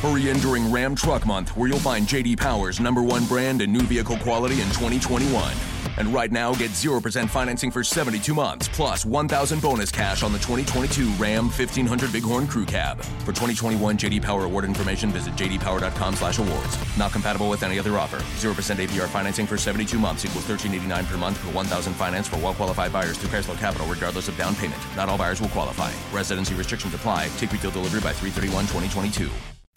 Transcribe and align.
Hurry 0.00 0.30
in 0.30 0.38
during 0.38 0.72
Ram 0.72 0.94
Truck 0.94 1.26
Month, 1.26 1.50
where 1.58 1.68
you'll 1.68 1.78
find 1.78 2.06
JD 2.06 2.38
Power's 2.38 2.80
number 2.80 3.02
one 3.02 3.26
brand 3.26 3.60
and 3.60 3.70
new 3.70 3.82
vehicle 3.82 4.16
quality 4.16 4.62
in 4.62 4.68
2021. 4.68 5.52
And 5.98 6.08
right 6.08 6.32
now, 6.32 6.54
get 6.54 6.70
0% 6.70 7.28
financing 7.28 7.70
for 7.70 7.84
72 7.84 8.32
months, 8.32 8.66
plus 8.68 9.04
1000 9.04 9.60
bonus 9.60 9.90
cash 9.90 10.22
on 10.22 10.32
the 10.32 10.38
2022 10.38 11.10
Ram 11.18 11.44
1500 11.50 12.12
Bighorn 12.14 12.46
Crew 12.46 12.64
Cab. 12.64 13.02
For 13.02 13.32
2021 13.32 13.98
JD 13.98 14.22
Power 14.22 14.44
award 14.44 14.64
information, 14.64 15.10
visit 15.10 15.34
jdpower.com 15.34 16.14
slash 16.14 16.38
awards. 16.38 16.78
Not 16.96 17.12
compatible 17.12 17.50
with 17.50 17.62
any 17.62 17.78
other 17.78 17.98
offer. 17.98 18.16
0% 18.38 18.54
APR 18.54 19.06
financing 19.08 19.46
for 19.46 19.58
72 19.58 19.98
months 19.98 20.24
equals 20.24 20.48
1389 20.48 21.04
per 21.12 21.18
month 21.18 21.42
per 21.42 21.50
1000 21.52 21.92
finance 21.92 22.26
for 22.26 22.38
well-qualified 22.38 22.90
buyers 22.90 23.18
through 23.18 23.28
Chrysler 23.28 23.58
Capital, 23.58 23.86
regardless 23.86 24.28
of 24.28 24.38
down 24.38 24.54
payment. 24.54 24.80
Not 24.96 25.10
all 25.10 25.18
buyers 25.18 25.42
will 25.42 25.48
qualify. 25.48 25.92
Residency 26.10 26.54
restrictions 26.54 26.94
apply. 26.94 27.28
Take 27.36 27.52
retail 27.52 27.70
delivery 27.70 28.00
by 28.00 28.14
331 28.14 28.64
2022. 28.64 29.28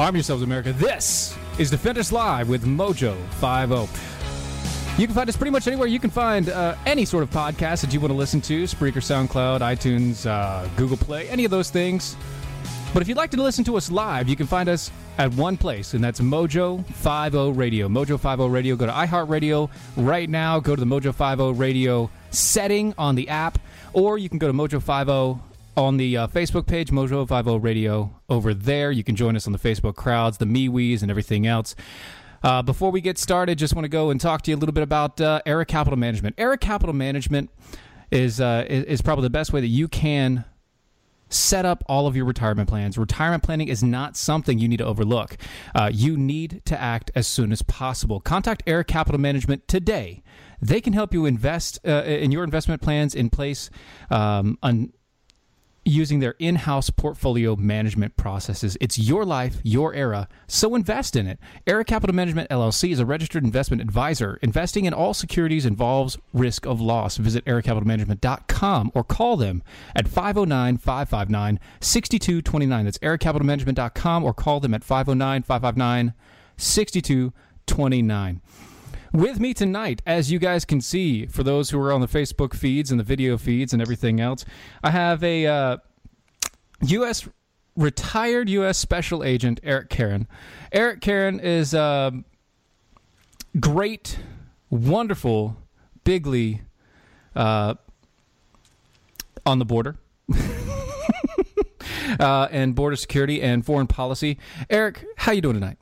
Arm 0.00 0.16
yourselves, 0.16 0.42
America. 0.42 0.72
This 0.72 1.36
is 1.58 1.70
Defenders 1.70 2.10
Live 2.10 2.48
with 2.48 2.64
Mojo 2.64 3.14
50. 3.32 4.98
You 4.98 5.06
can 5.06 5.14
find 5.14 5.28
us 5.28 5.36
pretty 5.36 5.50
much 5.50 5.66
anywhere 5.66 5.88
you 5.88 5.98
can 5.98 6.08
find 6.08 6.48
uh, 6.48 6.74
any 6.86 7.04
sort 7.04 7.22
of 7.22 7.28
podcast 7.28 7.82
that 7.82 7.92
you 7.92 8.00
want 8.00 8.10
to 8.10 8.16
listen 8.16 8.40
to 8.40 8.62
Spreaker, 8.62 9.02
SoundCloud, 9.02 9.60
iTunes, 9.60 10.24
uh, 10.24 10.66
Google 10.78 10.96
Play, 10.96 11.28
any 11.28 11.44
of 11.44 11.50
those 11.50 11.68
things. 11.68 12.16
But 12.94 13.02
if 13.02 13.08
you'd 13.08 13.18
like 13.18 13.30
to 13.32 13.42
listen 13.42 13.62
to 13.64 13.76
us 13.76 13.90
live, 13.90 14.26
you 14.26 14.36
can 14.36 14.46
find 14.46 14.70
us 14.70 14.90
at 15.18 15.34
one 15.34 15.58
place, 15.58 15.92
and 15.92 16.02
that's 16.02 16.18
Mojo 16.20 16.82
50 16.86 17.52
Radio. 17.52 17.86
Mojo 17.86 18.18
50 18.18 18.48
Radio. 18.48 18.76
Go 18.76 18.86
to 18.86 18.92
iHeartRadio 18.92 19.68
right 19.98 20.30
now. 20.30 20.60
Go 20.60 20.74
to 20.74 20.80
the 20.82 20.86
Mojo 20.86 21.14
50 21.14 21.60
Radio 21.60 22.08
setting 22.30 22.94
on 22.96 23.16
the 23.16 23.28
app, 23.28 23.58
or 23.92 24.16
you 24.16 24.30
can 24.30 24.38
go 24.38 24.46
to 24.46 24.54
Mojo 24.54 24.80
50 24.80 25.49
on 25.76 25.96
the 25.96 26.16
uh, 26.16 26.26
Facebook 26.28 26.66
page, 26.66 26.90
Mojo 26.90 27.26
50 27.28 27.58
Radio, 27.58 28.20
over 28.28 28.54
there. 28.54 28.90
You 28.90 29.04
can 29.04 29.16
join 29.16 29.36
us 29.36 29.46
on 29.46 29.52
the 29.52 29.58
Facebook 29.58 29.96
crowds, 29.96 30.38
the 30.38 30.46
MeWe's, 30.46 31.02
and 31.02 31.10
everything 31.10 31.46
else. 31.46 31.74
Uh, 32.42 32.62
before 32.62 32.90
we 32.90 33.00
get 33.00 33.18
started, 33.18 33.58
just 33.58 33.74
want 33.74 33.84
to 33.84 33.88
go 33.88 34.10
and 34.10 34.20
talk 34.20 34.42
to 34.42 34.50
you 34.50 34.56
a 34.56 34.58
little 34.58 34.72
bit 34.72 34.82
about 34.82 35.20
uh, 35.20 35.40
Era 35.44 35.66
Capital 35.66 35.98
Management. 35.98 36.34
Era 36.38 36.56
Capital 36.56 36.94
Management 36.94 37.50
is, 38.10 38.40
uh, 38.40 38.64
is, 38.68 39.02
probably 39.02 39.22
the 39.22 39.30
best 39.30 39.52
way 39.52 39.60
that 39.60 39.66
you 39.66 39.88
can 39.88 40.44
set 41.28 41.64
up 41.64 41.84
all 41.86 42.06
of 42.06 42.16
your 42.16 42.24
retirement 42.24 42.68
plans. 42.68 42.98
Retirement 42.98 43.42
planning 43.42 43.68
is 43.68 43.82
not 43.82 44.16
something 44.16 44.58
you 44.58 44.68
need 44.68 44.78
to 44.78 44.84
overlook. 44.84 45.36
Uh, 45.74 45.90
you 45.92 46.16
need 46.16 46.62
to 46.64 46.80
act 46.80 47.10
as 47.14 47.26
soon 47.26 47.52
as 47.52 47.62
possible. 47.62 48.20
Contact 48.20 48.62
Era 48.66 48.84
Capital 48.84 49.20
Management 49.20 49.68
today. 49.68 50.22
They 50.60 50.80
can 50.80 50.92
help 50.92 51.14
you 51.14 51.26
invest 51.26 51.78
uh, 51.86 52.02
in 52.04 52.32
your 52.32 52.42
investment 52.42 52.82
plans 52.82 53.14
in 53.14 53.30
place 53.30 53.70
um, 54.10 54.58
on 54.62 54.92
using 55.90 56.20
their 56.20 56.34
in 56.38 56.56
house 56.56 56.88
portfolio 56.90 57.56
management 57.56 58.16
processes. 58.16 58.76
It's 58.80 58.98
your 58.98 59.24
life, 59.24 59.56
your 59.62 59.92
era, 59.94 60.28
so 60.46 60.74
invest 60.74 61.16
in 61.16 61.26
it. 61.26 61.38
Era 61.66 61.84
Capital 61.84 62.14
Management 62.14 62.48
LLC 62.50 62.92
is 62.92 63.00
a 63.00 63.06
registered 63.06 63.44
investment 63.44 63.82
advisor. 63.82 64.38
Investing 64.42 64.84
in 64.84 64.94
all 64.94 65.12
securities 65.14 65.66
involves 65.66 66.16
risk 66.32 66.66
of 66.66 66.80
loss. 66.80 67.16
Visit 67.16 67.44
eracapitalmanagement.com 67.44 68.92
or 68.94 69.04
call 69.04 69.36
them 69.36 69.62
at 69.94 70.08
509 70.08 70.78
559 70.78 71.60
6229. 71.80 72.84
That's 72.84 72.98
eracapitalmanagement.com 72.98 74.24
or 74.24 74.32
call 74.32 74.60
them 74.60 74.74
at 74.74 74.84
509 74.84 75.42
559 75.42 76.14
6229 76.56 78.40
with 79.12 79.40
me 79.40 79.54
tonight, 79.54 80.02
as 80.06 80.30
you 80.30 80.38
guys 80.38 80.64
can 80.64 80.80
see, 80.80 81.26
for 81.26 81.42
those 81.42 81.70
who 81.70 81.80
are 81.80 81.92
on 81.92 82.00
the 82.00 82.08
Facebook 82.08 82.54
feeds 82.54 82.90
and 82.90 83.00
the 83.00 83.04
video 83.04 83.36
feeds 83.36 83.72
and 83.72 83.82
everything 83.82 84.20
else, 84.20 84.44
I 84.82 84.90
have 84.90 85.22
a 85.24 85.46
uh, 85.46 85.76
U.S. 86.82 87.28
retired 87.76 88.48
U.S. 88.48 88.78
Special 88.78 89.24
Agent 89.24 89.60
Eric 89.62 89.90
Caron. 89.90 90.28
Eric 90.72 91.00
Caron 91.00 91.40
is 91.40 91.74
uh, 91.74 92.10
great, 93.58 94.18
wonderful, 94.68 95.56
bigly 96.04 96.62
uh, 97.34 97.74
on 99.44 99.58
the 99.58 99.64
border. 99.64 99.96
uh, 102.20 102.48
and 102.50 102.74
border 102.74 102.96
security 102.96 103.42
and 103.42 103.64
foreign 103.64 103.86
policy. 103.86 104.38
Eric, 104.68 105.04
how 105.16 105.32
you 105.32 105.40
doing 105.40 105.54
tonight? 105.54 105.79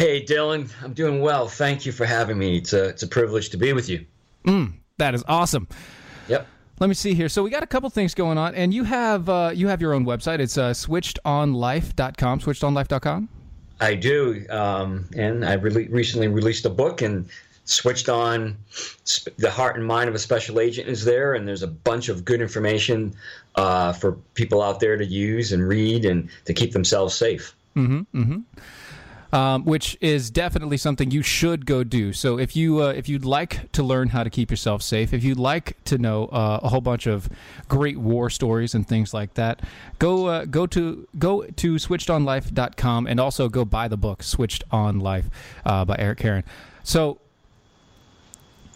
Hey, 0.00 0.24
Dylan, 0.24 0.72
I'm 0.82 0.94
doing 0.94 1.20
well. 1.20 1.46
Thank 1.46 1.84
you 1.84 1.92
for 1.92 2.06
having 2.06 2.38
me. 2.38 2.56
It's 2.56 2.72
a, 2.72 2.84
it's 2.88 3.02
a 3.02 3.06
privilege 3.06 3.50
to 3.50 3.58
be 3.58 3.74
with 3.74 3.90
you. 3.90 4.06
Mm, 4.46 4.72
that 4.96 5.14
is 5.14 5.22
awesome. 5.28 5.68
Yep. 6.26 6.46
Let 6.78 6.86
me 6.86 6.94
see 6.94 7.12
here. 7.12 7.28
So 7.28 7.42
we 7.42 7.50
got 7.50 7.62
a 7.62 7.66
couple 7.66 7.90
things 7.90 8.14
going 8.14 8.38
on, 8.38 8.54
and 8.54 8.72
you 8.72 8.84
have 8.84 9.28
uh, 9.28 9.50
you 9.52 9.68
have 9.68 9.82
your 9.82 9.92
own 9.92 10.06
website. 10.06 10.38
It's 10.38 10.56
uh, 10.56 10.70
switchedonlife.com. 10.70 12.40
Switchedonlife.com. 12.40 13.28
I 13.82 13.94
do, 13.94 14.46
um, 14.48 15.06
and 15.14 15.44
I 15.44 15.52
re- 15.52 15.88
recently 15.88 16.28
released 16.28 16.64
a 16.64 16.70
book 16.70 17.02
and 17.02 17.28
switched 17.66 18.08
on 18.08 18.56
sp- 19.04 19.36
the 19.36 19.50
heart 19.50 19.76
and 19.76 19.84
mind 19.84 20.08
of 20.08 20.14
a 20.14 20.18
special 20.18 20.60
agent 20.60 20.88
is 20.88 21.04
there, 21.04 21.34
and 21.34 21.46
there's 21.46 21.62
a 21.62 21.68
bunch 21.68 22.08
of 22.08 22.24
good 22.24 22.40
information 22.40 23.14
uh, 23.56 23.92
for 23.92 24.12
people 24.32 24.62
out 24.62 24.80
there 24.80 24.96
to 24.96 25.04
use 25.04 25.52
and 25.52 25.68
read 25.68 26.06
and 26.06 26.30
to 26.46 26.54
keep 26.54 26.72
themselves 26.72 27.14
safe. 27.14 27.54
Mm-hmm. 27.76 28.18
Mm-hmm 28.18 28.60
um, 29.32 29.64
which 29.64 29.96
is 30.00 30.30
definitely 30.30 30.76
something 30.76 31.10
you 31.10 31.22
should 31.22 31.66
go 31.66 31.84
do. 31.84 32.12
So 32.12 32.38
if 32.38 32.56
you 32.56 32.82
uh, 32.82 32.88
if 32.88 33.08
you'd 33.08 33.24
like 33.24 33.70
to 33.72 33.82
learn 33.82 34.08
how 34.08 34.24
to 34.24 34.30
keep 34.30 34.50
yourself 34.50 34.82
safe, 34.82 35.12
if 35.12 35.22
you'd 35.22 35.38
like 35.38 35.76
to 35.84 35.98
know 35.98 36.26
uh, 36.26 36.60
a 36.62 36.68
whole 36.68 36.80
bunch 36.80 37.06
of 37.06 37.28
great 37.68 37.98
war 37.98 38.30
stories 38.30 38.74
and 38.74 38.86
things 38.86 39.14
like 39.14 39.34
that, 39.34 39.60
go 39.98 40.26
uh, 40.26 40.44
go 40.44 40.66
to 40.66 41.06
go 41.18 41.42
to 41.44 41.74
switchedonlife.com 41.74 43.06
and 43.06 43.20
also 43.20 43.48
go 43.48 43.64
buy 43.64 43.88
the 43.88 43.96
book 43.96 44.22
Switched 44.22 44.64
on 44.70 45.00
Life 45.00 45.26
uh, 45.64 45.84
by 45.84 45.96
Eric 45.98 46.18
Caron. 46.18 46.44
So 46.82 47.18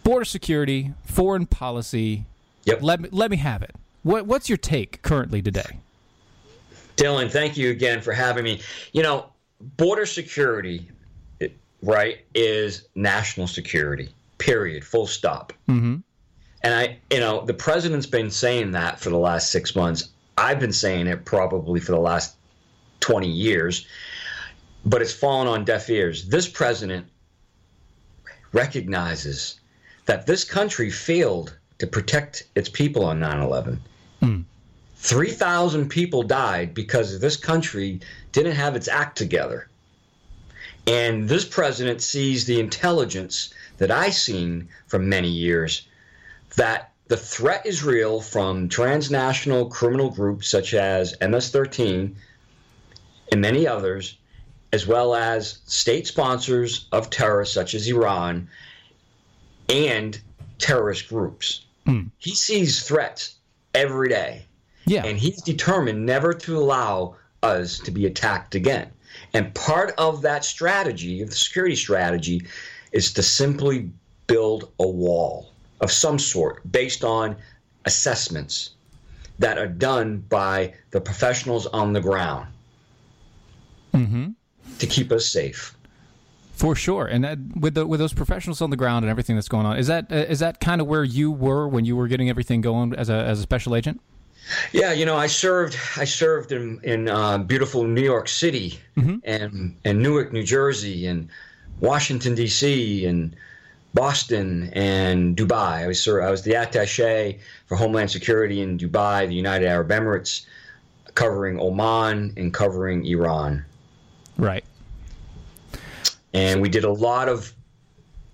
border 0.04 0.24
security, 0.24 0.92
foreign 1.04 1.46
policy. 1.46 2.26
Yep. 2.64 2.82
Let 2.82 3.00
me 3.00 3.08
let 3.10 3.30
me 3.30 3.38
have 3.38 3.62
it. 3.62 3.74
What 4.02 4.26
what's 4.26 4.48
your 4.48 4.58
take 4.58 5.02
currently 5.02 5.42
today? 5.42 5.80
Dylan, 6.96 7.28
thank 7.28 7.56
you 7.56 7.70
again 7.70 8.00
for 8.00 8.12
having 8.12 8.44
me. 8.44 8.60
You 8.92 9.02
know, 9.02 9.26
border 9.76 10.06
security, 10.06 10.90
right, 11.82 12.18
is 12.34 12.88
national 12.94 13.46
security. 13.46 14.08
Period. 14.38 14.84
Full 14.84 15.06
stop. 15.06 15.52
Mm-hmm. 15.68 15.96
And 16.62 16.74
I, 16.74 16.98
you 17.10 17.20
know, 17.20 17.44
the 17.44 17.54
president's 17.54 18.06
been 18.06 18.30
saying 18.30 18.72
that 18.72 18.98
for 18.98 19.10
the 19.10 19.18
last 19.18 19.50
six 19.52 19.76
months. 19.76 20.08
I've 20.36 20.58
been 20.58 20.72
saying 20.72 21.06
it 21.06 21.24
probably 21.24 21.78
for 21.78 21.92
the 21.92 22.00
last 22.00 22.36
20 23.00 23.28
years, 23.28 23.86
but 24.84 25.02
it's 25.02 25.12
fallen 25.12 25.46
on 25.46 25.64
deaf 25.64 25.88
ears. 25.90 26.26
This 26.26 26.48
president 26.48 27.06
recognizes 28.52 29.60
that 30.06 30.26
this 30.26 30.44
country 30.44 30.90
failed 30.90 31.56
to 31.78 31.86
protect 31.86 32.44
its 32.54 32.68
people 32.68 33.04
on 33.04 33.20
9 33.20 33.40
11. 33.40 33.80
Mm. 34.22 34.44
3,000 35.04 35.90
people 35.90 36.22
died 36.22 36.72
because 36.72 37.20
this 37.20 37.36
country 37.36 38.00
didn't 38.32 38.56
have 38.56 38.74
its 38.74 38.88
act 38.88 39.18
together. 39.18 39.68
And 40.86 41.28
this 41.28 41.44
president 41.44 42.00
sees 42.00 42.46
the 42.46 42.58
intelligence 42.58 43.52
that 43.76 43.90
I've 43.90 44.14
seen 44.14 44.70
for 44.86 44.98
many 44.98 45.28
years 45.28 45.86
that 46.56 46.90
the 47.08 47.18
threat 47.18 47.66
is 47.66 47.84
real 47.84 48.22
from 48.22 48.70
transnational 48.70 49.66
criminal 49.66 50.08
groups 50.08 50.48
such 50.48 50.72
as 50.72 51.14
MS 51.20 51.50
13 51.50 52.16
and 53.30 53.40
many 53.42 53.66
others, 53.66 54.16
as 54.72 54.86
well 54.86 55.14
as 55.14 55.58
state 55.66 56.06
sponsors 56.06 56.88
of 56.92 57.10
terror, 57.10 57.44
such 57.44 57.74
as 57.74 57.86
Iran, 57.88 58.48
and 59.68 60.18
terrorist 60.56 61.10
groups. 61.10 61.66
Mm. 61.86 62.10
He 62.16 62.34
sees 62.34 62.88
threats 62.88 63.34
every 63.74 64.08
day. 64.08 64.46
Yeah. 64.86 65.04
And 65.04 65.18
he's 65.18 65.40
determined 65.42 66.04
never 66.04 66.34
to 66.34 66.58
allow 66.58 67.16
us 67.42 67.78
to 67.80 67.90
be 67.90 68.06
attacked 68.06 68.54
again. 68.54 68.90
And 69.32 69.54
part 69.54 69.94
of 69.98 70.22
that 70.22 70.44
strategy, 70.44 71.22
of 71.22 71.30
the 71.30 71.36
security 71.36 71.76
strategy, 71.76 72.46
is 72.92 73.12
to 73.12 73.22
simply 73.22 73.90
build 74.26 74.70
a 74.78 74.86
wall 74.86 75.50
of 75.80 75.90
some 75.90 76.18
sort 76.18 76.60
based 76.70 77.04
on 77.04 77.36
assessments 77.84 78.70
that 79.38 79.58
are 79.58 79.68
done 79.68 80.18
by 80.28 80.72
the 80.90 81.00
professionals 81.00 81.66
on 81.66 81.92
the 81.92 82.00
ground 82.00 82.46
mm-hmm. 83.92 84.30
to 84.78 84.86
keep 84.86 85.10
us 85.12 85.26
safe. 85.26 85.76
For 86.52 86.76
sure, 86.76 87.06
and 87.06 87.24
that, 87.24 87.38
with 87.56 87.74
the, 87.74 87.84
with 87.84 87.98
those 87.98 88.12
professionals 88.12 88.62
on 88.62 88.70
the 88.70 88.76
ground 88.76 89.04
and 89.04 89.10
everything 89.10 89.34
that's 89.34 89.48
going 89.48 89.66
on, 89.66 89.76
is 89.76 89.88
that 89.88 90.10
uh, 90.12 90.32
that 90.36 90.60
kind 90.60 90.80
of 90.80 90.86
where 90.86 91.02
you 91.02 91.32
were 91.32 91.66
when 91.66 91.84
you 91.84 91.96
were 91.96 92.06
getting 92.06 92.30
everything 92.30 92.60
going 92.60 92.94
as 92.94 93.10
a 93.10 93.14
as 93.14 93.40
a 93.40 93.42
special 93.42 93.74
agent? 93.74 94.00
Yeah, 94.72 94.92
you 94.92 95.06
know, 95.06 95.16
I 95.16 95.26
served 95.26 95.76
I 95.96 96.04
served 96.04 96.52
in 96.52 96.80
in 96.82 97.08
uh, 97.08 97.38
beautiful 97.38 97.84
New 97.84 98.02
York 98.02 98.28
City 98.28 98.78
Mm-hmm. 98.96 99.16
and 99.24 99.76
and 99.84 100.02
Newark, 100.02 100.32
New 100.32 100.44
Jersey, 100.44 101.06
and 101.06 101.28
Washington 101.80 102.34
D.C. 102.34 103.04
and 103.06 103.34
Boston 103.94 104.70
and 104.72 105.36
Dubai. 105.36 105.82
I 105.84 105.86
was 105.86 106.06
I 106.06 106.30
was 106.30 106.42
the 106.42 106.52
attaché 106.52 107.38
for 107.66 107.76
Homeland 107.76 108.10
Security 108.10 108.60
in 108.60 108.78
Dubai, 108.78 109.26
the 109.26 109.34
United 109.34 109.66
Arab 109.66 109.88
Emirates, 109.88 110.46
covering 111.14 111.58
Oman 111.58 112.34
and 112.36 112.52
covering 112.54 113.04
Iran. 113.06 113.64
Right. 114.36 114.64
and 116.32 116.60
we 116.60 116.68
did 116.68 116.82
a 116.84 116.90
lot 116.90 117.28
of, 117.28 117.52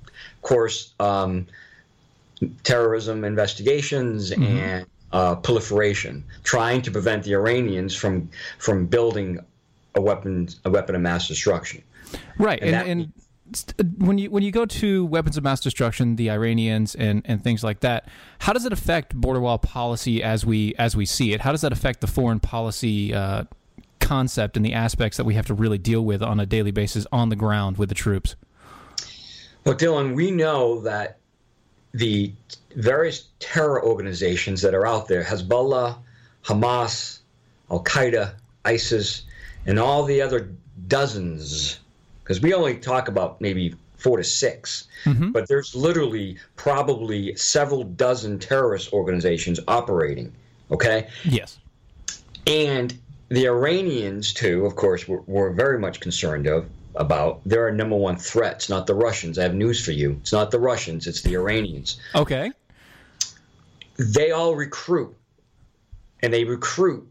of 0.07 0.43
course, 0.43 0.95
um, 0.99 1.47
terrorism 2.65 3.23
investigations 3.25 4.33
and 4.33 4.87
uh, 5.13 5.37
proliferation, 5.37 6.25
trying 6.45 6.83
to 6.83 6.91
prevent 6.91 7.25
the 7.25 7.35
Iranians 7.35 7.95
from 7.95 8.31
from 8.59 8.87
building 8.87 9.39
a 9.95 10.01
weapon 10.01 10.49
a 10.65 10.71
weapon 10.71 10.95
of 10.95 11.01
mass 11.01 11.29
destruction. 11.29 11.83
Right, 12.39 12.61
and, 12.63 12.75
And 12.75 12.89
and, 12.89 13.13
that- 13.51 13.57
st- 13.57 13.99
when 13.99 14.19
you 14.19 14.31
when 14.31 14.43
you 14.43 14.51
go 14.53 14.65
to 14.67 15.07
weapons 15.07 15.37
of 15.37 15.45
mass 15.45 15.61
destruction, 15.61 16.17
the 16.17 16.31
Iranians 16.31 16.95
and, 16.95 17.23
and 17.25 17.43
things 17.43 17.63
like 17.65 17.81
that, 17.81 18.09
how 18.41 18.53
does 18.53 18.65
it 18.65 18.73
affect 18.73 19.15
border 19.15 19.41
wall 19.41 19.59
policy 19.59 20.23
as 20.23 20.47
we 20.47 20.75
as 20.79 20.97
we 20.97 21.07
see 21.07 21.33
it? 21.33 21.41
How 21.41 21.53
does 21.53 21.61
that 21.63 21.73
affect 21.73 22.01
the 22.01 22.07
foreign 22.07 22.41
policy 22.41 23.15
uh, 23.15 23.45
concept 24.01 24.57
and 24.57 24.67
the 24.67 24.73
aspects 24.73 25.17
that 25.19 25.25
we 25.25 25.35
have 25.35 25.47
to 25.47 25.55
really 25.55 25.79
deal 25.79 26.05
with 26.05 26.23
on 26.23 26.41
a 26.41 26.47
daily 26.47 26.71
basis 26.73 27.07
on 27.13 27.29
the 27.29 27.37
ground 27.37 27.79
with 27.79 27.89
the 27.89 27.95
troops? 27.95 28.35
Well, 29.65 29.75
Dylan, 29.77 30.15
we 30.15 30.31
know 30.31 30.81
that 30.81 31.20
the 31.93 32.33
various 32.77 33.29
terror 33.39 33.85
organizations 33.85 34.63
that 34.63 34.75
are 34.75 34.87
out 34.87 35.09
there, 35.09 35.25
Hezbollah, 35.25 35.97
Hamas, 36.45 37.21
Al 37.71 37.83
Qaeda, 37.85 38.35
ISIS, 38.65 39.23
and 39.67 39.79
all 39.79 40.05
the 40.05 40.21
other 40.21 40.51
dozens, 40.89 41.81
because 42.23 42.41
we 42.41 42.55
only 42.55 42.77
talk 42.77 43.09
about 43.09 43.41
maybe 43.41 43.75
four 43.97 44.17
to 44.17 44.25
6 44.25 44.89
mm-hmm. 45.05 45.31
but 45.31 45.47
there's 45.47 45.75
literally 45.75 46.39
probably 46.57 47.35
several 47.37 47.85
dozen 47.85 48.39
terrorist 48.39 48.93
organizations 48.95 49.61
operating. 49.69 50.33
Okay. 50.71 51.09
Yes. 51.25 51.59
And 52.47 52.99
the 53.29 53.47
Iranians, 53.47 54.33
too, 54.33 54.65
of 54.65 54.75
course, 54.77 55.07
we're, 55.07 55.21
we're 55.27 55.51
very 55.51 55.79
much 55.79 56.01
concerned 56.01 56.47
of 56.47 56.69
about. 56.95 57.41
They're 57.45 57.65
our 57.65 57.73
number 57.73 57.97
one 57.97 58.17
threat. 58.17 58.55
It's 58.55 58.69
not 58.69 58.87
the 58.87 58.95
Russians. 58.95 59.39
I 59.39 59.43
have 59.43 59.55
news 59.55 59.85
for 59.85 59.93
you. 59.93 60.19
It's 60.21 60.33
not 60.33 60.51
the 60.51 60.59
Russians. 60.59 61.07
It's 61.07 61.23
the 61.23 61.35
Iranians. 61.35 62.01
Okay. 62.15 62.53
They 63.97 64.31
all 64.31 64.55
recruit, 64.55 65.15
and 66.23 66.33
they 66.33 66.45
recruit 66.45 67.07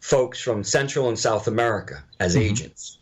folks 0.00 0.40
from 0.40 0.62
Central 0.64 1.08
and 1.08 1.18
South 1.18 1.48
America 1.48 2.02
as 2.20 2.34
mm-hmm. 2.34 2.50
agents. 2.50 2.98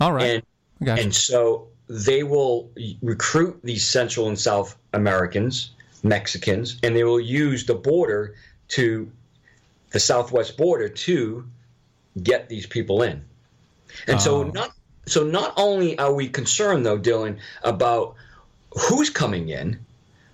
All 0.00 0.12
right. 0.12 0.26
And 0.26 0.42
Gotcha. 0.82 1.02
and 1.02 1.14
so 1.14 1.68
they 1.88 2.22
will 2.22 2.70
recruit 3.02 3.60
these 3.62 3.84
Central 3.86 4.28
and 4.28 4.38
South 4.38 4.76
Americans, 4.92 5.72
Mexicans, 6.02 6.78
and 6.82 6.96
they 6.96 7.04
will 7.04 7.20
use 7.20 7.66
the 7.66 7.74
border 7.74 8.34
to 8.68 9.10
the 9.90 10.00
southwest 10.00 10.56
border 10.56 10.88
to 10.88 11.44
get 12.22 12.48
these 12.48 12.66
people 12.66 13.02
in. 13.02 13.24
And 14.06 14.20
so 14.20 14.44
Oh. 14.44 14.50
not 14.50 14.72
so 15.10 15.24
not 15.24 15.52
only 15.56 15.98
are 15.98 16.14
we 16.14 16.28
concerned 16.28 16.86
though, 16.86 16.98
Dylan, 16.98 17.38
about 17.64 18.14
who's 18.88 19.10
coming 19.10 19.48
in, 19.48 19.78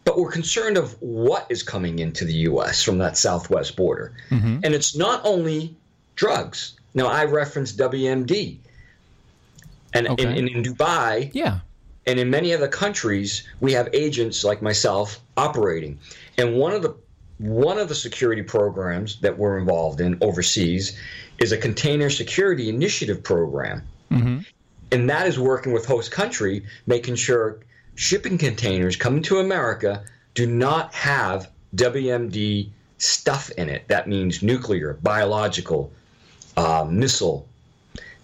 but 0.05 0.19
we're 0.19 0.31
concerned 0.31 0.77
of 0.77 1.01
what 1.01 1.47
is 1.49 1.63
coming 1.63 1.99
into 1.99 2.25
the 2.25 2.35
US 2.51 2.83
from 2.83 2.99
that 2.99 3.17
southwest 3.17 3.75
border. 3.75 4.13
Mm-hmm. 4.31 4.61
And 4.63 4.75
it's 4.75 4.95
not 4.95 5.21
only 5.25 5.75
drugs. 6.15 6.75
Now 6.95 7.07
I 7.07 7.25
referenced 7.25 7.79
WMD. 7.79 8.59
And 9.95 10.09
Okay. 10.09 10.23
in, 10.25 10.37
in, 10.37 10.49
in 10.49 10.63
Dubai, 10.63 11.31
yeah. 11.33 11.61
and 12.07 12.19
in 12.21 12.29
many 12.29 12.53
other 12.53 12.69
countries, 12.69 13.49
we 13.61 13.73
have 13.73 13.89
agents 13.95 14.45
like 14.45 14.61
myself 14.61 15.21
operating. 15.39 15.99
And 16.37 16.57
one 16.57 16.73
of 16.73 16.83
the 16.83 16.95
one 17.39 17.79
of 17.79 17.89
the 17.89 17.95
security 17.95 18.43
programs 18.43 19.21
that 19.21 19.39
we're 19.39 19.59
involved 19.59 20.01
in 20.01 20.19
overseas 20.23 20.99
is 21.39 21.53
a 21.53 21.57
container 21.59 22.11
security 22.11 22.69
initiative 22.69 23.23
program. 23.23 23.83
And 24.93 25.11
that 25.11 25.27
is 25.27 25.39
working 25.39 25.73
with 25.73 25.87
host 25.87 26.13
country, 26.13 26.65
making 26.87 27.17
sure 27.17 27.59
shipping 27.95 28.39
containers 28.39 28.97
coming 28.97 29.23
to 29.25 29.39
America 29.39 30.05
do 30.35 30.47
not 30.47 30.95
have 30.95 31.51
WMD 31.75 32.69
stuff 32.99 33.51
in 33.53 33.69
it. 33.69 33.89
That 33.89 34.09
means 34.09 34.43
nuclear, 34.43 34.95
biological, 35.03 35.93
uh, 36.57 36.87
missile 36.89 37.49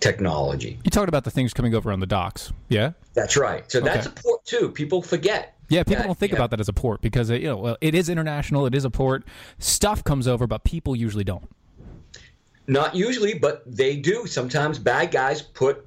technology. 0.00 0.78
You 0.84 0.90
talked 0.90 1.08
about 1.08 1.24
the 1.24 1.30
things 1.30 1.54
coming 1.54 1.74
over 1.74 1.90
on 1.92 2.00
the 2.00 2.06
docks. 2.06 2.52
Yeah. 2.68 2.92
That's 3.14 3.36
right. 3.36 3.70
So 3.70 3.80
that's 3.80 4.06
a 4.06 4.10
port 4.10 4.44
too. 4.44 4.70
People 4.70 5.02
forget. 5.02 5.54
Yeah, 5.68 5.84
people 5.84 6.02
that, 6.02 6.06
don't 6.06 6.18
think 6.18 6.32
know, 6.32 6.36
about 6.36 6.50
that 6.50 6.60
as 6.60 6.68
a 6.68 6.72
port 6.72 7.00
because 7.00 7.30
it, 7.30 7.40
you 7.40 7.48
know, 7.48 7.56
well, 7.56 7.76
it 7.80 7.94
is 7.94 8.08
international. 8.08 8.66
It 8.66 8.74
is 8.74 8.84
a 8.84 8.90
port. 8.90 9.24
Stuff 9.58 10.04
comes 10.04 10.28
over, 10.28 10.46
but 10.46 10.64
people 10.64 10.94
usually 10.94 11.24
don't. 11.24 11.48
Not 12.66 12.94
usually, 12.94 13.34
but 13.34 13.62
they 13.66 13.96
do. 13.96 14.26
Sometimes 14.26 14.78
bad 14.78 15.10
guys 15.10 15.40
put 15.40 15.86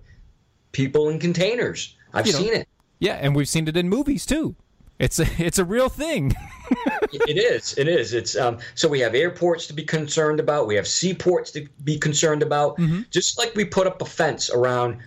people 0.76 1.08
in 1.10 1.18
containers. 1.20 1.96
I've 2.14 2.28
You 2.28 2.34
know. 2.34 2.40
seen 2.40 2.54
it. 2.54 2.68
Yeah, 3.00 3.14
and 3.14 3.34
we've 3.34 3.48
seen 3.48 3.68
it 3.70 3.78
in 3.78 3.88
movies 3.88 4.26
too. 4.26 4.56
It's 5.00 5.20
a 5.20 5.26
it's 5.38 5.58
a 5.58 5.64
real 5.66 5.88
thing. 5.90 6.34
it 7.14 7.38
is. 7.38 7.78
It 7.78 7.88
is. 7.88 8.14
It's 8.14 8.36
um, 8.36 8.58
so 8.76 8.88
we 8.90 9.00
have 9.00 9.16
airports 9.16 9.68
to 9.68 9.74
be 9.74 9.84
concerned 9.84 10.40
about. 10.42 10.68
We 10.68 10.76
have 10.76 10.88
seaports 10.88 11.52
to 11.52 11.66
be 11.86 11.98
concerned 11.98 12.44
about. 12.44 12.78
Just 13.10 13.38
like 13.38 13.56
we 13.56 13.64
put 13.66 13.88
up 13.88 14.02
a 14.02 14.06
fence 14.06 14.50
around 14.50 14.98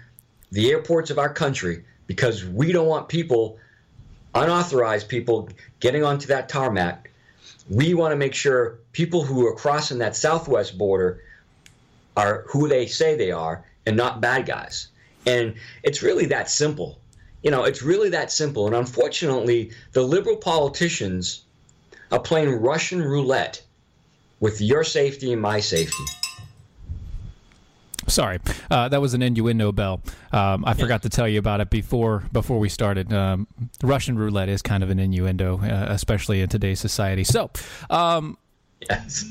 the 0.53 0.71
airports 0.71 1.11
of 1.11 1.19
our 1.19 1.33
country 1.33 1.85
because 2.07 2.45
we 2.47 2.73
don't 2.73 2.87
want 2.87 3.09
people, 3.09 3.59
unauthorized 4.35 5.09
people, 5.09 5.49
getting 5.81 6.03
onto 6.05 6.27
that 6.29 6.49
tarmac. 6.49 7.11
We 7.71 7.93
want 7.93 8.13
to 8.13 8.17
make 8.17 8.35
sure 8.35 8.79
people 8.93 9.23
who 9.23 9.47
are 9.47 9.55
crossing 9.55 9.99
that 9.99 10.17
southwest 10.17 10.79
border 10.79 11.23
are 12.17 12.45
who 12.49 12.69
they 12.69 12.87
say 12.87 13.17
they 13.17 13.31
are 13.33 13.65
and 13.87 13.97
not 13.97 14.21
bad 14.21 14.47
guys. 14.47 14.89
And 15.29 15.55
it's 15.83 16.03
really 16.03 16.27
that 16.27 16.51
simple. 16.51 17.01
You 17.43 17.51
know, 17.51 17.65
it's 17.65 17.83
really 17.83 18.11
that 18.11 18.33
simple. 18.33 18.67
And 18.67 18.75
unfortunately, 18.75 19.71
the 19.93 20.03
liberal 20.03 20.37
politicians 20.37 21.45
are 22.11 22.21
playing 22.21 22.51
Russian 22.51 23.03
roulette 23.03 23.63
with 24.41 24.61
your 24.61 24.85
safety 24.85 25.33
and 25.33 25.43
my 25.43 25.61
safety. 25.61 26.05
Sorry, 28.07 28.39
uh, 28.71 28.89
that 28.89 29.03
was 29.03 29.13
an 29.13 29.21
innuendo 29.21 29.71
bell. 29.71 30.01
Um, 30.33 30.65
I 30.65 30.73
forgot 30.73 31.03
to 31.03 31.11
tell 31.11 31.29
you 31.29 31.39
about 31.39 31.61
it 31.61 31.69
before 31.69 32.25
before 32.33 32.59
we 32.59 32.71
started. 32.71 33.13
Um, 33.13 33.47
Russian 33.83 34.19
roulette 34.19 34.49
is 34.49 34.63
kind 34.63 34.83
of 34.83 34.89
an 34.89 34.99
innuendo, 34.99 35.61
uh, 35.61 35.87
especially 35.91 36.41
in 36.41 36.49
today's 36.49 36.81
society. 36.81 37.23
So, 37.23 37.51
um, 37.91 38.39
Yes. 38.89 39.25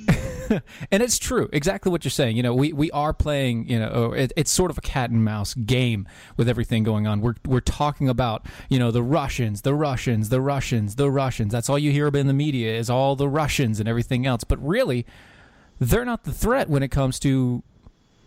and 0.91 1.01
it's 1.03 1.17
true, 1.17 1.49
exactly 1.53 1.91
what 1.91 2.03
you're 2.03 2.09
saying. 2.11 2.35
You 2.37 2.43
know, 2.43 2.53
we, 2.53 2.73
we 2.73 2.91
are 2.91 3.13
playing. 3.13 3.67
You 3.69 3.79
know, 3.79 3.91
oh, 3.93 4.11
it, 4.11 4.33
it's 4.35 4.51
sort 4.51 4.71
of 4.71 4.77
a 4.77 4.81
cat 4.81 5.09
and 5.09 5.23
mouse 5.23 5.53
game 5.53 6.07
with 6.35 6.49
everything 6.49 6.83
going 6.83 7.07
on. 7.07 7.21
We're 7.21 7.35
we're 7.45 7.59
talking 7.61 8.09
about 8.09 8.45
you 8.69 8.77
know 8.77 8.91
the 8.91 9.03
Russians, 9.03 9.61
the 9.61 9.73
Russians, 9.73 10.29
the 10.29 10.41
Russians, 10.41 10.95
the 10.95 11.09
Russians. 11.09 11.51
That's 11.53 11.69
all 11.69 11.79
you 11.79 11.91
hear 11.91 12.07
about 12.07 12.19
in 12.19 12.27
the 12.27 12.33
media 12.33 12.77
is 12.77 12.89
all 12.89 13.15
the 13.15 13.29
Russians 13.29 13.79
and 13.79 13.87
everything 13.87 14.25
else. 14.25 14.43
But 14.43 14.61
really, 14.65 15.05
they're 15.79 16.05
not 16.05 16.23
the 16.25 16.33
threat 16.33 16.69
when 16.69 16.83
it 16.83 16.89
comes 16.89 17.19
to 17.19 17.63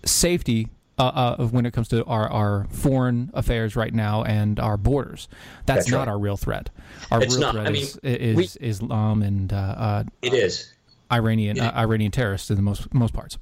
safety. 0.04 0.68
Uh, 0.98 1.04
uh, 1.04 1.36
of 1.38 1.54
when 1.54 1.64
it 1.64 1.72
comes 1.72 1.88
to 1.88 2.04
our, 2.04 2.28
our 2.30 2.66
foreign 2.68 3.30
affairs 3.32 3.74
right 3.74 3.94
now 3.94 4.22
and 4.22 4.60
our 4.60 4.76
borders, 4.76 5.28
that's, 5.64 5.84
That's 5.86 5.90
not 5.90 5.98
right. 6.00 6.08
our 6.08 6.18
real 6.18 6.36
threat. 6.36 6.68
Our 7.10 7.22
It's 7.22 7.36
real 7.36 7.40
not. 7.40 7.54
threat 7.54 7.66
I 7.68 7.70
mean, 7.70 7.82
is, 7.84 7.96
is 8.02 8.36
we- 8.36 8.66
Islam 8.68 9.22
and 9.22 9.50
uh, 9.50 9.56
uh, 9.56 10.04
It 10.20 10.34
is. 10.34 10.70
Iranian 11.11 11.59
uh, 11.61 11.73
Iranian 11.76 12.11
terrorists 12.11 12.50
in 12.50 12.57
the 12.57 12.62
most 12.62 12.93
most 12.95 13.12
parts. 13.14 13.38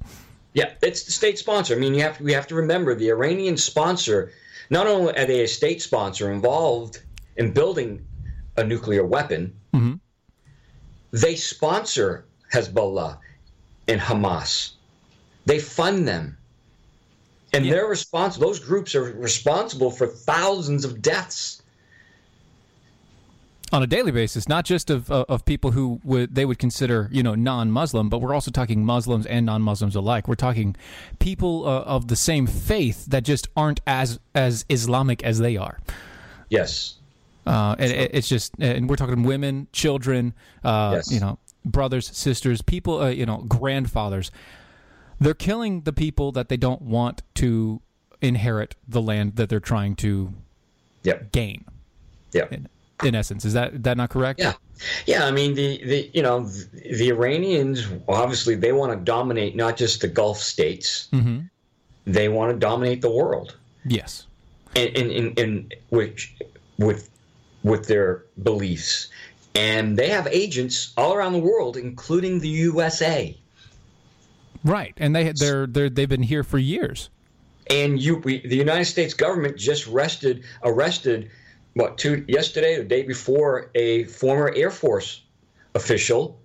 Yeah, 0.53 0.71
it's 0.81 1.03
the 1.03 1.11
state 1.11 1.37
sponsor. 1.37 1.75
I 1.75 1.77
mean, 1.77 1.93
you 1.93 2.01
have 2.01 2.17
to, 2.17 2.23
we 2.23 2.33
have 2.33 2.47
to 2.47 2.55
remember 2.55 2.95
the 2.95 3.09
Iranian 3.09 3.55
sponsor. 3.57 4.31
Not 4.71 4.87
only 4.87 5.15
are 5.15 5.25
they 5.25 5.43
a 5.43 5.47
state 5.47 5.81
sponsor 5.81 6.31
involved 6.31 7.01
in 7.37 7.51
building 7.53 8.05
a 8.57 8.63
nuclear 8.63 9.05
weapon, 9.05 9.53
Mm-hmm. 9.73 9.93
they 11.11 11.35
sponsor 11.35 12.25
Hezbollah 12.51 13.19
and 13.87 14.01
Hamas. 14.01 14.71
They 15.45 15.59
fund 15.59 16.07
them, 16.07 16.37
and 17.53 17.65
Yeah. 17.65 17.73
they're 17.73 17.87
responsible. 17.87 18.47
Those 18.47 18.59
groups 18.59 18.95
are 18.95 19.03
responsible 19.03 19.91
for 19.91 20.07
thousands 20.07 20.85
of 20.85 21.01
deaths. 21.01 21.58
On 23.71 23.83
a 23.83 23.87
daily 23.87 24.11
basis, 24.11 24.47
not 24.49 24.65
just 24.65 24.89
of 24.89 25.11
uh, 25.11 25.25
of 25.29 25.45
people 25.45 25.71
who 25.71 25.99
would 26.03 26.33
they 26.35 26.45
would 26.45 26.59
consider 26.59 27.07
you 27.11 27.21
know 27.23 27.35
non-Muslim, 27.35 28.09
but 28.09 28.19
we're 28.19 28.33
also 28.33 28.51
talking 28.51 28.85
Muslims 28.85 29.25
and 29.25 29.45
non-Muslims 29.45 29.95
alike. 29.95 30.27
We're 30.27 30.35
talking 30.35 30.75
people 31.19 31.67
uh, 31.67 31.81
of 31.81 32.07
the 32.07 32.15
same 32.15 32.47
faith 32.47 33.05
that 33.07 33.23
just 33.23 33.47
aren't 33.55 33.81
as 33.85 34.19
as 34.33 34.65
Islamic 34.69 35.23
as 35.23 35.39
they 35.39 35.57
are. 35.57 35.79
Yes. 36.49 36.95
Uh, 37.45 37.75
and 37.79 37.91
it, 37.91 38.11
it's 38.13 38.27
just, 38.29 38.53
and 38.59 38.87
we're 38.89 38.95
talking 38.95 39.23
women, 39.23 39.67
children, 39.71 40.33
uh, 40.63 40.91
Yes. 40.97 41.11
you 41.11 41.19
know, 41.19 41.39
brothers, 41.65 42.15
sisters, 42.15 42.61
people, 42.61 43.01
uh, 43.01 43.09
you 43.09 43.25
know, 43.25 43.37
grandfathers. 43.47 44.29
They're 45.19 45.33
killing 45.33 45.81
the 45.81 45.93
people 45.93 46.31
that 46.33 46.49
they 46.49 46.57
don't 46.57 46.81
want 46.81 47.23
to 47.35 47.81
inherit 48.21 48.75
the 48.87 49.01
land 49.01 49.35
that 49.37 49.49
they're 49.49 49.59
trying 49.59 49.95
to 49.97 50.33
Yep. 51.03 51.31
gain. 51.31 51.65
In, 52.51 52.67
in 53.03 53.15
essence, 53.15 53.45
is 53.45 53.53
that 53.53 53.83
that 53.83 53.97
not 53.97 54.09
correct? 54.09 54.39
Yeah, 54.39 54.53
yeah. 55.05 55.25
I 55.25 55.31
mean, 55.31 55.53
the, 55.53 55.83
the 55.83 56.11
you 56.13 56.21
know 56.21 56.41
the, 56.41 56.95
the 56.97 57.09
Iranians 57.09 57.87
obviously 58.07 58.55
they 58.55 58.71
want 58.71 58.91
to 58.91 58.97
dominate 58.97 59.55
not 59.55 59.77
just 59.77 60.01
the 60.01 60.07
Gulf 60.07 60.39
states. 60.39 61.07
Mm-hmm. 61.13 61.39
They 62.05 62.29
want 62.29 62.53
to 62.53 62.57
dominate 62.59 63.01
the 63.01 63.11
world, 63.11 63.55
Yes. 63.85 64.25
and 64.75 64.89
in, 64.89 65.11
in, 65.11 65.33
in 65.33 65.71
which 65.89 66.33
with 66.77 67.09
with 67.63 67.87
their 67.87 68.23
beliefs, 68.41 69.09
and 69.53 69.97
they 69.97 70.09
have 70.09 70.27
agents 70.27 70.93
all 70.97 71.13
around 71.13 71.33
the 71.33 71.39
world, 71.39 71.77
including 71.77 72.39
the 72.39 72.47
USA. 72.49 73.37
Right, 74.63 74.93
and 74.97 75.15
they 75.15 75.31
they're 75.31 75.67
they're 75.67 75.89
they've 75.89 76.09
been 76.09 76.23
here 76.23 76.43
for 76.43 76.57
years. 76.57 77.09
And 77.69 78.01
you, 78.01 78.17
we, 78.17 78.39
the 78.39 78.55
United 78.55 78.85
States 78.85 79.13
government 79.13 79.55
just 79.55 79.87
arrested 79.87 80.43
arrested 80.63 81.29
what 81.73 81.97
two 81.97 82.25
yesterday, 82.27 82.77
the 82.77 82.83
day 82.83 83.03
before, 83.03 83.69
a 83.75 84.03
former 84.05 84.51
Air 84.55 84.71
Force 84.71 85.21
official, 85.75 86.39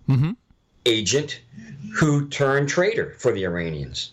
agent, 0.86 1.40
who 1.94 2.28
turned 2.28 2.68
traitor 2.68 3.14
for 3.18 3.32
the 3.32 3.44
Iranians. 3.44 4.12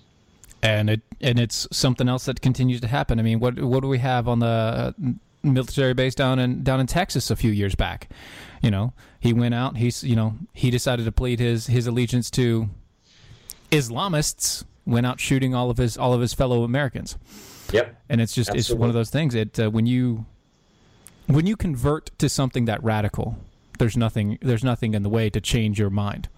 and 0.63 0.89
it 0.89 1.01
and 1.20 1.39
it's 1.39 1.68
something 1.72 2.08
else 2.08 2.25
that 2.25 2.41
continues 2.41 2.82
to 2.82 2.88
happen. 2.88 3.20
I 3.20 3.24
mean, 3.24 3.39
what 3.39 3.60
what 3.62 3.82
do 3.82 3.88
we 3.88 4.00
have 4.00 4.27
on 4.27 4.39
the 4.39 4.46
uh, 4.48 4.91
military 5.44 5.94
base 5.94 6.15
down 6.15 6.39
in 6.39 6.63
down 6.63 6.80
in 6.80 6.88
Texas 6.88 7.30
a 7.32 7.36
few 7.36 7.51
years 7.51 7.75
back? 7.75 8.10
You 8.62 8.72
know, 8.72 8.94
he 9.20 9.34
went 9.34 9.53
out. 9.53 9.77
He's 9.77 10.03
you 10.03 10.15
know 10.15 10.36
he 10.53 10.70
decided 10.72 11.06
to 11.06 11.12
plead 11.12 11.39
his 11.39 11.68
his 11.68 11.88
allegiance 11.88 12.30
to 12.32 12.70
Islamists. 13.72 14.63
Went 14.86 15.06
out 15.06 15.20
shooting 15.20 15.53
all 15.53 15.70
of 15.70 15.77
his 15.77 15.96
all 15.98 16.12
of 16.13 16.22
his 16.22 16.34
fellow 16.34 16.63
Americans, 16.63 17.15
Yep. 17.72 17.96
and 18.10 18.20
it's 18.20 18.34
just 18.34 18.53
it's 18.56 18.72
one 18.72 18.89
of 18.89 18.96
those 18.96 19.12
things. 19.12 19.36
It 19.36 19.60
uh, 19.60 19.70
when 19.70 19.86
you 19.86 20.25
when 21.27 21.45
you 21.45 21.55
convert 21.55 22.17
to 22.19 22.29
something 22.29 22.65
that 22.65 22.83
radical, 22.83 23.37
there's 23.79 23.97
nothing 23.97 24.37
there's 24.41 24.63
nothing 24.63 24.93
in 24.93 25.03
the 25.03 25.09
way 25.09 25.29
to 25.29 25.41
change 25.41 25.79
your 25.79 25.89
mind. 25.89 26.29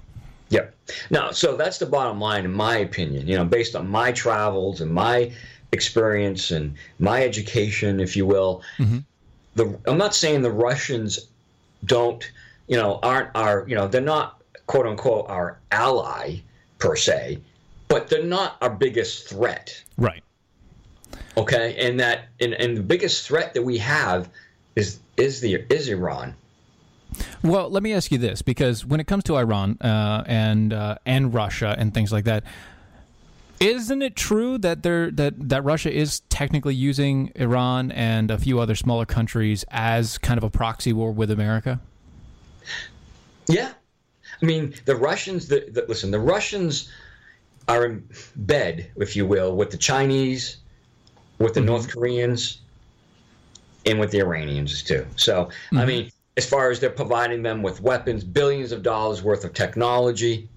Yeah. 0.50 0.68
Now, 1.10 1.32
so 1.32 1.56
that's 1.56 1.80
the 1.80 1.86
bottom 1.86 2.20
line, 2.20 2.46
in 2.46 2.54
my 2.54 2.78
opinion. 2.78 3.28
You 3.28 3.38
know, 3.38 3.46
based 3.46 3.76
on 3.76 3.88
my 3.88 4.12
travels 4.12 4.82
and 4.82 4.92
my 4.92 5.32
experience 5.72 6.52
and 6.52 6.76
my 7.00 7.24
education, 7.24 8.00
if 8.00 8.16
you 8.16 8.26
will. 8.26 8.62
Mm-hmm. 8.78 9.00
The 9.56 9.80
I'm 9.88 9.98
not 9.98 10.16
saying 10.16 10.42
the 10.42 10.52
Russians 10.52 11.28
don't, 11.86 12.24
you 12.68 12.78
know, 12.78 13.00
aren't 13.04 13.30
our, 13.36 13.66
you 13.68 13.76
know, 13.76 13.88
they're 13.88 14.02
not 14.02 14.42
quote 14.68 14.86
unquote 14.86 15.26
our 15.30 15.60
ally 15.72 16.38
per 16.78 16.96
se, 16.96 17.40
but 17.88 18.10
they're 18.10 18.24
not 18.24 18.58
our 18.62 18.70
biggest 18.70 19.28
threat. 19.28 19.84
Right. 19.98 20.24
Okay, 21.36 21.76
and 21.80 22.00
that 22.00 22.30
and, 22.40 22.54
and 22.54 22.78
the 22.78 22.84
biggest 22.84 23.28
threat 23.28 23.54
that 23.56 23.64
we 23.64 23.78
have 23.80 24.30
is 24.76 25.00
is 25.18 25.42
the 25.42 25.66
is 25.70 25.90
Iran. 25.90 26.36
Well, 27.44 27.70
let 27.70 27.84
me 27.84 27.94
ask 27.94 28.12
you 28.12 28.18
this, 28.18 28.42
because 28.42 28.86
when 28.86 29.00
it 29.00 29.06
comes 29.06 29.24
to 29.26 29.36
Iran 29.36 29.78
uh, 29.82 30.24
and 30.26 30.74
uh, 30.74 30.98
and 31.06 31.34
Russia 31.34 31.76
and 31.78 31.94
things 31.94 32.12
like 32.12 32.26
that, 32.26 32.44
isn't 33.60 34.02
it 34.02 34.16
true 34.16 34.58
that 34.58 34.84
there 34.84 35.12
that 35.12 35.50
that 35.50 35.64
Russia 35.64 35.92
is 35.94 36.22
technically 36.30 36.74
using 36.74 37.32
Iran 37.36 37.92
and 37.92 38.32
a 38.32 38.38
few 38.38 38.60
other 38.60 38.76
smaller 38.76 39.06
countries 39.06 39.64
as 39.70 40.18
kind 40.18 40.38
of 40.38 40.44
a 40.44 40.50
proxy 40.50 40.92
war 40.94 41.12
with 41.12 41.30
America? 41.30 41.80
Yeah, 43.48 43.74
I 44.42 44.46
mean 44.46 44.74
the 44.86 44.96
Russians. 44.96 45.48
The, 45.48 45.68
the, 45.72 45.86
listen, 45.88 46.12
the 46.12 46.20
Russians 46.20 46.90
are 47.68 47.86
in 47.86 48.10
bed, 48.36 48.92
if 48.98 49.16
you 49.16 49.26
will, 49.26 49.56
with 49.56 49.72
the 49.72 49.78
Chinese, 49.78 50.58
with 51.40 51.54
the 51.54 51.62
North 51.62 51.90
Koreans, 51.90 52.60
and 53.86 54.00
with 54.00 54.12
the 54.12 54.20
Iranians 54.20 54.84
too. 54.84 55.06
So, 55.16 55.50
I 55.74 55.86
mean, 55.86 56.12
as 56.38 56.48
far 56.48 56.72
as 56.72 56.80
they're 56.80 56.90
providing 56.90 57.44
them 57.44 57.62
with 57.62 57.82
weapons, 57.82 58.24
billions 58.24 58.72
of 58.72 58.84
dollars 58.84 59.22
worth 59.22 59.44
of 59.44 59.54
technology, 59.54 60.48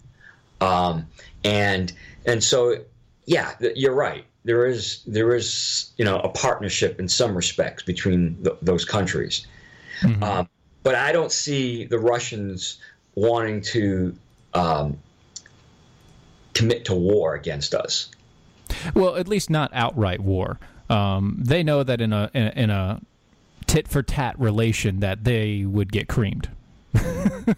um, 0.60 1.06
and 1.44 1.92
and 2.24 2.42
so, 2.42 2.76
yeah, 3.26 3.52
you're 3.74 3.94
right. 3.94 4.24
There 4.44 4.66
is 4.66 5.02
there 5.06 5.34
is 5.34 5.90
you 5.96 6.04
know 6.04 6.18
a 6.20 6.28
partnership 6.28 7.00
in 7.00 7.08
some 7.08 7.36
respects 7.36 7.82
between 7.82 8.42
th- 8.42 8.56
those 8.62 8.84
countries. 8.84 9.46
Um, 10.22 10.48
but 10.82 10.94
I 10.94 11.10
don't 11.10 11.32
see 11.32 11.84
the 11.84 11.98
Russians 11.98 12.78
wanting 13.14 13.62
to 13.62 14.14
um, 14.54 14.98
commit 16.54 16.84
to 16.84 16.94
war 16.94 17.34
against 17.34 17.74
us. 17.74 18.10
Well, 18.94 19.16
at 19.16 19.26
least 19.26 19.50
not 19.50 19.70
outright 19.72 20.20
war. 20.20 20.58
Um, 20.88 21.38
they 21.42 21.62
know 21.62 21.82
that 21.82 22.00
in 22.00 22.12
a 22.12 22.30
in 22.34 22.42
a, 22.44 22.52
in 22.56 22.70
a 22.70 23.00
tit 23.66 23.88
for 23.88 24.02
tat 24.02 24.38
relation 24.38 25.00
that 25.00 25.24
they 25.24 25.64
would 25.64 25.92
get 25.92 26.08
creamed. 26.08 26.48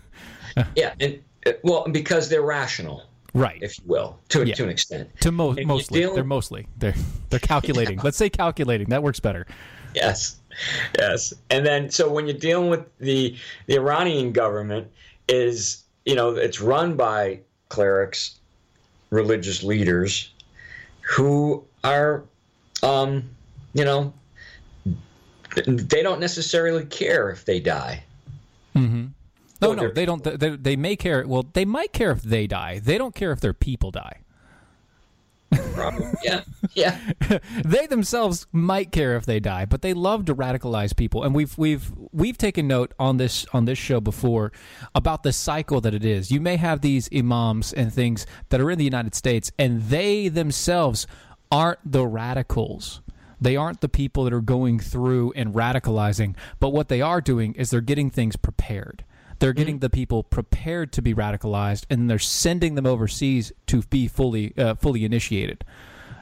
Yeah, 0.74 0.92
and 0.98 1.20
uh, 1.46 1.52
well, 1.62 1.86
because 1.88 2.28
they're 2.28 2.42
rational, 2.42 3.04
Right. 3.32 3.62
if 3.62 3.78
you 3.78 3.84
will, 3.86 4.18
to 4.30 4.44
Yeah. 4.44 4.54
to 4.56 4.64
an 4.64 4.70
extent. 4.70 5.08
to 5.20 5.30
mo- 5.30 5.52
if 5.52 5.64
mostly, 5.66 6.00
deal- 6.00 6.14
they're 6.14 6.24
mostly 6.24 6.66
they're 6.78 6.94
they're 7.30 7.38
calculating. 7.38 8.00
Let's 8.02 8.16
say 8.16 8.28
calculating. 8.28 8.88
That 8.88 9.02
works 9.04 9.20
better. 9.20 9.46
Yes, 9.94 10.36
yes. 10.98 11.32
And 11.50 11.64
then, 11.64 11.90
so 11.90 12.10
when 12.10 12.26
you're 12.26 12.36
dealing 12.36 12.70
with 12.70 12.86
the 12.98 13.36
the 13.66 13.76
Iranian 13.76 14.32
government, 14.32 14.88
is 15.28 15.84
you 16.04 16.16
know 16.16 16.34
it's 16.34 16.60
run 16.60 16.96
by 16.96 17.38
clerics, 17.68 18.40
religious 19.10 19.62
leaders, 19.62 20.32
who 21.02 21.62
are, 21.84 22.24
um, 22.82 23.30
you 23.74 23.84
know, 23.84 24.12
they 25.66 26.02
don't 26.02 26.20
necessarily 26.20 26.84
care 26.86 27.30
if 27.30 27.44
they 27.44 27.60
die. 27.60 28.02
Mm-hmm. 28.76 29.06
No, 29.60 29.70
Oh, 29.70 29.74
no, 29.74 29.80
they're- 29.82 29.92
they 29.92 30.06
don't. 30.06 30.22
They, 30.22 30.50
they 30.56 30.76
may 30.76 30.94
care. 30.96 31.26
Well, 31.26 31.44
they 31.52 31.64
might 31.64 31.92
care 31.92 32.10
if 32.12 32.22
they 32.22 32.46
die. 32.46 32.78
They 32.78 32.96
don't 32.98 33.14
care 33.14 33.32
if 33.32 33.40
their 33.40 33.52
people 33.54 33.90
die. 33.90 34.18
Probably. 35.74 36.06
yeah, 36.24 36.42
yeah. 36.74 36.98
they 37.64 37.86
themselves 37.86 38.46
might 38.52 38.92
care 38.92 39.16
if 39.16 39.24
they 39.24 39.40
die, 39.40 39.64
but 39.64 39.80
they 39.80 39.94
love 39.94 40.26
to 40.26 40.34
radicalize 40.34 40.94
people. 40.94 41.22
And 41.24 41.34
we've 41.34 41.56
we've 41.56 41.90
we've 42.12 42.36
taken 42.36 42.68
note 42.68 42.92
on 42.98 43.16
this 43.16 43.46
on 43.54 43.64
this 43.64 43.78
show 43.78 44.00
before 44.00 44.52
about 44.94 45.22
the 45.22 45.32
cycle 45.32 45.80
that 45.80 45.94
it 45.94 46.04
is. 46.04 46.30
You 46.30 46.40
may 46.40 46.56
have 46.56 46.82
these 46.82 47.08
imams 47.16 47.72
and 47.72 47.92
things 47.92 48.26
that 48.50 48.60
are 48.60 48.70
in 48.70 48.78
the 48.78 48.84
United 48.84 49.14
States, 49.14 49.50
and 49.58 49.82
they 49.84 50.28
themselves 50.28 51.06
aren't 51.50 51.78
the 51.90 52.06
radicals. 52.06 53.00
They 53.40 53.56
aren't 53.56 53.80
the 53.80 53.88
people 53.88 54.24
that 54.24 54.32
are 54.32 54.40
going 54.40 54.80
through 54.80 55.32
and 55.36 55.54
radicalizing, 55.54 56.34
but 56.60 56.70
what 56.70 56.88
they 56.88 57.00
are 57.00 57.20
doing 57.20 57.54
is 57.54 57.70
they're 57.70 57.80
getting 57.80 58.10
things 58.10 58.36
prepared. 58.36 59.04
They're 59.38 59.52
getting 59.52 59.78
the 59.78 59.90
people 59.90 60.24
prepared 60.24 60.92
to 60.94 61.02
be 61.02 61.14
radicalized, 61.14 61.84
and 61.88 62.10
they're 62.10 62.18
sending 62.18 62.74
them 62.74 62.86
overseas 62.86 63.52
to 63.66 63.82
be 63.82 64.08
fully 64.08 64.52
uh, 64.58 64.74
fully 64.74 65.04
initiated. 65.04 65.64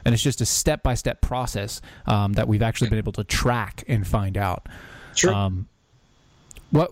And 0.05 0.13
it's 0.13 0.23
just 0.23 0.39
a 0.39 0.45
step 0.45 0.83
by 0.83 0.93
step 0.93 1.19
process 1.21 1.81
um, 2.05 2.33
that 2.33 2.47
we've 2.47 2.61
actually 2.61 2.89
been 2.89 2.99
able 2.99 3.13
to 3.13 3.23
track 3.23 3.83
and 3.87 4.05
find 4.07 4.37
out. 4.37 4.67
Sure. 5.15 5.33
Um, 5.33 5.67
what 6.69 6.91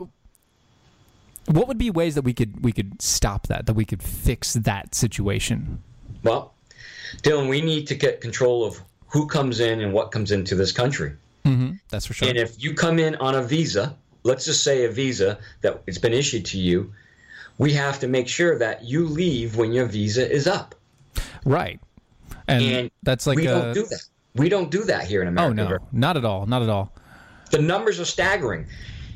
what 1.45 1.67
would 1.67 1.77
be 1.77 1.91
ways 1.91 2.15
that 2.15 2.23
we 2.23 2.33
could 2.33 2.63
we 2.63 2.71
could 2.71 3.01
stop 3.01 3.47
that, 3.47 3.67
that 3.67 3.75
we 3.75 3.85
could 3.85 4.01
fix 4.01 4.53
that 4.53 4.95
situation? 4.95 5.83
well, 6.23 6.55
Dylan, 7.21 7.47
we 7.47 7.61
need 7.61 7.87
to 7.87 7.95
get 7.95 8.19
control 8.19 8.65
of 8.65 8.81
who 9.15 9.25
comes 9.27 9.61
in 9.61 9.79
and 9.79 9.93
what 9.93 10.11
comes 10.11 10.29
into 10.33 10.55
this 10.55 10.73
country. 10.73 11.13
Mm-hmm. 11.45 11.75
That's 11.89 12.05
for 12.05 12.13
sure. 12.13 12.27
And 12.27 12.37
if 12.37 12.61
you 12.61 12.73
come 12.73 12.99
in 12.99 13.15
on 13.15 13.33
a 13.33 13.41
visa, 13.41 13.95
let's 14.23 14.43
just 14.43 14.61
say 14.61 14.83
a 14.83 14.89
visa 14.91 15.39
that 15.61 15.81
it's 15.87 15.97
been 15.97 16.11
issued 16.11 16.43
to 16.47 16.57
you, 16.59 16.91
we 17.57 17.71
have 17.71 17.97
to 18.01 18.09
make 18.09 18.27
sure 18.27 18.59
that 18.59 18.83
you 18.83 19.05
leave 19.07 19.55
when 19.55 19.71
your 19.71 19.85
visa 19.85 20.29
is 20.29 20.47
up. 20.47 20.75
Right. 21.45 21.79
and, 22.49 22.61
And 22.61 22.91
that's 23.03 23.25
like 23.25 23.37
we 23.37 23.47
a, 23.47 23.51
don't 23.53 23.73
do 23.73 23.85
that. 23.85 24.03
We 24.35 24.49
don't 24.49 24.69
do 24.69 24.83
that 24.83 25.05
here 25.05 25.21
in 25.21 25.29
America. 25.29 25.61
oh 25.61 25.65
America. 25.65 25.85
no, 25.93 25.99
not 26.07 26.17
at 26.17 26.25
all, 26.25 26.45
not 26.45 26.61
at 26.61 26.67
all. 26.67 26.91
The 27.51 27.61
numbers 27.61 28.01
are 28.01 28.05
staggering. 28.05 28.65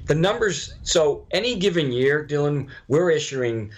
The 0.05 0.15
numbers. 0.15 0.75
So 0.83 1.25
any 1.31 1.55
given 1.57 1.91
year, 1.91 2.25
Dylan, 2.25 2.69
we're 2.87 3.09
issuing 3.11 3.71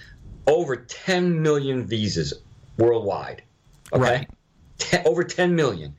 over 0.45 0.75
10 0.75 1.41
million 1.41 1.83
visas 1.83 2.31
worldwide. 2.77 3.41
Okay, 3.91 4.03
Right. 4.03 4.29
Te- 4.77 4.99
over 5.05 5.23
10 5.23 5.55
million. 5.55 5.95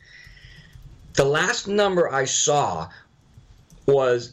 The 1.14 1.24
last 1.24 1.68
number 1.68 2.12
I 2.12 2.24
saw 2.24 2.88
was 3.86 4.32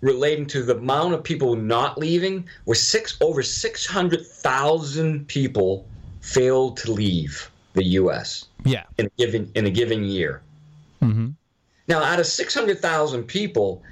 relating 0.00 0.46
to 0.46 0.62
the 0.62 0.76
amount 0.76 1.14
of 1.14 1.24
people 1.24 1.56
not 1.56 1.98
leaving 1.98 2.46
was 2.66 2.80
six 2.80 3.16
over 3.20 3.42
600,000 3.42 5.26
people 5.26 5.88
failed 6.20 6.76
to 6.78 6.92
leave 6.92 7.50
the 7.72 7.84
U.S. 7.84 8.46
Yeah, 8.64 8.84
in 8.98 9.06
a 9.06 9.10
given 9.18 9.50
in 9.54 9.66
a 9.66 9.70
given 9.70 10.04
year. 10.04 10.42
hmm 11.00 11.30
Now, 11.88 12.02
out 12.02 12.20
of 12.20 12.26
600,000 12.26 13.24
people, 13.24 13.82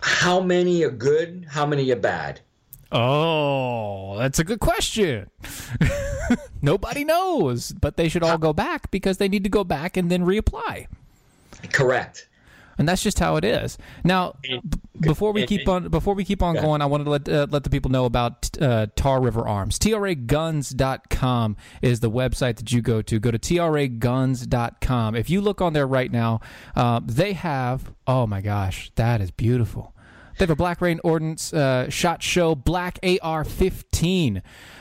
how 0.00 0.40
many 0.40 0.82
are 0.84 0.90
good? 0.90 1.46
How 1.48 1.66
many 1.66 1.90
are 1.90 1.96
bad? 1.96 2.40
Oh, 2.92 4.16
that's 4.18 4.38
a 4.38 4.44
good 4.44 4.60
question. 4.60 5.30
Nobody 6.62 7.04
knows, 7.04 7.72
but 7.72 7.96
they 7.96 8.08
should 8.08 8.22
all 8.22 8.38
go 8.38 8.52
back 8.52 8.90
because 8.90 9.18
they 9.18 9.28
need 9.28 9.44
to 9.44 9.50
go 9.50 9.64
back 9.64 9.96
and 9.96 10.10
then 10.10 10.24
reapply. 10.24 10.86
Correct. 11.72 12.28
and 12.78 12.88
that's 12.88 13.02
just 13.02 13.18
how 13.18 13.36
it 13.36 13.44
is. 13.44 13.76
Now, 14.04 14.36
b- 14.42 14.60
before 15.00 15.32
we 15.32 15.44
keep 15.46 15.68
on 15.68 15.88
before 15.88 16.14
we 16.14 16.24
keep 16.24 16.42
on 16.42 16.54
going, 16.56 16.80
I 16.80 16.86
wanted 16.86 17.04
to 17.04 17.10
let 17.10 17.28
uh, 17.28 17.46
let 17.50 17.64
the 17.64 17.70
people 17.70 17.90
know 17.90 18.06
about 18.06 18.50
uh, 18.60 18.86
Tar 18.96 19.20
River 19.20 19.46
Arms. 19.46 19.78
TRAGuns.com 19.78 21.56
is 21.82 22.00
the 22.00 22.10
website 22.10 22.56
that 22.56 22.72
you 22.72 22.80
go 22.80 23.02
to. 23.02 23.18
Go 23.20 23.30
to 23.30 23.38
TRAGuns.com. 23.38 25.14
If 25.14 25.28
you 25.30 25.40
look 25.40 25.60
on 25.60 25.72
there 25.72 25.86
right 25.86 26.10
now, 26.10 26.40
uh, 26.74 27.00
they 27.04 27.34
have 27.34 27.92
oh 28.06 28.26
my 28.26 28.40
gosh, 28.40 28.90
that 28.96 29.20
is 29.20 29.30
beautiful. 29.30 29.94
They 30.40 30.44
have 30.44 30.50
a 30.50 30.56
Black 30.56 30.80
Rain 30.80 31.00
Ordnance 31.04 31.52
uh, 31.52 31.90
Shot 31.90 32.22
Show 32.22 32.54
Black 32.54 32.98
AR-15 33.02 34.40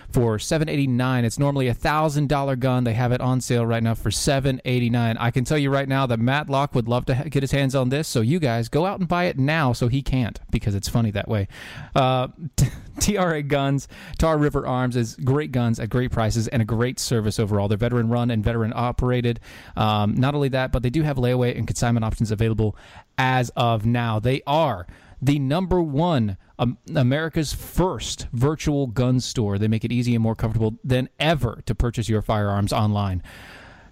for 0.09 0.39
seven 0.39 0.69
eighty 0.69 0.87
nine. 0.87 1.25
It's 1.25 1.37
normally 1.37 1.67
a 1.67 1.73
thousand 1.73 2.29
dollar 2.29 2.55
gun. 2.55 2.85
They 2.85 2.93
have 2.93 3.11
it 3.11 3.19
on 3.19 3.41
sale 3.41 3.65
right 3.65 3.83
now 3.83 3.93
for 3.93 4.09
seven 4.09 4.61
eighty 4.63 4.89
nine. 4.89 5.17
I 5.17 5.31
can 5.31 5.43
tell 5.43 5.57
you 5.57 5.69
right 5.69 5.87
now 5.89 6.05
that 6.05 6.17
Matt 6.17 6.49
Locke 6.49 6.73
would 6.75 6.87
love 6.87 7.05
to 7.07 7.15
ha- 7.15 7.23
get 7.23 7.43
his 7.43 7.51
hands 7.51 7.75
on 7.75 7.89
this. 7.89 8.07
So 8.07 8.21
you 8.21 8.39
guys 8.39 8.69
go 8.69 8.85
out 8.85 8.99
and 8.99 9.07
buy 9.09 9.25
it 9.25 9.37
now, 9.37 9.73
so 9.73 9.89
he 9.89 10.01
can't 10.01 10.39
because 10.49 10.75
it's 10.75 10.87
funny 10.87 11.11
that 11.11 11.27
way. 11.27 11.49
Uh, 11.93 12.29
TRA 13.01 13.43
Guns, 13.43 13.89
Tar 14.17 14.37
River 14.37 14.65
Arms 14.65 14.95
is 14.95 15.17
great 15.17 15.51
guns 15.51 15.77
at 15.77 15.89
great 15.89 16.11
prices 16.11 16.47
and 16.47 16.61
a 16.61 16.65
great 16.65 17.01
service 17.01 17.37
overall. 17.37 17.67
They're 17.67 17.77
veteran 17.77 18.07
run 18.07 18.31
and 18.31 18.41
veteran 18.41 18.71
operated. 18.73 19.41
Um, 19.75 20.15
not 20.15 20.35
only 20.35 20.47
that, 20.49 20.71
but 20.71 20.83
they 20.83 20.89
do 20.89 21.03
have 21.03 21.17
layaway 21.17 21.57
and 21.57 21.67
consignment 21.67 22.05
options 22.05 22.31
available 22.31 22.77
as 23.17 23.51
of 23.57 23.85
now. 23.85 24.19
They 24.21 24.41
are 24.47 24.87
the 25.21 25.39
number 25.39 25.81
one 25.81 26.37
um, 26.57 26.77
America's 26.95 27.53
first 27.53 28.27
virtual 28.33 28.87
gun 28.87 29.19
store. 29.19 29.57
They 29.57 29.67
make 29.67 29.85
it 29.85 29.91
easy 29.91 30.15
and 30.15 30.23
more 30.23 30.35
comfortable 30.35 30.77
than 30.83 31.09
ever 31.19 31.61
to 31.65 31.75
purchase 31.75 32.09
your 32.09 32.21
firearms 32.21 32.73
online. 32.73 33.23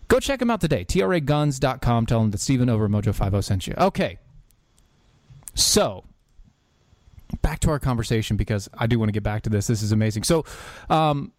Go 0.07 0.19
check 0.19 0.39
them 0.39 0.49
out 0.49 0.61
today. 0.61 0.85
TRAguns.com. 0.85 2.05
Tell 2.05 2.21
them 2.21 2.31
that 2.31 2.39
Stephen 2.39 2.69
over 2.69 2.85
at 2.85 2.91
Mojo50 2.91 3.43
sent 3.43 3.67
you. 3.67 3.73
Okay. 3.77 4.19
So, 5.53 6.05
back 7.41 7.59
to 7.61 7.69
our 7.71 7.79
conversation 7.79 8.37
because 8.37 8.69
I 8.77 8.87
do 8.87 8.99
want 8.99 9.09
to 9.09 9.13
get 9.13 9.23
back 9.23 9.43
to 9.43 9.49
this. 9.49 9.67
This 9.67 9.81
is 9.81 9.91
amazing. 9.91 10.23
So, 10.23 10.45
um, 10.89 11.33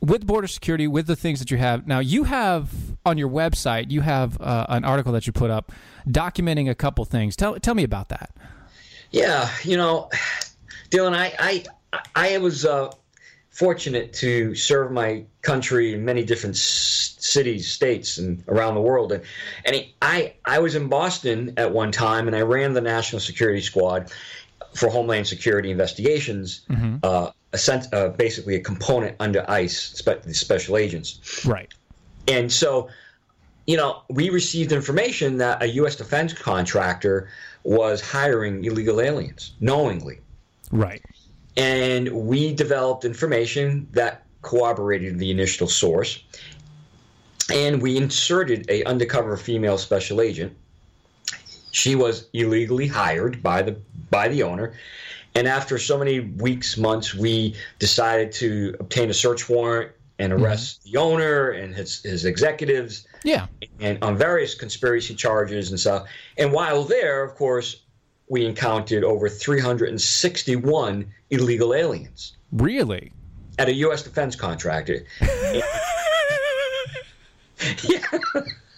with 0.00 0.26
border 0.26 0.46
security, 0.46 0.86
with 0.86 1.06
the 1.06 1.16
things 1.16 1.38
that 1.40 1.50
you 1.50 1.58
have 1.58 1.86
now, 1.86 1.98
you 1.98 2.24
have 2.24 2.70
on 3.04 3.18
your 3.18 3.28
website, 3.28 3.90
you 3.90 4.00
have 4.00 4.40
uh, 4.40 4.66
an 4.68 4.84
article 4.84 5.12
that 5.12 5.26
you 5.26 5.32
put 5.32 5.50
up 5.50 5.72
documenting 6.08 6.70
a 6.70 6.74
couple 6.74 7.04
things. 7.04 7.36
Tell 7.36 7.58
tell 7.58 7.74
me 7.74 7.82
about 7.82 8.08
that. 8.08 8.30
Yeah, 9.10 9.50
you 9.64 9.76
know, 9.76 10.10
Dylan, 10.90 11.14
I 11.14 11.64
I 11.92 12.02
I 12.14 12.38
was 12.38 12.64
uh, 12.64 12.92
fortunate 13.50 14.12
to 14.14 14.54
serve 14.54 14.92
my 14.92 15.24
country 15.42 15.94
in 15.94 16.04
many 16.04 16.24
different 16.24 16.56
s- 16.56 17.16
cities, 17.18 17.70
states, 17.70 18.18
and 18.18 18.44
around 18.48 18.74
the 18.74 18.80
world. 18.80 19.12
And 19.12 19.22
and 19.64 19.84
I 20.02 20.34
I 20.44 20.58
was 20.58 20.74
in 20.74 20.88
Boston 20.88 21.54
at 21.56 21.72
one 21.72 21.92
time, 21.92 22.26
and 22.26 22.36
I 22.36 22.42
ran 22.42 22.74
the 22.74 22.80
National 22.80 23.20
Security 23.20 23.60
Squad 23.60 24.12
for 24.74 24.88
Homeland 24.90 25.26
Security 25.26 25.70
investigations. 25.70 26.60
Uh, 27.02 27.30
a 27.54 27.58
sense, 27.58 27.88
uh, 27.94 28.10
basically 28.10 28.56
a 28.56 28.60
component 28.60 29.16
under 29.20 29.42
ICE, 29.50 29.74
spe- 29.74 30.22
the 30.22 30.34
special 30.34 30.76
agents. 30.76 31.46
Right. 31.46 31.72
And 32.26 32.52
so, 32.52 32.90
you 33.66 33.78
know, 33.78 34.02
we 34.10 34.28
received 34.28 34.70
information 34.70 35.38
that 35.38 35.62
a 35.62 35.66
U.S. 35.80 35.96
defense 35.96 36.34
contractor 36.34 37.30
was 37.68 38.00
hiring 38.00 38.64
illegal 38.64 38.98
aliens 38.98 39.52
knowingly. 39.60 40.18
Right. 40.72 41.02
And 41.54 42.08
we 42.08 42.54
developed 42.54 43.04
information 43.04 43.86
that 43.92 44.24
corroborated 44.40 45.18
the 45.18 45.30
initial 45.30 45.68
source. 45.68 46.24
And 47.52 47.82
we 47.82 47.98
inserted 47.98 48.64
a 48.70 48.84
undercover 48.84 49.36
female 49.36 49.76
special 49.76 50.22
agent. 50.22 50.56
She 51.70 51.94
was 51.94 52.28
illegally 52.32 52.86
hired 52.86 53.42
by 53.42 53.60
the 53.60 53.76
by 54.10 54.28
the 54.28 54.44
owner. 54.44 54.72
And 55.34 55.46
after 55.46 55.76
so 55.76 55.98
many 55.98 56.20
weeks, 56.20 56.78
months, 56.78 57.14
we 57.14 57.54
decided 57.78 58.32
to 58.32 58.76
obtain 58.80 59.10
a 59.10 59.14
search 59.14 59.46
warrant 59.46 59.92
and 60.18 60.32
mm-hmm. 60.32 60.44
arrest 60.44 60.82
the 60.84 60.96
owner 60.96 61.50
and 61.50 61.74
his, 61.74 62.02
his 62.02 62.24
executives 62.24 63.06
Yeah. 63.24 63.46
and 63.80 64.02
on 64.02 64.16
various 64.16 64.54
conspiracy 64.54 65.14
charges 65.14 65.70
and 65.70 65.78
stuff. 65.78 66.08
And 66.36 66.52
while 66.52 66.84
there, 66.84 67.22
of 67.22 67.34
course, 67.34 67.82
we 68.28 68.44
encountered 68.44 69.04
over 69.04 69.28
361 69.28 71.12
illegal 71.30 71.74
aliens 71.74 72.36
Really. 72.52 73.12
at 73.58 73.68
a 73.68 73.74
U.S. 73.74 74.02
defense 74.02 74.36
contractor. 74.36 75.04
yeah. 77.82 78.02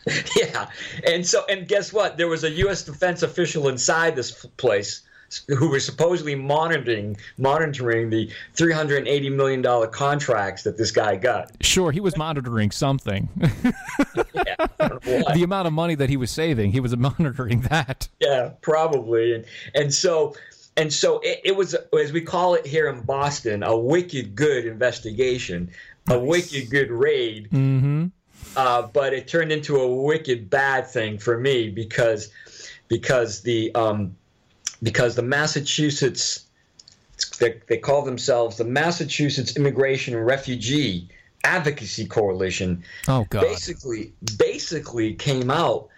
yeah. 0.37 0.70
And 1.07 1.26
so, 1.26 1.44
and 1.48 1.66
guess 1.66 1.92
what? 1.92 2.16
There 2.16 2.29
was 2.29 2.44
a 2.44 2.50
U.S. 2.50 2.83
defense 2.85 3.22
official 3.22 3.68
inside 3.68 4.16
this 4.16 4.46
place 4.57 5.03
who 5.48 5.70
was 5.70 5.84
supposedly 5.84 6.34
monitoring 6.34 7.16
monitoring 7.38 8.10
the 8.10 8.30
380 8.54 9.30
million 9.30 9.62
dollar 9.62 9.86
contracts 9.86 10.62
that 10.64 10.76
this 10.76 10.90
guy 10.90 11.16
got. 11.16 11.50
Sure, 11.60 11.92
he 11.92 12.00
was 12.00 12.16
monitoring 12.16 12.70
something. 12.70 13.28
Yeah, 14.32 14.66
I 14.78 14.88
don't 14.88 15.04
know 15.06 15.20
why. 15.22 15.34
the 15.34 15.42
amount 15.42 15.66
of 15.66 15.72
money 15.72 15.94
that 15.94 16.08
he 16.08 16.16
was 16.16 16.30
saving, 16.30 16.72
he 16.72 16.80
was 16.80 16.96
monitoring 16.96 17.62
that. 17.62 18.08
Yeah, 18.20 18.50
probably. 18.62 19.34
And 19.34 19.44
and 19.74 19.92
so 19.92 20.34
and 20.76 20.92
so 20.92 21.20
it, 21.20 21.40
it 21.44 21.56
was 21.56 21.74
as 21.74 22.12
we 22.12 22.20
call 22.22 22.54
it 22.54 22.66
here 22.66 22.88
in 22.88 23.02
Boston, 23.02 23.62
a 23.62 23.76
wicked 23.76 24.34
good 24.34 24.66
investigation, 24.66 25.70
a 26.08 26.18
wicked 26.18 26.70
good 26.70 26.90
raid. 26.90 27.50
Mm-hmm. 27.50 28.06
Uh, 28.56 28.82
but 28.82 29.12
it 29.12 29.28
turned 29.28 29.52
into 29.52 29.76
a 29.76 29.94
wicked 30.02 30.48
bad 30.48 30.86
thing 30.86 31.18
for 31.18 31.38
me 31.38 31.68
because 31.68 32.30
because 32.88 33.42
the 33.42 33.74
um, 33.74 34.16
because 34.82 35.14
the 35.14 35.22
Massachusetts 35.22 36.46
they, 37.38 37.60
they 37.68 37.76
call 37.76 38.02
themselves 38.02 38.56
the 38.56 38.64
Massachusetts 38.64 39.56
Immigration 39.56 40.14
and 40.14 40.24
Refugee 40.26 41.08
Advocacy 41.44 42.06
Coalition 42.06 42.82
Oh 43.08 43.26
God. 43.30 43.42
basically 43.42 44.12
basically 44.38 45.14
came 45.14 45.50
out 45.50 45.88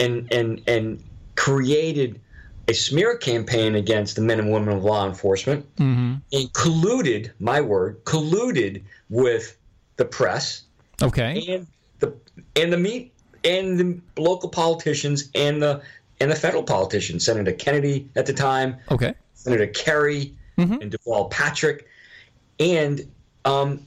and 0.00 0.30
and 0.32 0.60
and 0.66 1.02
created 1.36 2.20
a 2.68 2.74
smear 2.74 3.16
campaign 3.16 3.74
against 3.74 4.16
the 4.16 4.20
men 4.22 4.38
and 4.38 4.52
women 4.52 4.68
of 4.76 4.84
law 4.84 5.06
enforcement 5.06 5.64
Mm-hmm. 5.76 6.14
and 6.32 6.52
colluded 6.52 7.30
my 7.40 7.60
word 7.60 8.04
colluded 8.04 8.82
with 9.08 9.56
the 9.96 10.04
press 10.04 10.62
Okay. 11.00 11.44
and 11.48 11.66
the 12.00 12.12
and 12.56 12.72
the 12.72 12.78
meat 12.78 13.12
and 13.44 13.78
the 13.78 14.20
local 14.20 14.48
politicians 14.50 15.30
and 15.34 15.62
the 15.62 15.80
and 16.20 16.30
the 16.30 16.34
federal 16.36 16.62
politicians 16.62 17.24
senator 17.24 17.52
kennedy 17.52 18.08
at 18.16 18.26
the 18.26 18.32
time 18.32 18.76
Okay. 18.90 19.14
Senator 19.34 19.68
Kerry 19.68 20.34
Mhm. 20.58 20.82
and 20.82 20.90
Deval 20.92 21.30
Patrick, 21.30 21.86
and 22.58 23.08
um, 23.44 23.86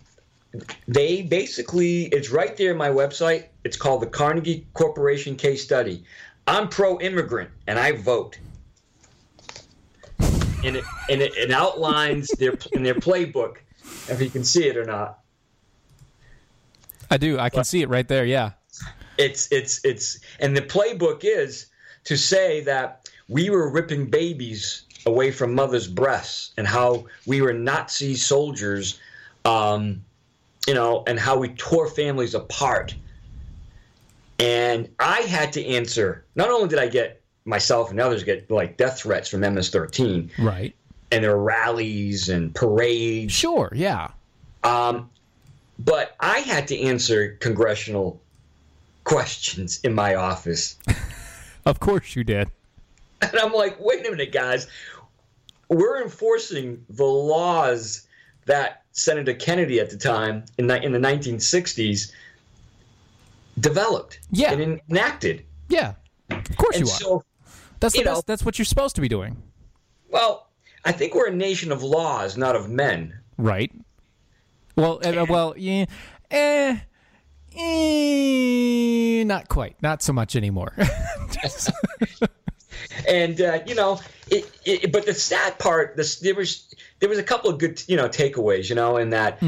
they 0.88 1.22
basically 1.22 2.04
it's 2.06 2.30
right 2.30 2.56
there 2.56 2.72
in 2.72 2.78
my 2.78 2.88
website. 2.88 3.48
It's 3.66 3.76
called 3.76 4.02
the 4.02 4.08
Carnegie 4.08 4.66
Corporation 4.74 5.36
Case 5.36 5.62
Study. 5.62 6.06
I'm 6.48 6.70
pro-immigrant 6.70 7.50
and 7.68 7.78
I 7.78 7.92
vote, 7.92 8.38
and 10.64 10.78
it 10.78 10.84
and 11.10 11.22
it, 11.22 11.36
it 11.36 11.52
outlines 11.52 12.30
their 12.40 12.54
in 12.72 12.84
their 12.84 12.96
playbook, 12.96 13.58
if 14.08 14.22
you 14.22 14.30
can 14.30 14.46
see 14.46 14.68
it 14.68 14.78
or 14.78 14.86
not. 14.86 15.20
I 17.10 17.18
do. 17.18 17.38
I 17.38 17.50
can 17.50 17.66
see 17.66 17.82
it 17.82 17.90
right 17.90 18.08
there. 18.08 18.26
Yeah. 18.26 18.52
It's 19.18 19.52
it's 19.52 19.84
it's 19.84 20.20
and 20.40 20.56
the 20.56 20.62
playbook 20.62 21.20
is 21.24 21.66
to 22.06 22.18
say 22.18 22.62
that 22.62 23.10
we 23.30 23.50
were 23.50 23.70
ripping 23.70 24.06
babies 24.10 24.84
away 25.06 25.32
from 25.32 25.54
mothers' 25.56 25.88
breasts 25.88 26.52
and 26.58 26.68
how 26.68 27.06
we 27.26 27.42
were 27.42 27.54
Nazi 27.54 28.16
soldiers, 28.16 29.00
um, 29.46 30.04
you 30.68 30.74
know, 30.74 31.04
and 31.08 31.20
how 31.20 31.38
we 31.38 31.50
tore 31.50 31.88
families 31.88 32.36
apart. 32.36 32.94
And 34.40 34.90
I 35.00 35.22
had 35.22 35.54
to 35.54 35.66
answer. 35.66 36.24
Not 36.36 36.50
only 36.50 36.68
did 36.68 36.80
I 36.80 36.88
get 36.88 37.22
myself 37.46 37.92
and 37.92 38.00
others 38.00 38.24
get 38.24 38.50
like 38.50 38.78
death 38.78 39.00
threats 39.02 39.30
from 39.30 39.42
MS-13, 39.42 40.30
Right. 40.40 40.76
and 41.12 41.24
there 41.24 41.36
were 41.36 41.44
rallies 41.44 42.30
and 42.30 42.54
parades. 42.54 43.34
Sure. 43.34 43.72
Yeah. 43.76 44.10
Um, 44.64 45.10
but 45.80 46.16
I 46.20 46.40
had 46.40 46.68
to 46.70 46.80
answer 46.80 47.38
congressional 47.40 48.20
questions 49.04 49.80
in 49.84 49.94
my 49.94 50.16
office. 50.16 50.78
Of 51.66 51.80
course 51.80 52.16
you 52.16 52.24
did. 52.24 52.50
And 53.22 53.38
I'm 53.40 53.54
like, 53.54 53.78
wait 53.80 54.06
a 54.06 54.12
minute, 54.12 54.32
guys. 54.32 54.68
We're 55.70 56.02
enforcing 56.02 56.84
the 56.90 57.06
laws 57.06 58.08
that 58.46 58.84
Senator 58.94 59.34
Kennedy 59.34 59.80
at 59.80 59.90
the 59.90 59.98
time 59.98 60.44
in, 60.58 60.68
the- 60.68 60.82
in 60.84 60.92
the 60.92 61.00
1960s 61.00 62.12
developed 63.60 64.20
Yeah. 64.32 64.52
and 64.54 64.82
enacted. 64.90 65.46
Yeah. 65.70 65.94
Of 66.30 66.58
course 66.58 66.78
And 66.78 66.86
you 66.88 66.92
are. 66.92 66.98
so, 67.00 67.24
that's 67.80 67.96
you 67.96 68.04
know- 68.04 68.22
That's 68.26 68.44
what 68.44 68.58
you're 68.58 68.66
supposed 68.66 68.96
to 68.96 69.02
be 69.02 69.08
doing. 69.08 69.42
well, 70.10 70.48
I 70.84 70.92
think 70.92 71.14
we're 71.14 71.28
a 71.28 71.32
nation 71.36 71.72
of 71.72 71.84
laws, 71.84 72.36
not 72.38 72.56
of 72.56 72.68
men. 72.70 73.14
Right. 73.38 73.72
Well, 74.76 75.00
uh, 75.06 75.26
well, 75.30 75.54
yeah, 75.56 75.86
eh, 76.32 76.78
eh, 77.56 79.24
not 79.24 79.50
quite, 79.50 79.82
not 79.82 80.02
so 80.02 80.14
much 80.14 80.36
anymore. 80.36 80.74
and 83.08 83.42
uh, 83.42 83.60
you 83.66 83.76
know 83.76 84.00
it, 84.30 84.50
it 84.66 84.92
but 84.92 85.06
the 85.06 85.14
sad 85.14 85.58
part 85.60 85.96
this 85.96 86.20
there 86.20 86.36
was 86.36 86.74
there 87.00 87.10
was 87.10 87.20
a 87.20 87.24
couple 87.24 87.50
of 87.50 87.60
good 87.60 87.82
you 87.88 87.96
know 87.96 88.10
takeaways 88.10 88.70
you 88.70 88.76
know 88.76 88.98
in 88.98 89.12
that 89.12 89.40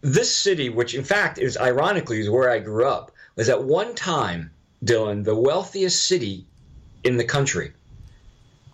this 0.00 0.34
city 0.34 0.68
which 0.68 0.94
in 0.94 1.04
fact 1.04 1.38
is 1.38 1.56
ironically 1.56 2.20
is 2.20 2.28
where 2.28 2.50
i 2.50 2.58
grew 2.58 2.86
up 2.86 3.12
was 3.36 3.48
at 3.48 3.62
one 3.62 3.94
time 3.94 4.50
dylan 4.84 5.24
the 5.24 5.34
wealthiest 5.34 6.04
city 6.04 6.44
in 7.04 7.16
the 7.16 7.24
country 7.24 7.72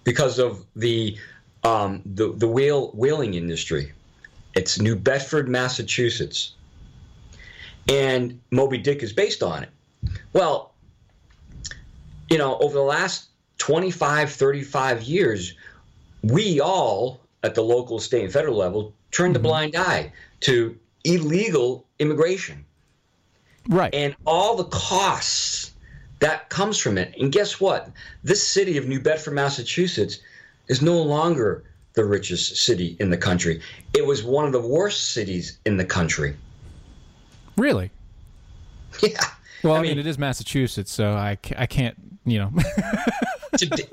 because 0.04 0.38
of 0.38 0.64
the 0.74 1.16
um, 1.64 2.02
the, 2.04 2.32
the 2.32 2.48
whale 2.48 2.90
whaling 2.92 3.34
industry. 3.34 3.92
It's 4.54 4.80
new 4.80 4.96
bedford 4.96 5.48
massachusetts 5.48 6.54
and 7.88 8.40
moby 8.50 8.78
dick 8.78 9.02
is 9.02 9.12
based 9.12 9.42
on 9.42 9.62
it 9.62 9.70
well 10.32 10.72
you 12.32 12.38
know, 12.38 12.56
over 12.60 12.72
the 12.72 12.80
last 12.80 13.28
25, 13.58 14.32
35 14.32 15.02
years, 15.02 15.52
we 16.22 16.60
all 16.62 17.20
at 17.42 17.54
the 17.54 17.62
local, 17.62 17.98
state, 17.98 18.24
and 18.24 18.32
federal 18.32 18.56
level 18.56 18.94
turned 19.10 19.36
a 19.36 19.38
mm-hmm. 19.38 19.48
blind 19.48 19.76
eye 19.76 20.10
to 20.40 20.74
illegal 21.04 21.84
immigration 21.98 22.64
right. 23.68 23.92
and 23.92 24.16
all 24.24 24.56
the 24.56 24.64
costs 24.64 25.72
that 26.20 26.48
comes 26.48 26.78
from 26.78 26.96
it. 26.96 27.14
And 27.20 27.30
guess 27.30 27.60
what? 27.60 27.90
This 28.24 28.46
city 28.46 28.78
of 28.78 28.88
New 28.88 29.00
Bedford, 29.00 29.34
Massachusetts 29.34 30.20
is 30.68 30.80
no 30.80 31.02
longer 31.02 31.64
the 31.92 32.04
richest 32.06 32.56
city 32.64 32.96
in 32.98 33.10
the 33.10 33.18
country. 33.18 33.60
It 33.92 34.06
was 34.06 34.24
one 34.24 34.46
of 34.46 34.52
the 34.52 34.60
worst 34.60 35.12
cities 35.12 35.58
in 35.66 35.76
the 35.76 35.84
country. 35.84 36.34
Really. 37.56 37.90
Yeah. 39.02 39.18
Well, 39.62 39.74
I, 39.74 39.78
I 39.78 39.82
mean, 39.82 39.90
mean- 39.92 40.00
it 40.00 40.06
is 40.06 40.18
Massachusetts, 40.18 40.92
so 40.92 41.12
I, 41.12 41.38
I 41.56 41.66
can't, 41.66 41.96
you 42.26 42.38
know. 42.38 42.52
today, 43.56 43.88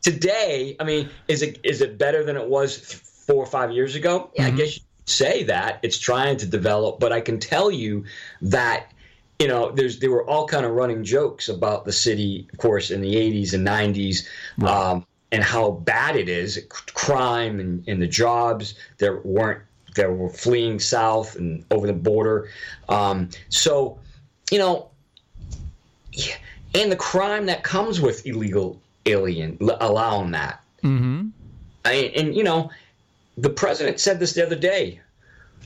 today, 0.00 0.76
I 0.80 0.84
mean, 0.84 1.08
is 1.28 1.42
it 1.42 1.60
is 1.62 1.80
it 1.80 1.96
better 1.96 2.24
than 2.24 2.36
it 2.36 2.48
was 2.48 2.76
four 2.76 3.36
or 3.36 3.46
five 3.46 3.70
years 3.70 3.94
ago? 3.94 4.30
Yeah, 4.34 4.46
I 4.46 4.50
guess 4.50 4.76
you 4.76 4.80
could 4.80 5.08
say 5.08 5.42
that 5.44 5.78
it's 5.82 5.98
trying 5.98 6.38
to 6.38 6.46
develop, 6.46 6.98
but 6.98 7.12
I 7.12 7.20
can 7.20 7.38
tell 7.38 7.70
you 7.70 8.04
that 8.40 8.92
you 9.38 9.46
know 9.48 9.70
there's 9.70 10.00
there 10.00 10.10
were 10.10 10.28
all 10.28 10.46
kind 10.46 10.66
of 10.66 10.72
running 10.72 11.04
jokes 11.04 11.48
about 11.48 11.84
the 11.84 11.92
city, 11.92 12.48
of 12.52 12.58
course, 12.58 12.90
in 12.90 13.00
the 13.00 13.14
80s 13.14 13.54
and 13.54 13.66
90s. 13.66 14.26
Um, 14.66 15.06
and 15.30 15.42
how 15.42 15.70
bad 15.70 16.14
it 16.16 16.28
is, 16.28 16.62
crime 16.68 17.58
and, 17.58 17.88
and 17.88 18.02
the 18.02 18.06
jobs 18.06 18.74
that 18.98 19.24
weren't 19.24 19.62
that 19.94 20.12
were 20.12 20.30
fleeing 20.30 20.78
south 20.78 21.36
and 21.36 21.64
over 21.70 21.86
the 21.86 21.92
border. 21.92 22.48
Um, 22.88 23.28
so, 23.48 23.98
you 24.50 24.58
know, 24.58 24.90
and 26.74 26.90
the 26.90 26.96
crime 26.96 27.46
that 27.46 27.62
comes 27.62 28.00
with 28.00 28.26
illegal 28.26 28.80
alien 29.06 29.58
allowing 29.80 30.30
that. 30.32 30.62
mm-hmm. 30.82 31.28
I, 31.84 32.12
and 32.16 32.34
you 32.34 32.44
know, 32.44 32.70
the 33.36 33.50
president 33.50 34.00
said 34.00 34.20
this 34.20 34.34
the 34.34 34.44
other 34.44 34.56
day. 34.56 35.00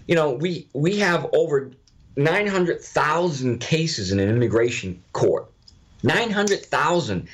You 0.07 0.15
know, 0.15 0.33
we 0.33 0.67
we 0.73 0.99
have 0.99 1.29
over 1.33 1.71
nine 2.17 2.47
hundred 2.47 2.81
thousand 2.81 3.59
cases 3.61 4.13
in 4.13 4.21
an 4.21 4.29
immigration 4.29 5.03
court. 5.13 5.51
Nine 6.03 6.31
hundred 6.31 6.65
thousand. 6.65 7.29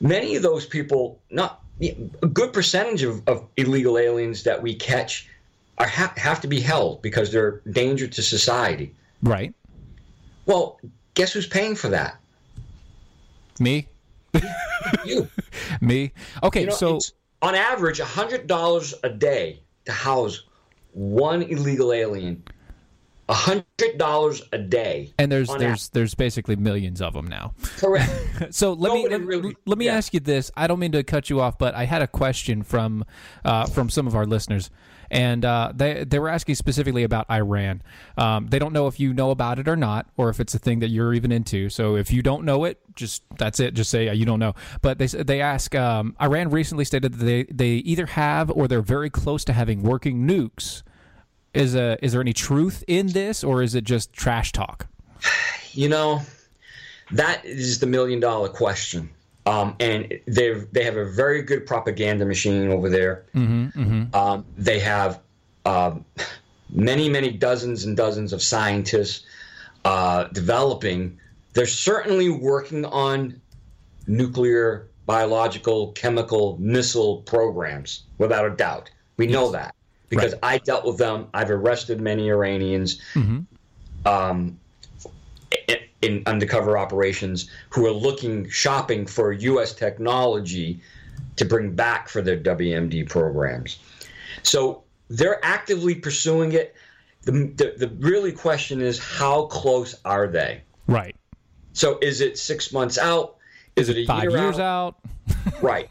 Many 0.00 0.36
of 0.36 0.42
those 0.42 0.66
people, 0.66 1.18
not 1.30 1.62
a 1.80 2.26
good 2.26 2.52
percentage 2.52 3.02
of, 3.02 3.26
of 3.26 3.46
illegal 3.56 3.98
aliens 3.98 4.44
that 4.44 4.62
we 4.62 4.74
catch, 4.74 5.28
are 5.78 5.86
ha- 5.86 6.12
have 6.16 6.40
to 6.42 6.48
be 6.48 6.60
held 6.60 7.02
because 7.02 7.30
they're 7.32 7.60
a 7.66 7.70
danger 7.72 8.06
to 8.06 8.22
society. 8.22 8.94
Right. 9.22 9.54
Well, 10.46 10.80
guess 11.14 11.32
who's 11.32 11.46
paying 11.46 11.74
for 11.74 11.88
that? 11.88 12.16
Me. 13.60 13.88
You. 15.04 15.28
Me. 15.80 16.12
Okay, 16.44 16.60
You 16.60 16.66
know, 16.68 16.72
so 16.74 16.98
on 17.42 17.54
average 17.56 17.98
hundred 18.00 18.46
dollars 18.46 18.94
a 19.02 19.08
day 19.08 19.60
to 19.86 19.92
house 19.92 20.44
one 20.92 21.42
illegal 21.42 21.92
alien. 21.92 22.42
hundred 23.28 23.98
dollars 23.98 24.42
a 24.52 24.58
day. 24.58 25.12
and 25.18 25.30
there's 25.32 25.48
there's 25.58 25.88
there's 25.88 26.14
basically 26.14 26.54
millions 26.54 27.02
of 27.02 27.14
them 27.14 27.26
now. 27.26 27.52
Correct. 27.78 28.12
So 28.54 28.74
let 28.74 28.92
me 28.92 29.08
let, 29.08 29.20
really- 29.22 29.56
let 29.66 29.78
me 29.78 29.86
yeah. 29.86 29.96
ask 29.96 30.14
you 30.14 30.20
this. 30.20 30.50
I 30.56 30.66
don't 30.68 30.78
mean 30.78 30.92
to 30.92 31.02
cut 31.02 31.28
you 31.30 31.40
off, 31.40 31.58
but 31.58 31.74
I 31.74 31.84
had 31.84 32.02
a 32.02 32.06
question 32.06 32.62
from 32.62 33.04
uh, 33.44 33.66
from 33.66 33.90
some 33.90 34.06
of 34.06 34.14
our 34.14 34.26
listeners, 34.26 34.70
and 35.10 35.44
uh, 35.44 35.72
they 35.74 36.04
they 36.04 36.18
were 36.18 36.28
asking 36.28 36.54
specifically 36.54 37.02
about 37.02 37.30
Iran. 37.30 37.82
Um, 38.16 38.48
they 38.48 38.58
don't 38.58 38.72
know 38.72 38.86
if 38.86 38.98
you 38.98 39.12
know 39.12 39.30
about 39.30 39.58
it 39.58 39.68
or 39.68 39.76
not, 39.76 40.08
or 40.16 40.28
if 40.28 40.40
it's 40.40 40.54
a 40.54 40.58
thing 40.58 40.80
that 40.80 40.88
you're 40.88 41.14
even 41.14 41.32
into. 41.32 41.68
So 41.68 41.96
if 41.96 42.12
you 42.12 42.22
don't 42.22 42.44
know 42.44 42.64
it, 42.64 42.80
just 42.94 43.22
that's 43.36 43.60
it. 43.60 43.74
Just 43.74 43.90
say 43.90 44.08
uh, 44.08 44.12
you 44.12 44.24
don't 44.24 44.40
know. 44.40 44.54
But 44.82 44.98
they 44.98 45.06
they 45.06 45.40
ask. 45.40 45.74
Um, 45.74 46.16
Iran 46.20 46.50
recently 46.50 46.84
stated 46.84 47.12
that 47.12 47.24
they 47.24 47.44
they 47.44 47.76
either 47.76 48.06
have 48.06 48.50
or 48.50 48.68
they're 48.68 48.82
very 48.82 49.10
close 49.10 49.44
to 49.44 49.52
having 49.52 49.82
working 49.82 50.26
nukes. 50.26 50.82
Is 51.54 51.74
a 51.74 51.96
is 52.04 52.12
there 52.12 52.20
any 52.20 52.32
truth 52.32 52.84
in 52.86 53.08
this, 53.08 53.42
or 53.44 53.62
is 53.62 53.74
it 53.74 53.84
just 53.84 54.12
trash 54.12 54.52
talk? 54.52 54.86
you 55.72 55.88
know, 55.88 56.22
that 57.12 57.44
is 57.44 57.78
the 57.78 57.86
million 57.86 58.20
dollar 58.20 58.48
question. 58.48 59.10
Um, 59.46 59.76
and 59.78 60.12
they 60.26 60.52
they 60.72 60.84
have 60.84 60.96
a 60.96 61.04
very 61.04 61.40
good 61.42 61.66
propaganda 61.66 62.26
machine 62.26 62.68
over 62.70 62.90
there. 62.90 63.24
Um, 64.14 64.44
they 64.58 64.80
have 64.80 65.20
um, 65.64 66.04
many 66.68 67.08
many 67.08 67.30
dozens 67.30 67.84
and 67.84 67.96
dozens 67.96 68.32
of 68.32 68.42
scientists 68.42 69.24
uh, 69.84 70.24
developing. 70.24 71.18
They're 71.52 71.66
certainly 71.66 72.28
working 72.28 72.84
on 72.84 73.40
nuclear, 74.06 74.88
biological, 75.06 75.92
chemical, 75.92 76.58
missile 76.60 77.22
programs, 77.22 78.02
without 78.18 78.44
a 78.46 78.50
doubt. 78.50 78.90
We 79.16 79.26
know 79.28 79.52
that 79.52 79.74
because 80.10 80.34
I 80.42 80.58
dealt 80.58 80.84
with 80.84 80.98
them. 80.98 81.28
I've 81.32 81.50
arrested 81.50 82.00
many 82.00 82.28
Iranians 82.30 83.00
um, 84.04 84.58
in, 85.68 85.76
in 86.06 86.22
undercover 86.26 86.78
operations 86.78 87.50
who 87.70 87.86
are 87.86 87.92
looking, 87.92 88.48
shopping 88.48 89.06
for 89.06 89.32
U.S. 89.32 89.74
technology 89.74 90.80
to 91.36 91.44
bring 91.44 91.74
back 91.74 92.08
for 92.08 92.22
their 92.22 92.38
WMD 92.38 93.08
programs. 93.08 93.78
So 94.42 94.84
they're 95.08 95.44
actively 95.44 95.94
pursuing 95.94 96.52
it. 96.52 96.74
The, 97.22 97.32
the, 97.32 97.74
the 97.86 97.88
really 97.98 98.32
question 98.32 98.80
is 98.80 98.98
how 98.98 99.46
close 99.46 99.96
are 100.04 100.28
they? 100.28 100.62
Right. 100.86 101.16
So 101.72 101.98
is 102.00 102.20
it 102.20 102.38
six 102.38 102.72
months 102.72 102.96
out? 102.96 103.36
Is 103.74 103.88
it 103.88 103.98
a 103.98 104.06
Five 104.06 104.30
year 104.30 104.38
years 104.38 104.58
out. 104.58 104.96
right 105.62 105.88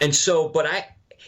and 0.00 0.14
so 0.14 0.48
but 0.48 0.66
i 0.66 0.84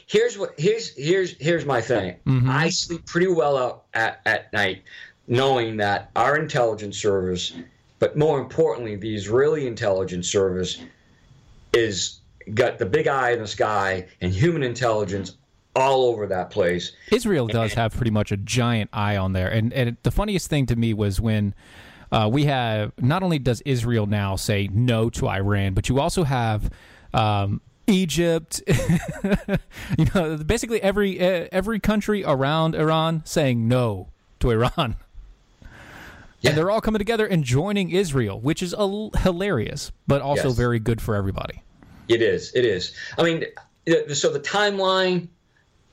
here's 0.06 0.38
what 0.38 0.54
here's 0.58 0.94
here's 0.96 1.36
here's 1.38 1.64
my 1.64 1.80
thing 1.80 2.16
mm-hmm. 2.26 2.48
i 2.48 2.68
sleep 2.68 3.04
pretty 3.06 3.28
well 3.28 3.56
out 3.56 3.84
at, 3.94 4.20
at 4.24 4.52
night 4.52 4.82
knowing 5.28 5.76
that 5.76 6.10
our 6.16 6.36
intelligence 6.36 6.96
service 6.96 7.54
but 7.98 8.16
more 8.16 8.40
importantly 8.40 8.96
the 8.96 9.14
israeli 9.14 9.66
intelligence 9.66 10.28
service 10.28 10.82
is 11.72 12.20
got 12.54 12.78
the 12.78 12.86
big 12.86 13.08
eye 13.08 13.30
in 13.30 13.40
the 13.40 13.46
sky 13.46 14.06
and 14.20 14.32
human 14.32 14.62
intelligence 14.62 15.36
all 15.76 16.06
over 16.06 16.26
that 16.26 16.50
place. 16.50 16.92
Israel 17.12 17.46
does 17.46 17.74
have 17.74 17.92
pretty 17.92 18.10
much 18.10 18.32
a 18.32 18.36
giant 18.36 18.90
eye 18.92 19.16
on 19.16 19.32
there, 19.32 19.48
and 19.48 19.72
and 19.72 19.96
the 20.02 20.10
funniest 20.10 20.48
thing 20.48 20.66
to 20.66 20.76
me 20.76 20.94
was 20.94 21.20
when 21.20 21.54
uh, 22.10 22.28
we 22.32 22.44
have 22.46 22.92
not 22.98 23.22
only 23.22 23.38
does 23.38 23.60
Israel 23.64 24.06
now 24.06 24.36
say 24.36 24.68
no 24.72 25.10
to 25.10 25.28
Iran, 25.28 25.74
but 25.74 25.88
you 25.88 26.00
also 26.00 26.24
have 26.24 26.70
um, 27.12 27.60
Egypt, 27.86 28.62
you 29.98 30.06
know, 30.14 30.38
basically 30.38 30.82
every 30.82 31.20
uh, 31.20 31.48
every 31.52 31.78
country 31.78 32.24
around 32.24 32.74
Iran 32.74 33.22
saying 33.24 33.68
no 33.68 34.08
to 34.40 34.50
Iran. 34.50 34.96
Yeah. 36.46 36.50
And 36.50 36.58
they're 36.58 36.70
all 36.70 36.80
coming 36.80 36.98
together 37.00 37.26
and 37.26 37.42
joining 37.44 37.90
Israel, 37.90 38.40
which 38.40 38.62
is 38.62 38.74
a, 38.76 39.08
hilarious, 39.18 39.90
but 40.06 40.22
also 40.22 40.48
Yes. 40.48 40.56
very 40.56 40.78
good 40.78 41.00
for 41.00 41.14
everybody. 41.16 41.62
It 42.08 42.22
is. 42.22 42.52
It 42.54 42.64
is. 42.64 42.94
I 43.18 43.24
mean, 43.24 43.44
so 44.14 44.32
the 44.32 44.40
timeline, 44.40 45.28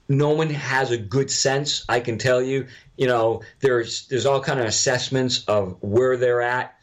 no 0.08 0.30
one 0.30 0.50
has 0.52 0.92
a 0.92 0.98
good 0.98 1.32
sense. 1.32 1.84
I 1.90 2.00
can 2.00 2.18
tell 2.18 2.42
you. 2.42 2.68
You 2.98 3.08
know, 3.08 3.42
there's 3.62 4.08
there's 4.10 4.28
all 4.28 4.40
kind 4.40 4.60
of 4.60 4.68
assessments 4.68 5.44
of 5.46 5.78
where 5.82 6.16
they're 6.18 6.42
at. 6.44 6.76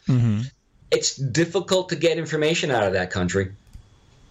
It's 0.90 1.14
difficult 1.14 1.90
to 1.90 1.96
get 1.96 2.18
information 2.18 2.72
out 2.72 2.82
of 2.82 2.94
that 2.94 3.12
country, 3.12 3.52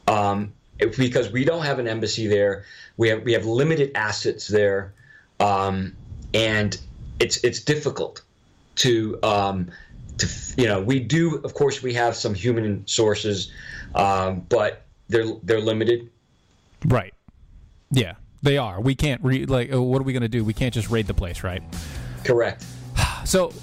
um, 0.07 0.51
because 0.77 1.31
we 1.31 1.45
don't 1.45 1.63
have 1.63 1.79
an 1.79 1.87
embassy 1.87 2.27
there. 2.27 2.65
We 2.97 3.07
have 3.07 3.23
we 3.23 3.31
have 3.31 3.45
limited 3.45 3.91
assets 3.95 4.49
there, 4.49 4.93
um, 5.39 5.95
and 6.33 6.77
it's 7.21 7.41
it's 7.45 7.61
difficult 7.61 8.23
to 8.79 9.19
um, 9.23 9.69
to 10.17 10.27
you 10.57 10.67
know 10.67 10.81
we 10.81 10.99
do 10.99 11.37
of 11.43 11.53
course 11.53 11.81
we 11.81 11.93
have 11.93 12.15
some 12.15 12.33
human 12.33 12.85
sources, 12.87 13.51
um, 13.95 14.41
but 14.49 14.83
they're 15.07 15.25
they're 15.43 15.61
limited. 15.61 16.09
Right. 16.85 17.13
Yeah, 17.91 18.15
they 18.41 18.57
are. 18.57 18.79
We 18.79 18.95
can't 18.95 19.23
re- 19.23 19.45
like. 19.45 19.71
oh, 19.71 19.81
What 19.81 19.99
are 20.01 20.03
we 20.03 20.13
going 20.13 20.21
to 20.21 20.29
do? 20.29 20.43
We 20.43 20.53
can't 20.53 20.73
just 20.73 20.89
raid 20.89 21.07
the 21.07 21.13
place, 21.13 21.43
right? 21.43 21.63
Correct. 22.23 22.65
So 23.25 23.53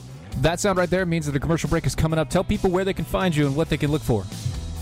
that 0.42 0.60
sound 0.60 0.78
right 0.78 0.88
there 0.88 1.04
means 1.06 1.26
that 1.26 1.32
the 1.32 1.40
commercial 1.40 1.68
break 1.68 1.86
is 1.86 1.94
coming 1.94 2.18
up. 2.20 2.30
Tell 2.30 2.44
people 2.44 2.70
where 2.70 2.84
they 2.84 2.92
can 2.92 3.06
find 3.06 3.34
you 3.34 3.46
and 3.46 3.56
what 3.56 3.68
they 3.68 3.76
can 3.76 3.90
look 3.90 4.02
for. 4.02 4.24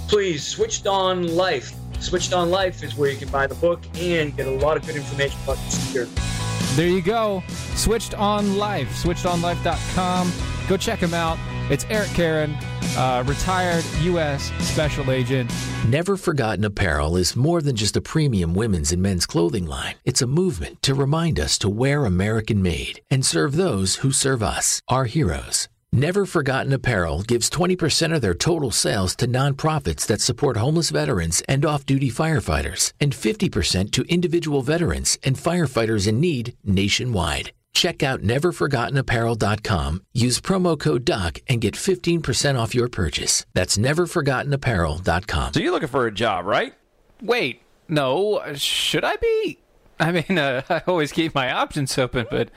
Please, 0.09 0.45
Switched 0.45 0.87
On 0.87 1.35
Life. 1.37 1.73
Switched 2.01 2.35
On 2.35 2.51
Life 2.51 2.83
is 2.83 2.95
where 2.97 3.11
you 3.11 3.17
can 3.17 3.29
buy 3.29 3.47
the 3.47 3.55
book 3.55 3.81
and 3.95 4.37
get 4.37 4.47
a 4.47 4.51
lot 4.51 4.77
of 4.77 4.85
good 4.85 4.97
information 4.97 5.39
about 5.45 5.57
the 5.57 5.71
speaker. 5.71 6.44
There 6.75 6.89
you 6.89 7.03
go. 7.03 7.43
Switched 7.77 8.15
on 8.15 8.57
Life. 8.59 8.89
SwitchedOnLife.com. 9.03 10.33
Go 10.69 10.77
check 10.77 10.99
him 10.99 11.15
out. 11.15 11.39
It's 11.71 11.87
Eric 11.89 12.11
Caron, 12.11 12.55
uh, 12.97 13.23
retired 13.27 13.85
U.S. 14.03 14.51
Special 14.59 15.11
Agent. 15.11 15.51
Never 15.87 16.17
Forgotten 16.17 16.65
Apparel 16.65 17.17
is 17.17 17.37
more 17.37 17.63
than 17.63 17.77
just 17.77 17.97
a 17.97 18.03
premium 18.03 18.55
women's 18.55 18.93
and 18.93 19.01
men's 19.01 19.25
clothing 19.25 19.67
line. 19.67 19.95
It's 20.05 20.21
a 20.21 20.27
movement 20.27 20.83
to 20.83 20.95
remind 20.95 21.39
us 21.39 21.57
to 21.59 21.69
wear 21.71 22.05
American 22.05 22.61
made 22.61 23.01
and 23.11 23.25
serve 23.25 23.55
those 23.57 23.97
who 23.97 24.11
serve 24.11 24.43
us, 24.43 24.83
our 24.89 25.05
heroes. 25.05 25.69
Never 25.97 26.27
Forgotten 26.27 26.73
Apparel 26.73 27.23
gives 27.23 27.49
20% 27.49 28.13
of 28.13 28.21
their 28.21 28.35
total 28.35 28.73
sales 28.73 29.15
to 29.15 29.29
nonprofits 29.29 30.09
that 30.09 30.21
support 30.21 30.57
homeless 30.57 30.91
veterans 30.91 31.41
and 31.49 31.65
off 31.65 31.87
duty 31.87 32.11
firefighters, 32.11 32.93
and 32.99 33.13
50% 33.13 33.93
to 33.93 34.03
individual 34.13 34.63
veterans 34.63 35.19
and 35.23 35.37
firefighters 35.37 36.09
in 36.09 36.19
need 36.19 36.57
nationwide. 36.65 37.53
Check 37.75 38.03
out 38.03 38.23
neverforgottenapparel.com, 38.23 40.01
use 40.13 40.41
promo 40.41 40.77
code 40.77 41.05
DOC, 41.05 41.39
and 41.47 41.61
get 41.61 41.75
15% 41.75 42.59
off 42.59 42.75
your 42.75 42.89
purchase. 42.89 43.47
That's 43.55 43.79
neverforgottenapparel.com. 43.79 45.53
So 45.55 45.61
you're 45.61 45.71
looking 45.71 45.87
for 45.87 46.09
a 46.09 46.13
job, 46.13 46.45
right? 46.45 46.75
Wait, 47.23 47.63
no, 47.87 48.43
should 48.57 49.05
I 49.05 49.15
be? 49.15 49.59
I 50.01 50.11
mean, 50.11 50.39
uh, 50.39 50.63
I 50.69 50.83
always 50.89 51.13
keep 51.13 51.37
my 51.37 51.53
options 51.53 51.97
open, 51.97 52.27
but 52.33 52.51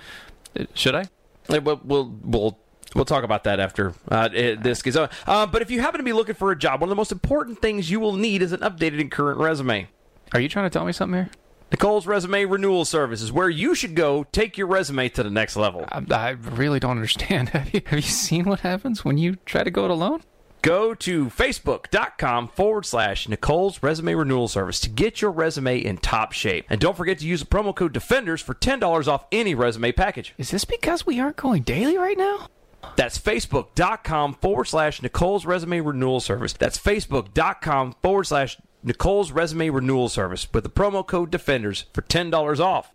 uh, 0.60 0.65
should 0.73 0.95
I? 0.95 1.06
We'll 1.50 1.80
we'll 1.84 2.15
we'll, 2.23 2.60
we'll 2.95 3.06
talk 3.06 3.23
about 3.23 3.43
that 3.45 3.60
after 3.60 3.93
uh, 4.10 4.30
it- 4.34 4.63
this 4.63 4.82
gets 4.82 4.95
on. 4.97 5.10
Uh, 5.26 5.45
but 5.45 5.62
if 5.62 5.69
you 5.71 5.82
happen 5.82 6.00
to 6.00 6.04
be 6.04 6.13
looking 6.13 6.36
for 6.36 6.52
a 6.52 6.58
job, 6.58 6.82
one 6.82 6.88
of 6.88 6.91
the 6.91 6.95
most 6.95 7.12
important 7.12 7.62
things 7.62 7.89
you 7.91 8.00
will 8.00 8.13
need 8.15 8.41
is 8.41 8.52
an 8.52 8.60
updated 8.62 9.00
and 9.02 9.12
current 9.12 9.39
resume. 9.39 9.88
Are 10.34 10.39
you 10.39 10.50
trying 10.50 10.65
to 10.65 10.69
tell 10.69 10.86
me 10.86 10.91
something 10.91 11.15
here? 11.21 11.30
Nicole's 11.71 12.08
Resume 12.08 12.45
Renewal 12.45 12.86
Service 12.86 13.21
is 13.21 13.32
where 13.32 13.50
you 13.50 13.76
should 13.76 13.93
go 13.93 14.23
take 14.32 14.58
your 14.58 14.67
resume 14.67 15.10
to 15.10 15.21
the 15.21 15.30
next 15.30 15.58
level. 15.58 15.86
I, 15.91 16.02
I 16.12 16.30
really 16.30 16.80
don't 16.80 16.91
understand. 16.91 17.50
Have 17.58 17.73
you, 17.73 17.82
have 17.88 18.00
you 18.00 18.02
seen 18.04 18.45
what 18.45 18.62
happens 18.62 19.04
when 19.04 19.17
you 19.17 19.36
try 19.45 19.63
to 19.65 19.71
go 19.71 19.84
it 19.84 19.91
alone? 19.91 20.21
Go 20.62 20.93
to 20.95 21.26
facebook.com 21.26 22.47
forward 22.50 22.86
slash 22.86 23.28
Nicole's 23.28 23.84
Resume 23.84 24.13
Renewal 24.15 24.47
Service 24.47 24.80
to 24.82 24.89
get 24.89 25.21
your 25.21 25.32
resume 25.32 25.78
in 25.78 25.97
top 25.97 26.32
shape. 26.32 26.65
And 26.69 26.80
don't 26.80 26.95
forget 26.97 27.19
to 27.19 27.28
use 27.28 27.41
the 27.41 27.45
promo 27.45 27.76
code 27.76 27.93
DEFENDERS 27.93 28.41
for 28.41 28.54
$10 28.56 29.08
off 29.08 29.26
any 29.32 29.54
resume 29.54 29.91
package. 29.91 30.34
Is 30.38 30.52
this 30.52 30.65
because 30.65 31.06
we 31.06 31.19
aren't 31.19 31.36
going 31.38 31.63
daily 31.63 31.97
right 31.97 32.17
now? 32.17 32.47
That's 32.95 33.17
facebook.com 33.17 34.36
forward 34.36 34.65
slash 34.65 35.02
Nicole's 35.02 35.45
Resume 35.45 35.82
Renewal 35.82 36.19
Service. 36.19 36.54
That's 36.54 36.80
facebook.com 36.80 37.95
forward 38.02 38.23
slash 38.26 38.58
Nicole's 38.84 39.32
Resume 39.32 39.69
Renewal 39.69 40.10
Service 40.10 40.47
with 40.54 40.63
the 40.63 40.69
promo 40.69 41.06
code 41.06 41.32
DEFENDERS 41.32 41.86
for 41.93 42.02
$10 42.04 42.60
off. 42.60 42.91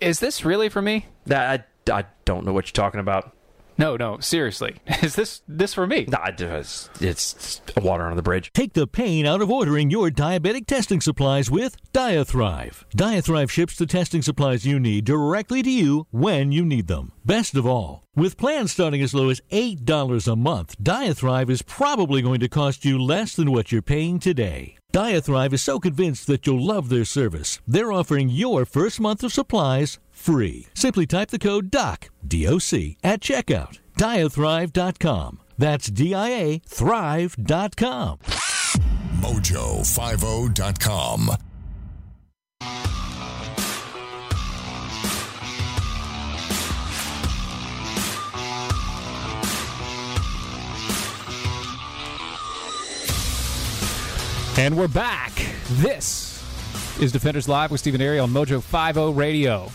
Is 0.00 0.20
this 0.20 0.44
really 0.44 0.68
for 0.68 0.82
me? 0.82 1.06
That 1.26 1.66
I, 1.90 1.98
I 1.98 2.04
don't 2.24 2.44
know 2.44 2.52
what 2.52 2.66
you're 2.66 2.72
talking 2.72 3.00
about. 3.00 3.35
No, 3.78 3.96
no, 3.96 4.18
seriously. 4.20 4.76
Is 5.02 5.14
this 5.14 5.42
this 5.46 5.74
for 5.74 5.86
me? 5.86 6.06
Nah, 6.08 6.30
it's, 6.38 6.88
it's 7.00 7.60
water 7.76 8.04
under 8.04 8.16
the 8.16 8.22
bridge. 8.22 8.50
Take 8.52 8.72
the 8.72 8.86
pain 8.86 9.26
out 9.26 9.42
of 9.42 9.50
ordering 9.50 9.90
your 9.90 10.10
diabetic 10.10 10.66
testing 10.66 11.00
supplies 11.00 11.50
with 11.50 11.76
Diathrive. 11.92 12.84
Diathrive 12.96 13.50
ships 13.50 13.76
the 13.76 13.86
testing 13.86 14.22
supplies 14.22 14.66
you 14.66 14.78
need 14.80 15.04
directly 15.04 15.62
to 15.62 15.70
you 15.70 16.06
when 16.10 16.52
you 16.52 16.64
need 16.64 16.86
them. 16.86 17.12
Best 17.24 17.54
of 17.54 17.66
all, 17.66 18.02
with 18.14 18.38
plans 18.38 18.72
starting 18.72 19.02
as 19.02 19.14
low 19.14 19.28
as 19.28 19.42
$8 19.50 20.32
a 20.32 20.36
month, 20.36 20.76
Diathrive 20.82 21.50
is 21.50 21.62
probably 21.62 22.22
going 22.22 22.40
to 22.40 22.48
cost 22.48 22.84
you 22.84 22.98
less 22.98 23.34
than 23.34 23.52
what 23.52 23.72
you're 23.72 23.82
paying 23.82 24.18
today. 24.18 24.76
Diathrive 24.92 25.52
is 25.52 25.62
so 25.62 25.78
convinced 25.78 26.26
that 26.26 26.46
you'll 26.46 26.64
love 26.64 26.88
their 26.88 27.04
service, 27.04 27.60
they're 27.66 27.92
offering 27.92 28.30
your 28.30 28.64
first 28.64 29.00
month 29.00 29.22
of 29.22 29.32
supplies 29.32 29.98
free. 30.16 30.66
Simply 30.74 31.06
type 31.06 31.28
the 31.28 31.38
code 31.38 31.70
DOC, 31.70 32.10
D-O-C, 32.26 32.96
at 33.04 33.20
checkout. 33.20 33.78
Diathrive.com. 33.98 35.38
That's 35.58 35.86
D-I-A 35.86 36.62
Thrive.com. 36.66 38.18
Mojo50.com. 39.20 41.30
And 54.58 54.74
we're 54.74 54.88
back. 54.88 55.32
This 55.72 56.42
is 56.98 57.12
Defenders 57.12 57.46
Live 57.46 57.70
with 57.70 57.80
Stephen 57.80 58.00
Airy 58.00 58.18
on 58.18 58.30
Mojo 58.30 58.62
50 58.62 59.12
Radio. 59.12 59.70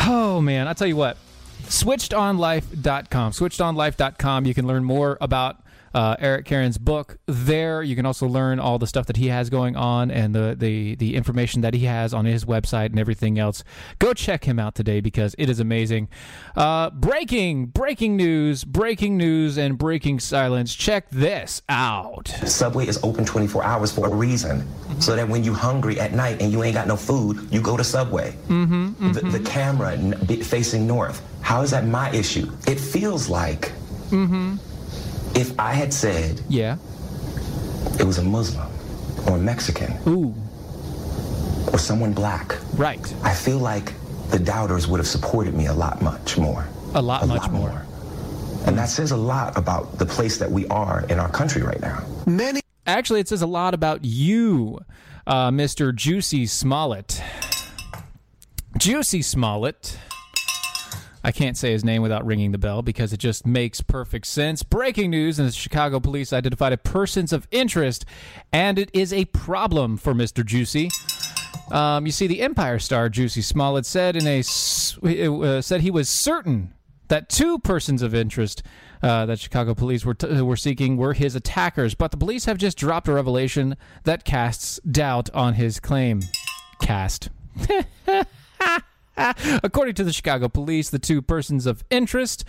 Oh, 0.00 0.40
man. 0.40 0.66
I'll 0.68 0.74
tell 0.74 0.86
you 0.86 0.96
what. 0.96 1.16
SwitchedOnLife.com. 1.64 3.32
SwitchedOnLife.com. 3.32 4.46
You 4.46 4.54
can 4.54 4.66
learn 4.66 4.84
more 4.84 5.18
about 5.20 5.58
uh, 5.94 6.16
Eric 6.18 6.44
Caron's 6.46 6.78
book 6.78 7.18
there. 7.26 7.82
You 7.82 7.96
can 7.96 8.06
also 8.06 8.26
learn 8.26 8.60
all 8.60 8.78
the 8.78 8.86
stuff 8.86 9.06
that 9.06 9.16
he 9.16 9.28
has 9.28 9.50
going 9.50 9.76
on 9.76 10.10
and 10.10 10.34
the, 10.34 10.54
the, 10.58 10.94
the 10.96 11.16
information 11.16 11.62
that 11.62 11.74
he 11.74 11.84
has 11.86 12.14
on 12.14 12.24
his 12.24 12.44
website 12.44 12.86
and 12.86 12.98
everything 12.98 13.38
else. 13.38 13.64
Go 13.98 14.12
check 14.14 14.44
him 14.44 14.58
out 14.58 14.74
today 14.74 15.00
because 15.00 15.34
it 15.38 15.48
is 15.50 15.58
amazing. 15.60 16.08
Uh, 16.56 16.90
breaking, 16.90 17.66
breaking 17.66 18.16
news, 18.16 18.64
breaking 18.64 19.16
news, 19.16 19.58
and 19.58 19.76
breaking 19.78 20.20
silence. 20.20 20.74
Check 20.74 21.08
this 21.10 21.62
out. 21.68 22.28
Subway 22.46 22.86
is 22.86 22.98
open 23.02 23.24
24 23.24 23.64
hours 23.64 23.90
for 23.92 24.06
a 24.06 24.14
reason. 24.14 24.66
So 25.00 25.16
that 25.16 25.28
when 25.28 25.42
you're 25.44 25.54
hungry 25.54 25.98
at 25.98 26.12
night 26.12 26.40
and 26.42 26.52
you 26.52 26.62
ain't 26.62 26.74
got 26.74 26.86
no 26.86 26.96
food, 26.96 27.48
you 27.50 27.60
go 27.60 27.76
to 27.76 27.84
Subway. 27.84 28.32
Mm-hmm, 28.48 29.12
The, 29.12 29.20
the 29.38 29.40
camera 29.40 29.92
n- 29.94 30.12
facing 30.42 30.86
north. 30.86 31.22
How 31.40 31.62
is 31.62 31.70
that 31.70 31.86
my 31.86 32.10
issue? 32.12 32.50
It 32.66 32.78
feels 32.78 33.28
like 33.28 33.72
if 35.34 35.58
I 35.58 35.72
had 35.72 35.92
said 35.92 36.40
Yeah. 36.48 36.76
it 37.98 38.04
was 38.04 38.18
a 38.18 38.22
Muslim 38.22 38.66
or 39.26 39.36
a 39.36 39.38
Mexican 39.40 39.96
Ooh, 40.06 40.34
or 41.72 41.78
someone 41.78 42.12
black, 42.12 42.56
right. 42.74 43.14
I 43.22 43.34
feel 43.34 43.58
like 43.58 43.92
the 44.30 44.38
doubters 44.38 44.86
would 44.88 44.98
have 44.98 45.06
supported 45.08 45.54
me 45.54 45.66
a 45.66 45.72
lot 45.74 46.00
much 46.02 46.38
more. 46.38 46.66
A 46.94 47.02
lot 47.02 47.26
much 47.26 47.42
lot 47.42 47.52
more. 47.52 47.82
And 48.66 48.76
that 48.78 48.88
says 48.88 49.10
a 49.10 49.16
lot 49.16 49.56
about 49.56 49.98
the 49.98 50.06
place 50.06 50.36
that 50.38 50.50
we 50.50 50.66
are 50.68 51.04
in 51.08 51.18
our 51.18 51.28
country 51.30 51.62
right 51.62 51.80
now. 51.80 52.04
Many. 52.26 52.60
Actually, 52.86 53.20
it 53.20 53.28
says 53.28 53.42
a 53.42 53.46
lot 53.46 53.72
about 53.74 54.04
you, 54.04 54.80
uh, 55.26 55.50
Mr. 55.50 55.92
Jussie 55.92 56.48
Smollett. 56.48 57.22
Jussie 58.78 59.24
Smollett. 59.24 59.98
I 61.22 61.32
can't 61.32 61.56
say 61.56 61.72
his 61.72 61.84
name 61.84 62.02
without 62.02 62.24
ringing 62.24 62.52
the 62.52 62.58
bell 62.58 62.82
because 62.82 63.12
it 63.12 63.18
just 63.18 63.46
makes 63.46 63.80
perfect 63.80 64.26
sense. 64.26 64.62
Breaking 64.62 65.10
news: 65.10 65.38
and 65.38 65.48
the 65.48 65.52
Chicago 65.52 66.00
police 66.00 66.32
identified 66.32 66.72
a 66.72 66.76
persons 66.76 67.32
of 67.32 67.46
interest, 67.50 68.04
and 68.52 68.78
it 68.78 68.90
is 68.92 69.12
a 69.12 69.26
problem 69.26 69.96
for 69.96 70.14
Mr. 70.14 70.44
Jussie. 70.44 70.90
Um, 71.72 72.06
you 72.06 72.12
see, 72.12 72.26
the 72.26 72.40
Empire 72.40 72.78
star 72.78 73.08
Jussie 73.08 73.44
Smollett 73.44 73.86
said 73.86 74.16
in 74.16 74.26
a 74.26 74.40
uh, 74.40 75.60
said 75.60 75.80
he 75.80 75.90
was 75.90 76.08
certain 76.08 76.74
that 77.08 77.28
two 77.28 77.58
persons 77.58 78.02
of 78.02 78.14
interest 78.14 78.62
uh, 79.02 79.26
that 79.26 79.38
Chicago 79.38 79.74
police 79.74 80.04
were 80.04 80.14
t- 80.14 80.40
were 80.40 80.56
seeking 80.56 80.96
were 80.96 81.12
his 81.12 81.34
attackers, 81.34 81.94
but 81.94 82.10
the 82.10 82.16
police 82.16 82.46
have 82.46 82.58
just 82.58 82.78
dropped 82.78 83.08
a 83.08 83.12
revelation 83.12 83.76
that 84.04 84.24
casts 84.24 84.80
doubt 84.90 85.28
on 85.34 85.54
his 85.54 85.78
claim. 85.80 86.22
Cast. 86.80 87.28
According 89.62 89.94
to 89.96 90.04
the 90.04 90.12
Chicago 90.12 90.48
police, 90.48 90.90
the 90.90 90.98
two 90.98 91.22
persons 91.22 91.66
of 91.66 91.84
interest 91.90 92.44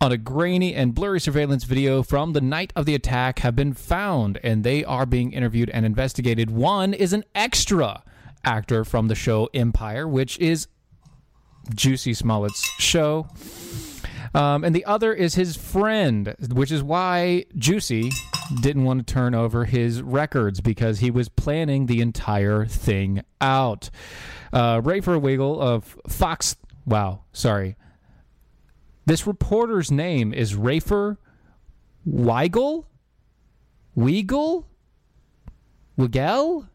on 0.00 0.12
a 0.12 0.16
grainy 0.16 0.74
and 0.74 0.94
blurry 0.94 1.20
surveillance 1.20 1.64
video 1.64 2.02
from 2.02 2.32
the 2.32 2.40
night 2.40 2.72
of 2.74 2.86
the 2.86 2.94
attack 2.94 3.40
have 3.40 3.54
been 3.54 3.74
found, 3.74 4.38
and 4.42 4.64
they 4.64 4.84
are 4.84 5.04
being 5.04 5.32
interviewed 5.32 5.70
and 5.70 5.84
investigated. 5.84 6.50
One 6.50 6.94
is 6.94 7.12
an 7.12 7.24
extra 7.34 8.02
actor 8.44 8.84
from 8.84 9.08
the 9.08 9.14
show 9.14 9.48
Empire, 9.52 10.08
which 10.08 10.38
is 10.38 10.68
Jussie 11.74 12.16
Smollett's 12.16 12.62
show. 12.78 13.28
Um, 14.34 14.64
and 14.64 14.74
the 14.74 14.84
other 14.84 15.12
is 15.12 15.34
his 15.34 15.56
friend, 15.56 16.34
which 16.52 16.70
is 16.70 16.82
why 16.82 17.44
Jussie 17.56 18.12
didn't 18.60 18.84
want 18.84 19.06
to 19.06 19.12
turn 19.12 19.34
over 19.34 19.64
his 19.64 20.02
records 20.02 20.60
because 20.60 21.00
he 21.00 21.10
was 21.10 21.28
planning 21.28 21.86
the 21.86 22.00
entire 22.00 22.66
thing 22.66 23.22
out. 23.40 23.90
Uh, 24.52 24.80
Rafer 24.80 25.20
Wiggle 25.20 25.60
of 25.60 25.96
Fox. 26.08 26.56
Wow, 26.86 27.24
sorry. 27.32 27.76
This 29.06 29.26
reporter's 29.26 29.90
name 29.90 30.32
is 30.32 30.54
Rafer 30.54 31.16
Weigel? 32.08 32.86
Weigel? 33.96 34.64
Wigel? 35.98 36.68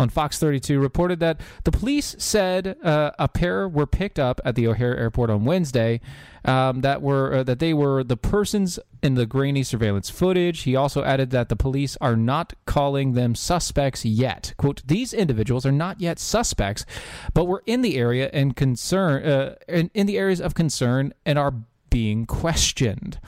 On 0.00 0.08
Fox 0.08 0.38
32 0.38 0.80
reported 0.80 1.20
that 1.20 1.40
the 1.64 1.70
police 1.70 2.16
said 2.18 2.76
uh, 2.82 3.10
a 3.18 3.28
pair 3.28 3.68
were 3.68 3.86
picked 3.86 4.18
up 4.18 4.40
at 4.44 4.54
the 4.54 4.66
O'Hare 4.66 4.96
Airport 4.96 5.30
on 5.30 5.44
Wednesday. 5.44 6.00
Um, 6.42 6.80
that 6.80 7.02
were 7.02 7.34
uh, 7.34 7.42
that 7.42 7.58
they 7.58 7.74
were 7.74 8.02
the 8.02 8.16
persons 8.16 8.78
in 9.02 9.14
the 9.14 9.26
grainy 9.26 9.62
surveillance 9.62 10.08
footage. 10.08 10.62
He 10.62 10.74
also 10.74 11.04
added 11.04 11.32
that 11.32 11.50
the 11.50 11.56
police 11.56 11.98
are 12.00 12.16
not 12.16 12.54
calling 12.64 13.12
them 13.12 13.34
suspects 13.34 14.06
yet. 14.06 14.54
"Quote: 14.56 14.80
These 14.86 15.12
individuals 15.12 15.66
are 15.66 15.72
not 15.72 16.00
yet 16.00 16.18
suspects, 16.18 16.86
but 17.34 17.44
were 17.44 17.62
in 17.66 17.82
the 17.82 17.98
area 17.98 18.30
and 18.32 18.56
concern 18.56 19.22
uh, 19.22 19.56
in, 19.68 19.90
in 19.92 20.06
the 20.06 20.16
areas 20.16 20.40
of 20.40 20.54
concern 20.54 21.12
and 21.26 21.38
are 21.38 21.52
being 21.90 22.24
questioned." 22.24 23.18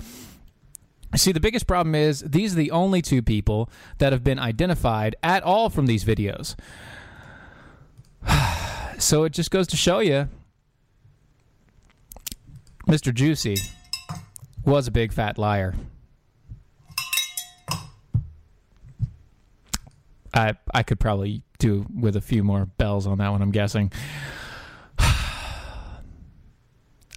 See, 1.15 1.33
the 1.33 1.41
biggest 1.41 1.67
problem 1.67 1.95
is 1.95 2.21
these 2.21 2.55
are 2.55 2.57
the 2.57 2.71
only 2.71 3.03
two 3.03 3.23
people 3.23 3.69
that 3.99 4.13
have 4.13 4.25
been 4.25 4.39
identified 4.39 5.15
at 5.23 5.43
all 5.43 5.69
from 5.69 5.87
these 5.87 6.05
videos. 6.05 6.55
so 8.99 9.25
it 9.25 9.33
just 9.33 9.51
goes 9.51 9.67
to 9.69 9.77
show 9.77 9.99
you 9.99 10.29
Mr. 12.87 13.13
Juicy 13.13 13.57
was 14.65 14.87
a 14.87 14.91
big 14.91 15.13
fat 15.13 15.39
liar. 15.39 15.75
I 20.35 20.55
I 20.73 20.83
could 20.83 20.99
probably 20.99 21.43
do 21.59 21.85
with 21.95 22.17
a 22.17 22.21
few 22.21 22.43
more 22.43 22.65
bells 22.65 23.07
on 23.07 23.19
that 23.19 23.29
one, 23.29 23.43
I'm 23.43 23.51
guessing. 23.51 23.93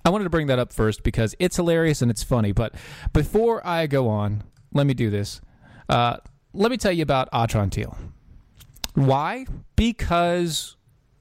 I 0.06 0.10
wanted 0.10 0.26
to 0.26 0.30
bring 0.30 0.48
that 0.48 0.60
up 0.60 0.72
first 0.72 1.02
because 1.02 1.34
it's 1.40 1.56
hilarious 1.56 2.02
and 2.04 2.12
it's 2.12 2.22
funny. 2.22 2.52
But 2.52 2.76
before 3.12 3.66
I 3.66 3.88
go 3.88 4.08
on, 4.08 4.44
let 4.72 4.86
me 4.86 4.94
do 4.94 5.10
this. 5.10 5.42
Uh, 5.90 6.18
let 6.54 6.70
me 6.70 6.78
tell 6.78 6.92
you 6.92 7.02
about 7.02 7.30
Atrantil. 7.32 7.98
Why? 8.94 9.48
Because 9.76 10.78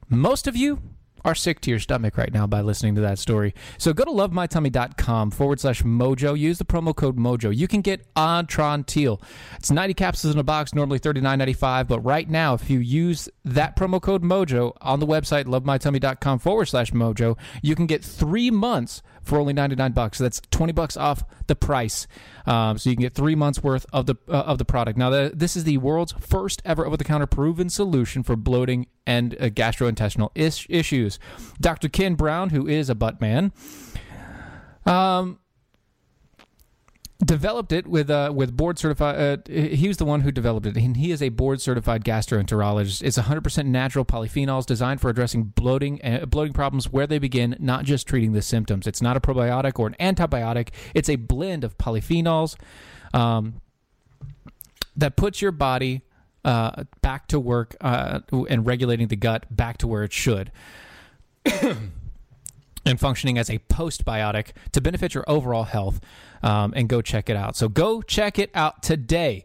most 0.08 0.46
of 0.46 0.54
you 0.54 0.80
are 1.24 1.34
sick 1.34 1.60
to 1.60 1.70
your 1.70 1.78
stomach 1.78 2.16
right 2.16 2.32
now 2.32 2.46
by 2.46 2.60
listening 2.60 2.94
to 2.96 3.00
that 3.00 3.18
story. 3.18 3.54
So 3.78 3.92
go 3.92 4.04
to 4.04 4.10
lovemytummy.com 4.10 5.30
forward 5.30 5.60
slash 5.60 5.82
mojo. 5.82 6.38
Use 6.38 6.58
the 6.58 6.64
promo 6.64 6.94
code 6.94 7.16
mojo. 7.16 7.54
You 7.54 7.68
can 7.68 7.80
get 7.80 8.12
Atrantil. 8.14 9.20
It's 9.56 9.70
90 9.70 9.94
capsules 9.94 10.34
in 10.34 10.40
a 10.40 10.44
box, 10.44 10.74
normally 10.74 11.00
$39.95. 11.00 11.88
But 11.88 12.00
right 12.00 12.28
now, 12.28 12.54
if 12.54 12.68
you 12.68 12.78
use 12.78 13.28
that 13.44 13.76
promo 13.76 14.00
code 14.00 14.22
mojo 14.22 14.72
on 14.80 15.00
the 15.00 15.06
website, 15.06 15.44
lovemytummy.com 15.44 16.38
forward 16.38 16.66
slash 16.66 16.92
mojo, 16.92 17.38
you 17.62 17.74
can 17.74 17.86
get 17.86 18.04
three 18.04 18.50
months 18.50 19.02
for 19.24 19.38
only 19.38 19.52
99 19.52 19.92
bucks. 19.92 20.18
So 20.18 20.24
that's 20.24 20.40
20 20.50 20.72
bucks 20.72 20.96
off 20.96 21.24
the 21.46 21.56
price. 21.56 22.06
Um, 22.46 22.78
so 22.78 22.90
you 22.90 22.96
can 22.96 23.02
get 23.02 23.14
three 23.14 23.34
months 23.34 23.62
worth 23.62 23.86
of 23.92 24.06
the 24.06 24.16
uh, 24.28 24.32
of 24.32 24.58
the 24.58 24.64
product. 24.64 24.98
Now, 24.98 25.10
the, 25.10 25.32
this 25.34 25.56
is 25.56 25.64
the 25.64 25.78
world's 25.78 26.12
first 26.20 26.62
ever 26.64 26.86
over 26.86 26.96
the 26.96 27.04
counter 27.04 27.26
proven 27.26 27.68
solution 27.70 28.22
for 28.22 28.36
bloating 28.36 28.86
and 29.06 29.34
uh, 29.34 29.48
gastrointestinal 29.48 30.30
is- 30.34 30.66
issues. 30.68 31.18
Dr. 31.60 31.88
Ken 31.88 32.14
Brown, 32.14 32.50
who 32.50 32.66
is 32.66 32.88
a 32.88 32.94
butt 32.94 33.20
man, 33.20 33.52
um, 34.86 35.38
developed 37.24 37.72
it 37.72 37.86
with 37.86 38.10
uh, 38.10 38.32
with 38.34 38.56
board 38.56 38.78
certified. 38.78 39.48
Uh, 39.48 39.52
he 39.52 39.88
was 39.88 39.96
the 39.96 40.04
one 40.04 40.20
who 40.20 40.32
developed 40.32 40.66
it, 40.66 40.76
and 40.76 40.96
he 40.96 41.10
is 41.10 41.22
a 41.22 41.28
board 41.30 41.60
certified 41.60 42.04
gastroenterologist. 42.04 43.02
It's 43.02 43.18
100% 43.18 43.66
natural 43.66 44.04
polyphenols 44.04 44.66
designed 44.66 45.00
for 45.00 45.10
addressing 45.10 45.44
bloating 45.44 46.04
uh, 46.04 46.26
bloating 46.26 46.52
problems 46.52 46.90
where 46.90 47.06
they 47.06 47.18
begin, 47.18 47.56
not 47.58 47.84
just 47.84 48.06
treating 48.06 48.32
the 48.32 48.42
symptoms. 48.42 48.86
It's 48.86 49.02
not 49.02 49.16
a 49.16 49.20
probiotic 49.20 49.78
or 49.78 49.86
an 49.86 49.96
antibiotic. 50.00 50.70
It's 50.94 51.08
a 51.08 51.16
blend 51.16 51.64
of 51.64 51.78
polyphenols 51.78 52.56
um, 53.12 53.60
that 54.96 55.16
puts 55.16 55.40
your 55.40 55.52
body 55.52 56.02
uh, 56.44 56.84
back 57.00 57.26
to 57.28 57.40
work 57.40 57.76
uh, 57.80 58.20
and 58.48 58.66
regulating 58.66 59.08
the 59.08 59.16
gut 59.16 59.46
back 59.54 59.78
to 59.78 59.86
where 59.86 60.04
it 60.04 60.12
should. 60.12 60.52
and 62.86 63.00
functioning 63.00 63.38
as 63.38 63.50
a 63.50 63.58
postbiotic 63.70 64.48
to 64.72 64.80
benefit 64.80 65.14
your 65.14 65.24
overall 65.26 65.64
health. 65.64 66.00
Um, 66.42 66.74
and 66.76 66.88
go 66.88 67.00
check 67.00 67.30
it 67.30 67.36
out. 67.36 67.56
So 67.56 67.68
go 67.68 68.02
check 68.02 68.38
it 68.38 68.50
out 68.54 68.82
today. 68.82 69.44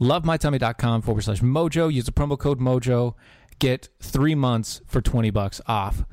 LoveMyTummy.com 0.00 1.02
forward 1.02 1.22
slash 1.22 1.40
mojo. 1.40 1.92
Use 1.92 2.04
the 2.04 2.12
promo 2.12 2.38
code 2.38 2.60
mojo. 2.60 3.14
Get 3.58 3.88
three 4.00 4.34
months 4.34 4.80
for 4.86 5.00
20 5.00 5.30
bucks 5.30 5.60
off. 5.66 6.04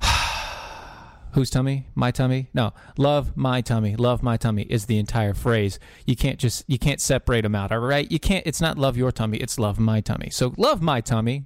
Whose 1.32 1.50
tummy? 1.50 1.88
My 1.94 2.10
tummy? 2.12 2.48
No. 2.54 2.72
Love 2.96 3.36
my 3.36 3.60
tummy. 3.60 3.96
Love 3.96 4.22
my 4.22 4.36
tummy 4.36 4.62
is 4.62 4.86
the 4.86 4.98
entire 4.98 5.34
phrase. 5.34 5.78
You 6.06 6.16
can't 6.16 6.38
just 6.38 6.64
you 6.66 6.78
can't 6.78 7.00
separate 7.00 7.42
them 7.42 7.54
out, 7.54 7.72
all 7.72 7.80
right? 7.80 8.10
You 8.10 8.18
can't 8.18 8.46
it's 8.46 8.60
not 8.60 8.78
love 8.78 8.96
your 8.96 9.12
tummy, 9.12 9.38
it's 9.38 9.58
love 9.58 9.78
my 9.78 10.00
tummy. 10.00 10.30
So 10.30 10.54
love 10.56 10.80
my 10.80 11.00
tummy 11.00 11.44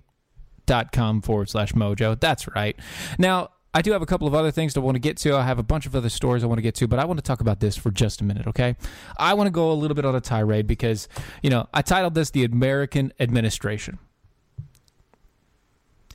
dot 0.67 0.93
com 0.93 1.23
forward 1.23 1.49
slash 1.49 1.73
mojo. 1.73 2.21
That's 2.21 2.47
right. 2.55 2.79
Now 3.19 3.51
I 3.73 3.83
do 3.83 3.93
have 3.93 4.03
a 4.03 4.07
couple 4.07 4.27
of 4.27 4.35
other 4.35 4.51
things 4.51 4.75
to 4.75 4.81
want 4.81 4.97
to 4.97 5.01
get 5.01 5.17
to. 5.19 5.37
I 5.37 5.45
have 5.45 5.61
a 5.61 5.63
bunch 5.63 5.87
of 5.87 5.95
other 5.95 6.09
stories 6.09 6.43
I 6.43 6.47
want 6.49 6.59
to 6.59 6.63
get 6.63 6.75
to, 6.77 6.89
but 6.89 6.99
I 6.99 7.05
want 7.05 7.19
to 7.19 7.23
talk 7.23 7.41
about 7.41 7.61
this 7.61 7.77
for 7.77 7.91
just 7.91 8.21
a 8.21 8.25
minute, 8.25 8.49
okay? 8.49 8.75
I 9.17 9.35
want 9.35 9.47
to 9.47 9.53
go 9.53 9.71
a 9.71 9.75
little 9.75 9.95
bit 9.95 10.05
on 10.05 10.15
a 10.15 10.21
tirade 10.21 10.67
because, 10.67 11.09
you 11.43 11.51
know, 11.51 11.69
I 11.73 11.83
titled 11.83 12.15
this 12.15 12.31
The 12.31 12.45
American 12.45 13.13
Administration. 13.21 13.99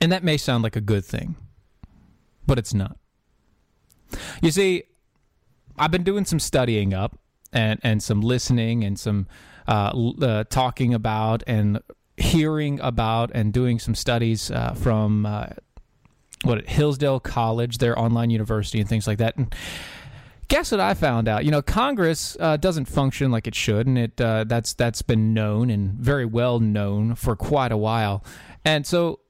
And 0.02 0.12
that 0.12 0.22
may 0.22 0.36
sound 0.36 0.62
like 0.62 0.76
a 0.76 0.82
good 0.82 1.04
thing, 1.04 1.36
but 2.46 2.58
it's 2.58 2.74
not. 2.74 2.98
You 4.42 4.50
see, 4.50 4.84
I've 5.78 5.90
been 5.90 6.04
doing 6.04 6.26
some 6.26 6.38
studying 6.38 6.92
up 6.92 7.18
and, 7.52 7.80
and 7.82 8.02
some 8.02 8.20
listening 8.20 8.84
and 8.84 8.98
some 8.98 9.26
uh, 9.66 10.12
uh, 10.20 10.44
talking 10.44 10.92
about 10.92 11.42
and 11.46 11.80
hearing 12.18 12.80
about 12.80 13.30
and 13.34 13.52
doing 13.52 13.78
some 13.78 13.94
studies 13.94 14.50
uh, 14.50 14.74
from 14.74 15.26
uh, 15.26 15.46
what 16.42 16.68
Hillsdale 16.68 17.20
College, 17.20 17.78
their 17.78 17.98
online 17.98 18.30
university, 18.30 18.80
and 18.80 18.88
things 18.88 19.06
like 19.06 19.18
that. 19.18 19.36
And 19.36 19.54
guess 20.48 20.70
what 20.70 20.80
I 20.80 20.94
found 20.94 21.28
out? 21.28 21.44
You 21.44 21.50
know, 21.50 21.62
Congress 21.62 22.36
uh, 22.38 22.56
doesn't 22.56 22.86
function 22.86 23.30
like 23.30 23.46
it 23.46 23.54
should, 23.54 23.86
and 23.86 23.98
it 23.98 24.20
uh, 24.20 24.44
that's 24.44 24.74
that's 24.74 25.02
been 25.02 25.34
known 25.34 25.70
and 25.70 25.92
very 25.94 26.24
well 26.26 26.60
known 26.60 27.14
for 27.14 27.36
quite 27.36 27.72
a 27.72 27.76
while. 27.76 28.24
And 28.64 28.86
so, 28.86 29.20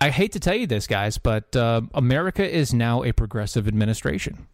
I 0.00 0.10
hate 0.10 0.32
to 0.32 0.40
tell 0.40 0.54
you 0.56 0.66
this, 0.66 0.86
guys, 0.86 1.18
but 1.18 1.54
uh, 1.56 1.82
America 1.94 2.48
is 2.48 2.74
now 2.74 3.02
a 3.04 3.12
progressive 3.12 3.66
administration. 3.68 4.46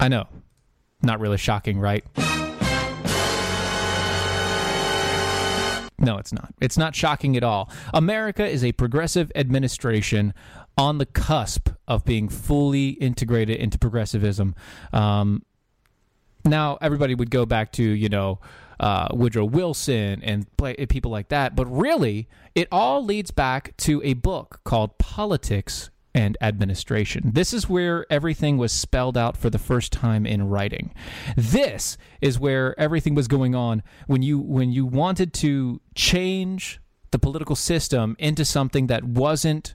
I 0.00 0.08
know, 0.08 0.28
not 1.02 1.18
really 1.20 1.38
shocking, 1.38 1.78
right? 1.78 2.04
No, 5.98 6.18
it's 6.18 6.32
not. 6.32 6.54
It's 6.60 6.78
not 6.78 6.94
shocking 6.94 7.36
at 7.36 7.42
all. 7.42 7.70
America 7.92 8.46
is 8.46 8.62
a 8.62 8.72
progressive 8.72 9.32
administration 9.34 10.32
on 10.76 10.98
the 10.98 11.06
cusp 11.06 11.70
of 11.88 12.04
being 12.04 12.28
fully 12.28 12.90
integrated 12.90 13.56
into 13.56 13.78
progressivism. 13.78 14.54
Um, 14.92 15.42
now, 16.44 16.78
everybody 16.80 17.14
would 17.16 17.30
go 17.30 17.44
back 17.44 17.72
to, 17.72 17.82
you 17.82 18.08
know, 18.08 18.38
uh, 18.78 19.08
Woodrow 19.12 19.44
Wilson 19.44 20.22
and 20.22 20.46
people 20.88 21.10
like 21.10 21.28
that, 21.28 21.56
but 21.56 21.66
really, 21.66 22.28
it 22.54 22.68
all 22.70 23.04
leads 23.04 23.32
back 23.32 23.76
to 23.78 24.00
a 24.04 24.14
book 24.14 24.60
called 24.62 24.98
Politics 24.98 25.90
and 26.14 26.36
administration. 26.40 27.30
This 27.34 27.52
is 27.52 27.68
where 27.68 28.06
everything 28.10 28.56
was 28.56 28.72
spelled 28.72 29.16
out 29.16 29.36
for 29.36 29.50
the 29.50 29.58
first 29.58 29.92
time 29.92 30.26
in 30.26 30.48
writing. 30.48 30.92
This 31.36 31.96
is 32.20 32.38
where 32.38 32.78
everything 32.78 33.14
was 33.14 33.28
going 33.28 33.54
on 33.54 33.82
when 34.06 34.22
you 34.22 34.38
when 34.38 34.72
you 34.72 34.86
wanted 34.86 35.32
to 35.34 35.80
change 35.94 36.80
the 37.10 37.18
political 37.18 37.56
system 37.56 38.16
into 38.18 38.44
something 38.44 38.86
that 38.88 39.04
wasn't 39.04 39.74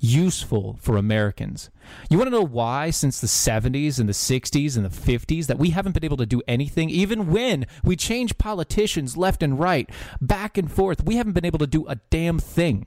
useful 0.00 0.78
for 0.80 0.96
Americans. 0.96 1.70
You 2.10 2.18
want 2.18 2.26
to 2.28 2.36
know 2.36 2.44
why 2.44 2.90
since 2.90 3.20
the 3.20 3.26
70s 3.26 3.98
and 3.98 4.08
the 4.08 4.12
60s 4.12 4.76
and 4.76 4.84
the 4.84 4.88
50s 4.90 5.46
that 5.46 5.58
we 5.58 5.70
haven't 5.70 5.92
been 5.92 6.04
able 6.04 6.16
to 6.18 6.26
do 6.26 6.42
anything 6.46 6.90
even 6.90 7.30
when 7.30 7.66
we 7.82 7.96
change 7.96 8.36
politicians 8.36 9.16
left 9.16 9.42
and 9.42 9.58
right, 9.58 9.88
back 10.20 10.58
and 10.58 10.70
forth, 10.70 11.04
we 11.04 11.16
haven't 11.16 11.32
been 11.32 11.44
able 11.44 11.58
to 11.58 11.66
do 11.66 11.86
a 11.86 11.96
damn 12.10 12.38
thing 12.38 12.86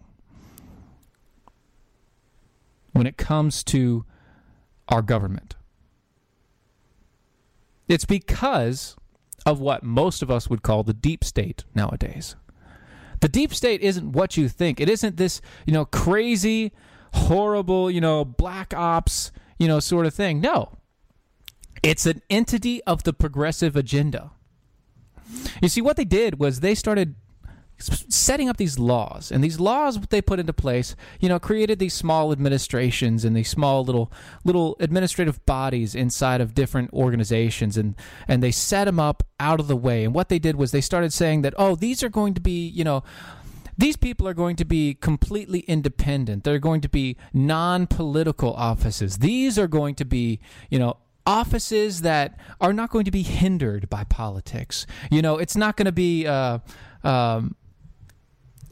when 2.98 3.08
it 3.08 3.18
comes 3.18 3.64
to 3.66 4.06
our 4.90 5.02
government. 5.02 5.56
It's 7.88 8.06
because 8.06 8.96
of 9.46 9.60
what 9.60 9.84
most 9.84 10.22
of 10.22 10.30
us 10.30 10.50
would 10.50 10.62
call 10.62 10.84
the 10.84 10.94
deep 10.94 11.24
state 11.24 11.64
nowadays. 11.74 12.36
The 13.22 13.30
deep 13.30 13.54
state 13.54 13.82
isn't 13.82 14.12
what 14.12 14.36
you 14.36 14.50
think. 14.50 14.80
It 14.80 14.90
isn't 14.90 15.18
this, 15.18 15.42
you 15.66 15.74
know, 15.74 15.86
crazy, 15.86 16.74
horrible, 17.14 17.90
you 17.90 18.02
know, 18.02 18.26
black 18.26 18.74
ops, 18.74 19.32
you 19.58 19.68
know, 19.68 19.80
sort 19.80 20.06
of 20.06 20.14
thing. 20.14 20.42
No. 20.42 20.78
It's 21.82 22.06
an 22.06 22.22
entity 22.30 22.84
of 22.84 23.04
the 23.04 23.14
progressive 23.14 23.76
agenda. 23.76 24.32
You 25.62 25.70
see, 25.70 25.82
what 25.82 25.98
they 25.98 26.06
did 26.06 26.40
was 26.40 26.60
they 26.60 26.76
started 26.76 27.16
setting 27.80 28.50
up 28.50 28.58
these 28.58 28.80
laws. 28.80 29.32
And 29.32 29.44
these 29.44 29.60
laws 29.60 30.00
what 30.00 30.10
they 30.10 30.22
put 30.22 30.40
into 30.40 30.54
place 30.54 30.96
you 31.20 31.30
know 31.30 31.40
created 31.40 31.80
these 31.80 31.94
small 31.94 32.32
administrations 32.32 33.24
and 33.24 33.36
these 33.36 33.50
small 33.50 33.84
little 33.84 34.12
little 34.44 34.76
administrative 34.80 35.46
bodies 35.46 35.96
inside 35.96 36.42
of 36.42 36.54
different 36.54 36.92
organizations. 36.94 37.78
And 37.78 37.96
and 38.28 38.42
they 38.42 38.52
set 38.52 38.86
them 38.86 39.00
up 39.00 39.24
out 39.40 39.60
of 39.60 39.68
the 39.68 39.76
way. 39.76 40.04
And 40.04 40.14
what 40.14 40.30
they 40.30 40.40
did 40.40 40.56
was 40.56 40.72
they 40.72 40.82
started 40.82 41.14
saying 41.14 41.42
that 41.44 41.54
oh 41.58 41.76
these 41.76 42.04
are 42.04 42.10
going 42.10 42.34
to 42.34 42.42
be 42.42 42.68
you 42.68 42.84
know 42.84 43.04
these 43.78 43.96
people 43.96 44.28
are 44.28 44.34
going 44.34 44.56
to 44.56 44.66
be 44.66 44.96
completely 44.96 45.60
independent. 45.60 46.44
They're 46.44 46.58
going 46.58 46.82
to 46.82 46.90
be 46.90 47.16
non-political 47.32 48.54
offices. 48.54 49.20
These 49.20 49.60
are 49.60 49.68
going 49.68 49.96
to 49.96 50.06
be 50.06 50.40
you 50.70 50.80
know 50.80 50.98
offices 51.28 52.02
that 52.02 52.40
are 52.62 52.72
not 52.72 52.90
going 52.90 53.06
to 53.06 53.12
be 53.12 53.22
hindered 53.22 53.90
by 53.90 54.04
politics. 54.06 54.88
You 55.12 55.22
know 55.22 55.38
it's 55.38 55.56
not 55.56 55.78
going 55.78 55.86
to 55.86 55.92
be 55.92 56.26
uh, 56.26 56.60
um, 57.04 57.56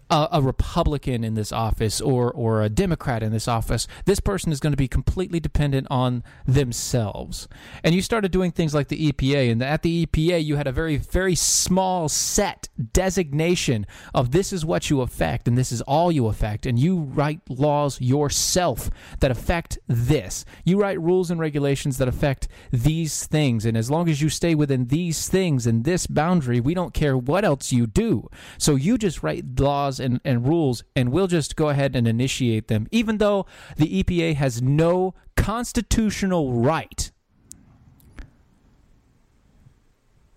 a, 0.09 0.27
a, 0.33 0.41
Republican 0.41 1.23
in 1.23 1.33
this 1.33 1.51
office 1.51 1.99
or 1.99 2.31
or 2.31 2.61
a 2.61 2.69
Democrat 2.69 3.23
in 3.23 3.31
this 3.31 3.47
office. 3.47 3.87
This 4.05 4.19
person 4.19 4.51
is 4.51 4.59
going 4.59 4.73
to 4.73 4.77
be 4.77 4.87
completely 4.87 5.39
dependent 5.39 5.87
on 5.89 6.23
themselves. 6.45 7.47
And 7.83 7.95
you 7.95 8.01
started 8.01 8.31
doing 8.31 8.51
things 8.51 8.75
like 8.75 8.89
the 8.89 9.11
EPA, 9.11 9.51
and 9.51 9.63
at 9.63 9.81
the 9.81 10.05
EPA 10.05 10.43
you 10.43 10.57
had 10.57 10.67
a 10.67 10.71
very 10.71 10.97
very 10.97 11.35
small 11.35 12.07
set 12.09 12.69
designation 12.93 13.87
of 14.13 14.31
this 14.31 14.53
is 14.53 14.65
what 14.65 14.89
you 14.89 15.01
affect 15.01 15.47
and 15.47 15.57
this 15.57 15.71
is 15.71 15.81
all 15.81 16.11
you 16.11 16.27
affect, 16.27 16.65
and 16.65 16.77
you 16.77 16.97
write 16.97 17.41
laws 17.49 17.99
yourself 17.99 18.89
that 19.19 19.31
affect 19.31 19.79
this. 19.87 20.45
You 20.63 20.79
write 20.79 21.01
rules 21.01 21.31
and 21.31 21.39
regulations 21.39 21.97
that 21.97 22.07
affect 22.07 22.47
these 22.71 23.25
things, 23.25 23.65
and 23.65 23.75
as 23.75 23.89
long 23.89 24.07
as 24.09 24.21
you 24.21 24.29
stay 24.29 24.53
within 24.53 24.87
these 24.87 25.27
things 25.27 25.65
and 25.65 25.83
this 25.83 26.05
boundary, 26.05 26.59
we 26.59 26.73
don't 26.73 26.93
care 26.93 27.17
what 27.17 27.43
else 27.43 27.71
you 27.71 27.87
do. 27.87 28.29
So 28.57 28.75
you 28.75 28.97
just 28.97 29.23
write 29.23 29.59
laws 29.59 29.94
laws 29.95 30.05
and, 30.05 30.19
and 30.23 30.47
rules, 30.47 30.83
and 30.95 31.11
we'll 31.11 31.27
just 31.27 31.55
go 31.55 31.69
ahead 31.69 31.95
and 31.95 32.07
initiate 32.07 32.67
them, 32.67 32.87
even 32.91 33.17
though 33.17 33.45
the 33.77 34.03
EPA 34.03 34.35
has 34.35 34.61
no 34.61 35.13
constitutional 35.35 36.53
right 36.53 37.11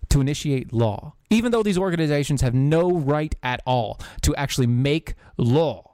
to 0.09 0.21
initiate 0.21 0.73
law, 0.73 1.13
even 1.29 1.51
though 1.51 1.63
these 1.63 1.77
organizations 1.77 2.41
have 2.41 2.53
no 2.53 2.91
right 2.91 3.35
at 3.43 3.61
all 3.65 3.99
to 4.21 4.35
actually 4.35 4.67
make 4.67 5.13
law. 5.37 5.85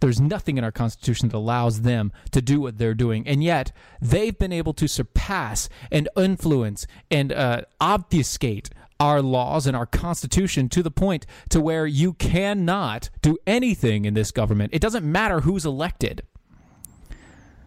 There's 0.00 0.20
nothing 0.20 0.58
in 0.58 0.62
our 0.62 0.70
Constitution 0.70 1.28
that 1.28 1.36
allows 1.36 1.80
them 1.82 2.12
to 2.30 2.40
do 2.40 2.60
what 2.60 2.78
they're 2.78 2.94
doing. 2.94 3.26
And 3.26 3.42
yet, 3.42 3.72
they've 4.00 4.38
been 4.38 4.52
able 4.52 4.72
to 4.74 4.86
surpass 4.86 5.68
and 5.90 6.08
influence 6.16 6.86
and 7.10 7.32
uh, 7.32 7.62
obfuscate 7.80 8.70
our 9.00 9.22
laws 9.22 9.66
and 9.66 9.76
our 9.76 9.86
constitution 9.86 10.68
to 10.68 10.82
the 10.82 10.90
point 10.90 11.26
to 11.50 11.60
where 11.60 11.86
you 11.86 12.14
cannot 12.14 13.10
do 13.22 13.38
anything 13.46 14.04
in 14.04 14.14
this 14.14 14.30
government. 14.30 14.70
It 14.74 14.80
doesn't 14.80 15.04
matter 15.04 15.40
who's 15.40 15.64
elected. 15.64 16.22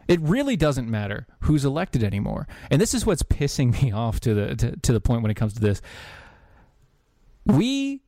It 0.08 0.20
really 0.20 0.58
doesn't 0.58 0.90
matter 0.90 1.26
who's 1.42 1.64
elected 1.64 2.04
anymore. 2.04 2.48
And 2.70 2.82
this 2.82 2.94
is 2.94 3.06
what's 3.06 3.24
pissing 3.24 3.82
me 3.82 3.92
off 3.94 4.20
to 4.22 4.34
the 4.34 4.56
to, 4.56 4.76
to 4.78 4.94
the 4.94 5.02
point 5.02 5.22
when 5.22 5.32
it 5.32 5.36
comes 5.36 5.54
to 5.54 5.62
this. 5.62 5.82
We 7.46 8.02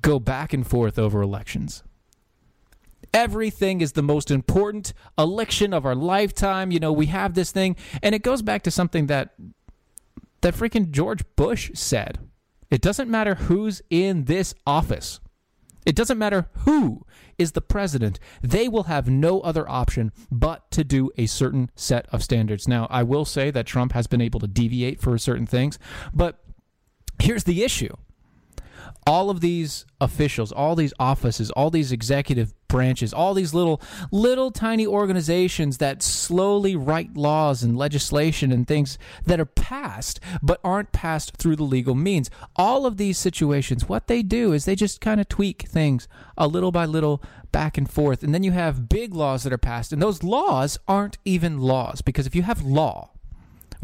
go 0.00 0.20
back 0.20 0.52
and 0.52 0.66
forth 0.66 0.98
over 0.98 1.22
elections. 1.22 1.82
Everything 3.12 3.80
is 3.80 3.92
the 3.92 4.02
most 4.02 4.30
important 4.30 4.92
election 5.18 5.72
of 5.72 5.84
our 5.84 5.94
lifetime. 5.94 6.70
You 6.70 6.80
know, 6.80 6.92
we 6.92 7.06
have 7.06 7.34
this 7.34 7.52
thing, 7.52 7.76
and 8.02 8.14
it 8.14 8.22
goes 8.22 8.42
back 8.42 8.62
to 8.62 8.70
something 8.70 9.06
that 9.06 9.34
that 10.42 10.54
freaking 10.54 10.90
George 10.90 11.24
Bush 11.36 11.70
said 11.74 12.18
it 12.70 12.80
doesn't 12.80 13.10
matter 13.10 13.34
who's 13.34 13.82
in 13.90 14.24
this 14.24 14.54
office. 14.66 15.20
It 15.86 15.94
doesn't 15.94 16.18
matter 16.18 16.48
who 16.60 17.04
is 17.38 17.52
the 17.52 17.60
president. 17.60 18.18
They 18.42 18.68
will 18.68 18.84
have 18.84 19.08
no 19.08 19.40
other 19.40 19.68
option 19.68 20.12
but 20.30 20.70
to 20.70 20.84
do 20.84 21.10
a 21.18 21.26
certain 21.26 21.70
set 21.74 22.06
of 22.10 22.22
standards. 22.22 22.66
Now, 22.66 22.86
I 22.90 23.02
will 23.02 23.24
say 23.24 23.50
that 23.50 23.66
Trump 23.66 23.92
has 23.92 24.06
been 24.06 24.20
able 24.20 24.40
to 24.40 24.46
deviate 24.46 25.00
for 25.00 25.16
certain 25.18 25.46
things, 25.46 25.78
but 26.12 26.42
here's 27.20 27.44
the 27.44 27.62
issue 27.62 27.94
all 29.06 29.30
of 29.30 29.40
these 29.40 29.84
officials, 30.00 30.50
all 30.52 30.74
these 30.74 30.94
offices, 30.98 31.50
all 31.50 31.70
these 31.70 31.92
executive 31.92 32.54
branches, 32.68 33.12
all 33.12 33.34
these 33.34 33.54
little 33.54 33.80
little 34.10 34.50
tiny 34.50 34.86
organizations 34.86 35.78
that 35.78 36.02
slowly 36.02 36.74
write 36.74 37.16
laws 37.16 37.62
and 37.62 37.76
legislation 37.76 38.50
and 38.50 38.66
things 38.66 38.98
that 39.24 39.38
are 39.38 39.44
passed 39.44 40.18
but 40.42 40.58
aren't 40.64 40.90
passed 40.92 41.36
through 41.36 41.56
the 41.56 41.62
legal 41.62 41.94
means. 41.94 42.30
All 42.56 42.86
of 42.86 42.96
these 42.96 43.18
situations, 43.18 43.88
what 43.88 44.06
they 44.06 44.22
do 44.22 44.52
is 44.52 44.64
they 44.64 44.74
just 44.74 45.00
kind 45.00 45.20
of 45.20 45.28
tweak 45.28 45.62
things 45.68 46.08
a 46.36 46.48
little 46.48 46.72
by 46.72 46.86
little 46.86 47.22
back 47.52 47.78
and 47.78 47.88
forth. 47.88 48.22
And 48.22 48.34
then 48.34 48.42
you 48.42 48.52
have 48.52 48.88
big 48.88 49.14
laws 49.14 49.44
that 49.44 49.52
are 49.52 49.58
passed 49.58 49.92
and 49.92 50.02
those 50.02 50.22
laws 50.22 50.78
aren't 50.88 51.18
even 51.24 51.58
laws 51.58 52.00
because 52.02 52.26
if 52.26 52.34
you 52.34 52.42
have 52.42 52.62
law, 52.62 53.10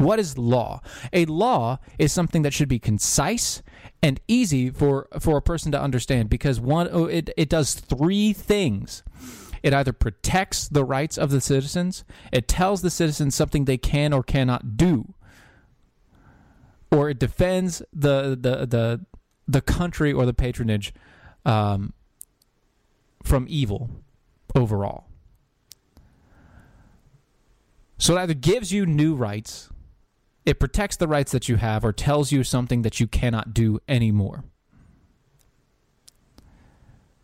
what 0.01 0.19
is 0.19 0.37
law? 0.37 0.81
A 1.13 1.25
law 1.25 1.79
is 1.99 2.11
something 2.11 2.41
that 2.41 2.53
should 2.53 2.67
be 2.67 2.79
concise 2.79 3.61
and 4.03 4.19
easy 4.27 4.69
for 4.69 5.07
for 5.19 5.37
a 5.37 5.41
person 5.41 5.71
to 5.71 5.81
understand 5.81 6.29
because 6.29 6.59
one 6.59 6.89
oh, 6.91 7.05
it, 7.05 7.29
it 7.37 7.49
does 7.49 7.75
three 7.75 8.33
things. 8.33 9.03
It 9.63 9.75
either 9.75 9.93
protects 9.93 10.67
the 10.67 10.83
rights 10.83 11.19
of 11.19 11.29
the 11.29 11.39
citizens 11.39 12.03
it 12.31 12.47
tells 12.47 12.81
the 12.81 12.89
citizens 12.89 13.35
something 13.35 13.65
they 13.65 13.77
can 13.77 14.11
or 14.11 14.23
cannot 14.23 14.75
do 14.75 15.13
or 16.91 17.09
it 17.09 17.19
defends 17.19 17.81
the 17.93 18.37
the 18.39 18.65
the 18.65 19.05
the 19.47 19.61
country 19.61 20.11
or 20.13 20.25
the 20.25 20.33
patronage 20.33 20.93
um, 21.45 21.93
from 23.23 23.45
evil 23.49 23.89
overall. 24.55 25.05
So 27.97 28.17
it 28.17 28.21
either 28.21 28.33
gives 28.33 28.71
you 28.71 28.85
new 28.85 29.15
rights 29.15 29.69
it 30.45 30.59
protects 30.59 30.97
the 30.97 31.07
rights 31.07 31.31
that 31.31 31.47
you 31.47 31.57
have 31.57 31.85
or 31.85 31.93
tells 31.93 32.31
you 32.31 32.43
something 32.43 32.81
that 32.81 32.99
you 32.99 33.07
cannot 33.07 33.53
do 33.53 33.79
anymore. 33.87 34.43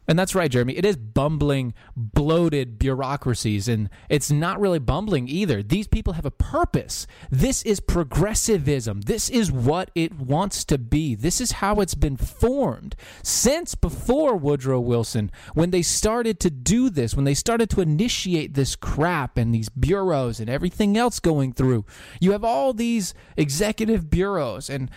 And 0.07 0.17
that's 0.17 0.33
right, 0.33 0.49
Jeremy. 0.49 0.77
It 0.77 0.85
is 0.85 0.95
bumbling, 0.95 1.73
bloated 1.95 2.79
bureaucracies, 2.79 3.67
and 3.67 3.89
it's 4.09 4.31
not 4.31 4.59
really 4.59 4.79
bumbling 4.79 5.27
either. 5.27 5.61
These 5.61 5.87
people 5.87 6.13
have 6.13 6.25
a 6.25 6.31
purpose. 6.31 7.07
This 7.29 7.61
is 7.63 7.81
progressivism. 7.81 9.01
This 9.01 9.29
is 9.29 9.51
what 9.51 9.91
it 9.95 10.17
wants 10.17 10.63
to 10.65 10.77
be. 10.77 11.13
This 11.13 11.41
is 11.41 11.53
how 11.53 11.81
it's 11.81 11.95
been 11.95 12.15
formed 12.15 12.95
since 13.21 13.75
before 13.75 14.37
Woodrow 14.37 14.79
Wilson, 14.79 15.29
when 15.53 15.71
they 15.71 15.81
started 15.81 16.39
to 16.39 16.49
do 16.49 16.89
this, 16.89 17.13
when 17.13 17.25
they 17.25 17.33
started 17.33 17.69
to 17.71 17.81
initiate 17.81 18.53
this 18.53 18.75
crap 18.75 19.37
and 19.37 19.53
these 19.53 19.69
bureaus 19.69 20.39
and 20.39 20.49
everything 20.49 20.97
else 20.97 21.19
going 21.19 21.51
through. 21.51 21.85
You 22.21 22.31
have 22.31 22.45
all 22.45 22.73
these 22.73 23.13
executive 23.35 24.09
bureaus, 24.09 24.69
and 24.69 24.89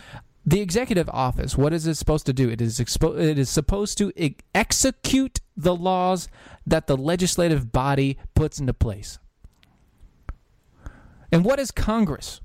the 0.51 0.61
executive 0.61 1.09
office, 1.11 1.57
what 1.57 1.73
is 1.73 1.87
it 1.87 1.95
supposed 1.95 2.27
to 2.27 2.33
do? 2.33 2.51
It 2.51 2.61
is 2.61 2.81
expo- 2.81 3.17
it 3.17 3.39
is 3.39 3.49
supposed 3.49 3.97
to 3.99 4.13
execute 4.53 5.39
the 5.57 5.77
laws 5.77 6.29
that 6.67 6.89
the 6.89 6.97
legislative 6.97 7.71
body 7.71 8.19
puts 8.35 8.59
into 8.59 8.75
place. 8.75 9.21
And 11.31 11.45
what 11.45 11.61
is 11.61 11.71
Congress? 11.71 12.41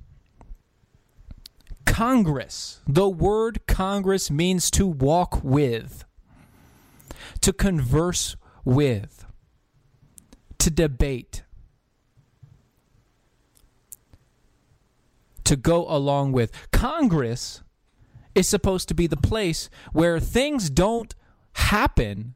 Congress. 1.87 2.81
The 2.87 3.09
word 3.09 3.65
Congress 3.65 4.29
means 4.29 4.69
to 4.71 4.85
walk 4.85 5.43
with, 5.43 6.05
to 7.41 7.51
converse 7.51 8.35
with, 8.63 9.25
to 10.59 10.69
debate, 10.69 11.43
to 15.43 15.55
go 15.55 15.89
along 15.89 16.33
with. 16.33 16.51
Congress 16.71 17.63
is 18.35 18.47
supposed 18.47 18.87
to 18.89 18.93
be 18.93 19.07
the 19.07 19.17
place 19.17 19.69
where 19.93 20.19
things 20.19 20.69
don't 20.69 21.15
happen 21.53 22.35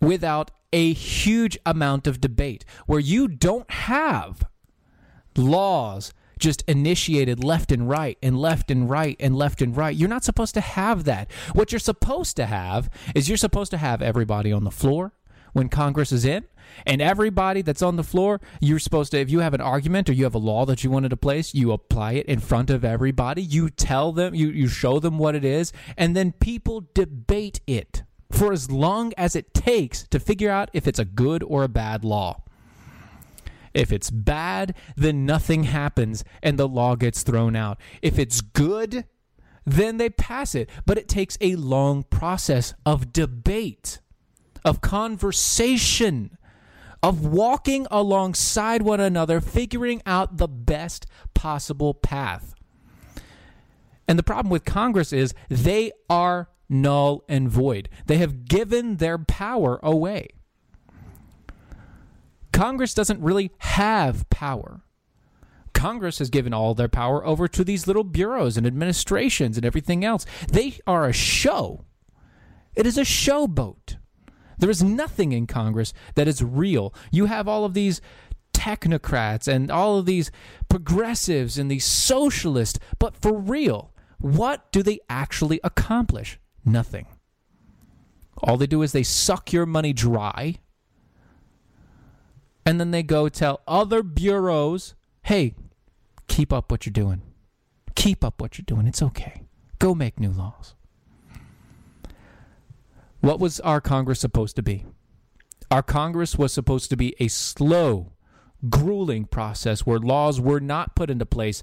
without 0.00 0.50
a 0.72 0.92
huge 0.92 1.58
amount 1.64 2.06
of 2.06 2.20
debate, 2.20 2.64
where 2.86 3.00
you 3.00 3.28
don't 3.28 3.70
have 3.70 4.44
laws 5.36 6.12
just 6.38 6.62
initiated 6.66 7.44
left 7.44 7.70
and 7.70 7.88
right 7.88 8.18
and 8.22 8.38
left 8.38 8.70
and 8.70 8.88
right 8.88 9.16
and 9.20 9.36
left 9.36 9.60
and 9.62 9.76
right. 9.76 9.94
You're 9.94 10.08
not 10.08 10.24
supposed 10.24 10.54
to 10.54 10.60
have 10.60 11.04
that. 11.04 11.30
What 11.52 11.70
you're 11.70 11.78
supposed 11.78 12.36
to 12.36 12.46
have 12.46 12.88
is 13.14 13.28
you're 13.28 13.36
supposed 13.36 13.70
to 13.72 13.78
have 13.78 14.00
everybody 14.00 14.50
on 14.52 14.64
the 14.64 14.70
floor 14.70 15.12
when 15.52 15.68
Congress 15.68 16.12
is 16.12 16.24
in. 16.24 16.44
And 16.86 17.00
everybody 17.00 17.62
that's 17.62 17.82
on 17.82 17.96
the 17.96 18.04
floor, 18.04 18.40
you're 18.60 18.78
supposed 18.78 19.12
to, 19.12 19.18
if 19.18 19.30
you 19.30 19.40
have 19.40 19.54
an 19.54 19.60
argument 19.60 20.08
or 20.08 20.12
you 20.12 20.24
have 20.24 20.34
a 20.34 20.38
law 20.38 20.64
that 20.66 20.84
you 20.84 20.90
wanted 20.90 21.10
to 21.10 21.16
place, 21.16 21.54
you 21.54 21.72
apply 21.72 22.12
it 22.12 22.26
in 22.26 22.40
front 22.40 22.70
of 22.70 22.84
everybody. 22.84 23.42
You 23.42 23.70
tell 23.70 24.12
them, 24.12 24.34
you, 24.34 24.48
you 24.48 24.68
show 24.68 24.98
them 24.98 25.18
what 25.18 25.34
it 25.34 25.44
is, 25.44 25.72
and 25.96 26.16
then 26.16 26.32
people 26.32 26.88
debate 26.94 27.60
it 27.66 28.02
for 28.30 28.52
as 28.52 28.70
long 28.70 29.12
as 29.16 29.34
it 29.34 29.52
takes 29.52 30.04
to 30.08 30.20
figure 30.20 30.50
out 30.50 30.70
if 30.72 30.86
it's 30.86 30.98
a 30.98 31.04
good 31.04 31.42
or 31.42 31.64
a 31.64 31.68
bad 31.68 32.04
law. 32.04 32.42
If 33.74 33.92
it's 33.92 34.10
bad, 34.10 34.74
then 34.96 35.26
nothing 35.26 35.64
happens 35.64 36.24
and 36.42 36.58
the 36.58 36.68
law 36.68 36.96
gets 36.96 37.22
thrown 37.22 37.54
out. 37.54 37.78
If 38.02 38.18
it's 38.18 38.40
good, 38.40 39.04
then 39.64 39.96
they 39.98 40.10
pass 40.10 40.54
it. 40.54 40.68
But 40.86 40.98
it 40.98 41.08
takes 41.08 41.38
a 41.40 41.56
long 41.56 42.02
process 42.04 42.74
of 42.84 43.12
debate, 43.12 44.00
of 44.64 44.80
conversation, 44.80 46.36
of 47.02 47.24
walking 47.24 47.86
alongside 47.90 48.82
one 48.82 49.00
another, 49.00 49.40
figuring 49.40 50.02
out 50.04 50.36
the 50.36 50.48
best 50.48 51.06
possible 51.34 51.94
path. 51.94 52.54
And 54.06 54.18
the 54.18 54.24
problem 54.24 54.50
with 54.50 54.64
Congress 54.64 55.12
is 55.12 55.34
they 55.48 55.92
are 56.08 56.48
null 56.68 57.24
and 57.28 57.48
void. 57.48 57.88
They 58.06 58.18
have 58.18 58.44
given 58.44 58.96
their 58.96 59.18
power 59.18 59.78
away. 59.82 60.28
Congress 62.52 62.92
doesn't 62.92 63.20
really 63.22 63.52
have 63.58 64.28
power. 64.28 64.82
Congress 65.72 66.18
has 66.18 66.28
given 66.28 66.52
all 66.52 66.74
their 66.74 66.88
power 66.88 67.24
over 67.24 67.48
to 67.48 67.64
these 67.64 67.86
little 67.86 68.04
bureaus 68.04 68.56
and 68.56 68.66
administrations 68.66 69.56
and 69.56 69.64
everything 69.64 70.04
else. 70.04 70.26
They 70.52 70.78
are 70.86 71.06
a 71.06 71.12
show. 71.12 71.84
It 72.74 72.86
is 72.86 72.98
a 72.98 73.02
showboat. 73.02 73.96
There 74.60 74.70
is 74.70 74.82
nothing 74.82 75.32
in 75.32 75.46
Congress 75.46 75.92
that 76.14 76.28
is 76.28 76.44
real. 76.44 76.94
You 77.10 77.26
have 77.26 77.48
all 77.48 77.64
of 77.64 77.74
these 77.74 78.00
technocrats 78.52 79.48
and 79.48 79.70
all 79.70 79.98
of 79.98 80.06
these 80.06 80.30
progressives 80.68 81.58
and 81.58 81.70
these 81.70 81.84
socialists, 81.84 82.78
but 82.98 83.16
for 83.16 83.36
real, 83.36 83.92
what 84.18 84.70
do 84.70 84.82
they 84.82 85.00
actually 85.08 85.60
accomplish? 85.64 86.38
Nothing. 86.64 87.06
All 88.42 88.56
they 88.56 88.66
do 88.66 88.82
is 88.82 88.92
they 88.92 89.02
suck 89.02 89.52
your 89.52 89.66
money 89.66 89.92
dry 89.92 90.60
and 92.66 92.78
then 92.78 92.90
they 92.90 93.02
go 93.02 93.28
tell 93.28 93.62
other 93.66 94.02
bureaus, 94.02 94.94
hey, 95.22 95.54
keep 96.28 96.52
up 96.52 96.70
what 96.70 96.86
you're 96.86 96.92
doing. 96.92 97.22
Keep 97.94 98.24
up 98.24 98.40
what 98.40 98.58
you're 98.58 98.64
doing. 98.66 98.86
It's 98.86 99.02
okay. 99.02 99.42
Go 99.78 99.94
make 99.94 100.20
new 100.20 100.30
laws. 100.30 100.74
What 103.20 103.40
was 103.40 103.60
our 103.60 103.80
Congress 103.80 104.20
supposed 104.20 104.56
to 104.56 104.62
be? 104.62 104.86
Our 105.70 105.82
Congress 105.82 106.36
was 106.36 106.52
supposed 106.52 106.90
to 106.90 106.96
be 106.96 107.14
a 107.20 107.28
slow, 107.28 108.12
grueling 108.68 109.26
process 109.26 109.86
where 109.86 109.98
laws 109.98 110.40
were 110.40 110.60
not 110.60 110.96
put 110.96 111.10
into 111.10 111.26
place 111.26 111.62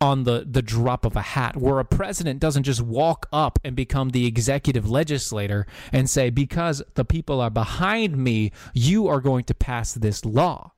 on 0.00 0.24
the, 0.24 0.46
the 0.48 0.60
drop 0.60 1.06
of 1.06 1.16
a 1.16 1.22
hat, 1.22 1.56
where 1.56 1.80
a 1.80 1.84
president 1.84 2.38
doesn't 2.38 2.64
just 2.64 2.82
walk 2.82 3.26
up 3.32 3.58
and 3.64 3.74
become 3.74 4.10
the 4.10 4.26
executive 4.26 4.90
legislator 4.90 5.66
and 5.92 6.10
say, 6.10 6.28
because 6.28 6.82
the 6.94 7.04
people 7.04 7.40
are 7.40 7.50
behind 7.50 8.16
me, 8.16 8.52
you 8.74 9.08
are 9.08 9.20
going 9.20 9.44
to 9.44 9.54
pass 9.54 9.94
this 9.94 10.24
law. 10.24 10.72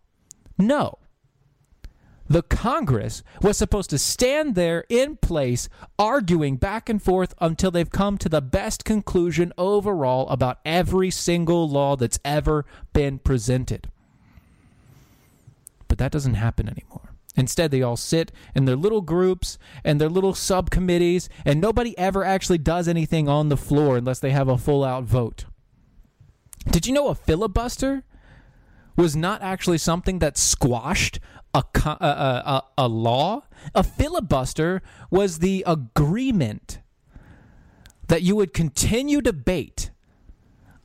No. 0.56 0.98
The 2.28 2.42
Congress 2.42 3.22
was 3.40 3.56
supposed 3.56 3.90
to 3.90 3.98
stand 3.98 4.54
there 4.54 4.84
in 4.88 5.16
place, 5.16 5.68
arguing 5.98 6.56
back 6.56 6.88
and 6.88 7.00
forth 7.00 7.34
until 7.40 7.70
they've 7.70 7.90
come 7.90 8.18
to 8.18 8.28
the 8.28 8.42
best 8.42 8.84
conclusion 8.84 9.52
overall 9.56 10.28
about 10.28 10.58
every 10.64 11.10
single 11.10 11.68
law 11.68 11.94
that's 11.96 12.18
ever 12.24 12.66
been 12.92 13.18
presented. 13.18 13.90
But 15.86 15.98
that 15.98 16.10
doesn't 16.10 16.34
happen 16.34 16.68
anymore. 16.68 17.12
Instead, 17.36 17.70
they 17.70 17.82
all 17.82 17.96
sit 17.96 18.32
in 18.54 18.64
their 18.64 18.76
little 18.76 19.02
groups 19.02 19.58
and 19.84 20.00
their 20.00 20.08
little 20.08 20.34
subcommittees, 20.34 21.28
and 21.44 21.60
nobody 21.60 21.96
ever 21.98 22.24
actually 22.24 22.58
does 22.58 22.88
anything 22.88 23.28
on 23.28 23.50
the 23.50 23.56
floor 23.56 23.98
unless 23.98 24.18
they 24.18 24.30
have 24.30 24.48
a 24.48 24.58
full 24.58 24.82
out 24.82 25.04
vote. 25.04 25.44
Did 26.70 26.86
you 26.86 26.94
know 26.94 27.08
a 27.08 27.14
filibuster 27.14 28.02
was 28.96 29.14
not 29.14 29.42
actually 29.42 29.78
something 29.78 30.18
that 30.20 30.38
squashed 30.38 31.20
a, 31.56 31.88
a, 31.88 32.06
a, 32.06 32.62
a, 32.78 32.88
law? 32.88 33.42
A 33.74 33.82
filibuster 33.82 34.82
was 35.10 35.38
the 35.38 35.64
agreement 35.66 36.80
that 38.08 38.22
you 38.22 38.36
would 38.36 38.52
continue 38.52 39.20
debate 39.20 39.90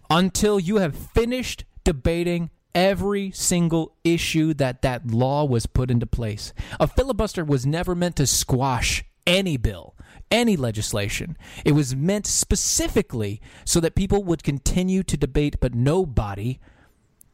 until 0.09 0.59
you 0.59 0.78
have 0.78 0.95
finished 0.95 1.65
debating 1.84 2.49
every 2.74 3.32
single 3.32 3.95
issue 4.03 4.53
that 4.53 4.82
that 4.82 5.07
law 5.11 5.43
was 5.45 5.65
put 5.65 5.91
into 5.91 6.05
place. 6.05 6.53
A 6.80 6.88
filibuster 6.88 7.43
was 7.43 7.65
never 7.65 7.95
meant 7.95 8.15
to 8.15 8.28
squash 8.28 9.03
any 9.28 9.57
bill, 9.57 9.95
any 10.30 10.55
legislation. 10.55 11.38
It 11.65 11.74
was 11.74 11.95
meant 11.95 12.26
specifically 12.26 13.41
so 13.65 13.80
that 13.82 13.95
people 13.95 14.24
would 14.24 14.43
continue 14.43 15.03
to 15.03 15.17
debate, 15.17 15.57
but 15.59 15.76
nobody 15.76 16.59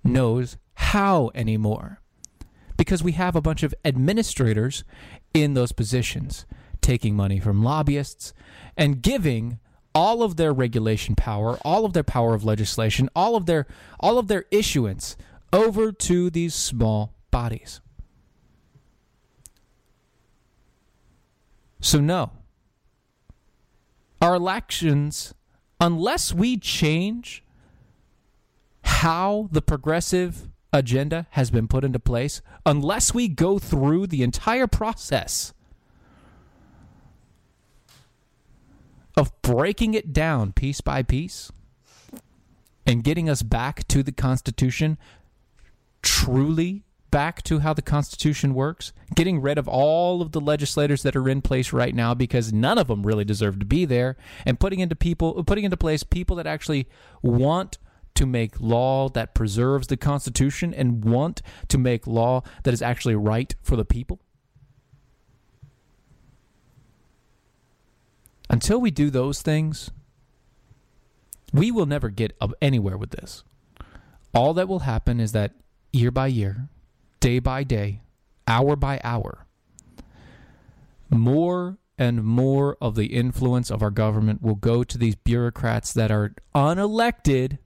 knows 0.03 0.57
how 0.75 1.31
anymore. 1.33 2.01
Because 2.77 3.03
we 3.03 3.13
have 3.13 3.35
a 3.35 3.41
bunch 3.41 3.63
of 3.63 3.73
administrators 3.83 4.83
in 5.33 5.55
those 5.55 5.71
positions 5.71 6.45
taking 6.81 7.15
money 7.15 7.39
from 7.39 7.63
lobbyists 7.63 8.33
and 8.77 9.01
giving 9.01 9.59
all 9.93 10.21
of 10.21 10.37
their 10.37 10.53
regulation 10.53 11.15
power, 11.15 11.57
all 11.65 11.83
of 11.85 11.93
their 11.93 12.03
power 12.03 12.35
of 12.35 12.45
legislation, 12.45 13.09
all 13.15 13.35
of 13.35 13.47
their 13.47 13.65
all 13.99 14.19
of 14.19 14.27
their 14.27 14.45
issuance 14.51 15.17
over 15.51 15.91
to 15.91 16.29
these 16.29 16.53
small 16.53 17.13
bodies. 17.31 17.81
So 21.79 21.99
no. 21.99 22.31
Our 24.21 24.35
elections 24.35 25.33
unless 25.79 26.33
we 26.33 26.57
change 26.57 27.43
how 28.83 29.49
the 29.51 29.61
progressive 29.61 30.49
agenda 30.73 31.27
has 31.31 31.49
been 31.49 31.67
put 31.67 31.83
into 31.83 31.99
place, 31.99 32.41
unless 32.65 33.13
we 33.13 33.27
go 33.27 33.59
through 33.59 34.07
the 34.07 34.23
entire 34.23 34.67
process 34.67 35.53
of 39.15 39.31
breaking 39.41 39.93
it 39.93 40.13
down 40.13 40.53
piece 40.53 40.81
by 40.81 41.01
piece 41.01 41.51
and 42.85 43.03
getting 43.03 43.29
us 43.29 43.41
back 43.41 43.87
to 43.87 44.03
the 44.03 44.11
Constitution, 44.11 44.97
truly 46.01 46.83
back 47.09 47.41
to 47.41 47.59
how 47.59 47.73
the 47.73 47.81
Constitution 47.81 48.53
works, 48.53 48.93
getting 49.15 49.41
rid 49.41 49.57
of 49.57 49.67
all 49.67 50.21
of 50.21 50.33
the 50.33 50.41
legislators 50.41 51.03
that 51.03 51.15
are 51.15 51.27
in 51.27 51.41
place 51.41 51.73
right 51.73 51.95
now 51.95 52.13
because 52.13 52.53
none 52.53 52.77
of 52.77 52.87
them 52.87 53.03
really 53.05 53.25
deserve 53.25 53.59
to 53.59 53.65
be 53.65 53.85
there, 53.85 54.17
and 54.45 54.59
putting 54.59 54.79
into 54.79 54.95
people 54.95 55.43
putting 55.43 55.63
into 55.63 55.77
place 55.77 56.03
people 56.03 56.35
that 56.35 56.47
actually 56.47 56.87
want 57.21 57.77
to 58.17 58.25
make 58.25 58.59
law 58.59 59.09
that 59.09 59.35
preserves 59.35 59.85
the 59.85 59.95
Constitution 59.95 60.73
and 60.73 61.05
want 61.05 61.43
to 61.67 61.77
make 61.77 62.07
law 62.07 62.41
that 62.63 62.73
is 62.73 62.81
actually 62.81 63.13
right 63.13 63.53
for 63.61 63.75
the 63.75 63.85
people. 63.85 64.19
Until 68.49 68.81
we 68.81 68.89
do 68.89 69.11
those 69.11 69.43
things, 69.43 69.91
we 71.53 71.69
will 71.69 71.85
never 71.85 72.09
get 72.09 72.35
anywhere 72.59 72.97
with 72.97 73.11
this. 73.11 73.43
All 74.33 74.55
that 74.55 74.67
will 74.67 74.79
happen 74.79 75.19
is 75.19 75.31
that 75.33 75.53
year 75.93 76.09
by 76.09 76.25
year, 76.27 76.69
day 77.19 77.37
by 77.37 77.63
day, 77.63 78.01
hour 78.47 78.75
by 78.75 78.99
hour, 79.03 79.45
more 81.11 81.77
and 81.99 82.23
more 82.23 82.77
of 82.81 82.95
the 82.95 83.07
influence 83.07 83.69
of 83.69 83.83
our 83.83 83.91
government 83.91 84.41
will 84.41 84.55
go 84.55 84.83
to 84.83 84.97
these 84.97 85.15
bureaucrats 85.15 85.93
that 85.93 86.09
are 86.09 86.33
unelected 86.55 87.59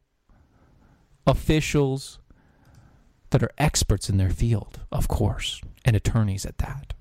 officials 1.26 2.19
that 3.30 3.41
are 3.41 3.51
experts 3.57 4.09
in 4.09 4.17
their 4.17 4.30
field, 4.30 4.82
of 4.91 5.07
course, 5.07 5.61
and 5.86 5.95
attorneys 5.95 6.45
at 6.45 6.57
that. 6.59 6.93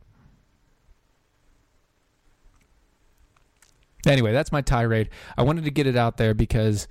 Anyway, 4.07 4.33
that's 4.33 4.51
my 4.51 4.63
tirade. 4.63 5.11
I 5.37 5.43
wanted 5.43 5.65
to 5.65 5.71
get 5.71 5.87
it 5.87 5.97
out 5.97 6.17
there 6.17 6.33
because 6.33 6.89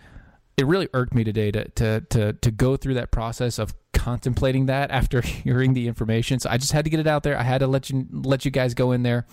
it 0.58 0.68
really 0.68 0.90
irked 0.94 1.16
me 1.16 1.24
today 1.24 1.52
to 1.52 1.68
to 1.70 2.02
to 2.02 2.34
to 2.34 2.52
go 2.52 2.78
through 2.78 2.94
that 2.96 3.12
process 3.12 3.58
of 3.58 3.74
contemplating 3.94 4.68
that 4.68 4.92
after 4.92 5.22
hearing 5.46 5.74
the 5.74 5.88
information. 5.88 6.40
So 6.40 6.50
I 6.50 6.58
just 6.58 6.72
had 6.72 6.86
to 6.86 6.92
get 6.92 7.00
it 7.00 7.08
out 7.08 7.24
there. 7.24 7.38
I 7.38 7.44
had 7.44 7.60
to 7.60 7.68
let 7.68 7.90
you 7.90 8.08
let 8.12 8.46
you 8.46 8.52
guys 8.52 8.74
go 8.74 8.92
in 8.92 9.04
there. 9.04 9.26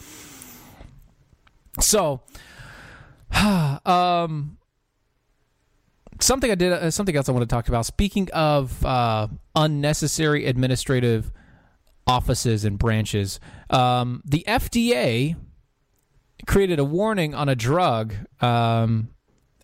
So, 1.80 2.22
um, 3.84 4.56
something 6.20 6.50
I 6.50 6.54
did, 6.54 6.72
uh, 6.72 6.90
something 6.90 7.16
else 7.16 7.28
I 7.28 7.32
want 7.32 7.48
to 7.48 7.54
talk 7.54 7.68
about. 7.68 7.86
Speaking 7.86 8.28
of 8.32 8.84
uh, 8.84 9.28
unnecessary 9.54 10.46
administrative 10.46 11.32
offices 12.06 12.64
and 12.64 12.78
branches, 12.78 13.40
um, 13.70 14.22
the 14.24 14.44
FDA 14.46 15.36
created 16.46 16.78
a 16.78 16.84
warning 16.84 17.34
on 17.34 17.48
a 17.48 17.54
drug, 17.54 18.14
um, 18.40 19.08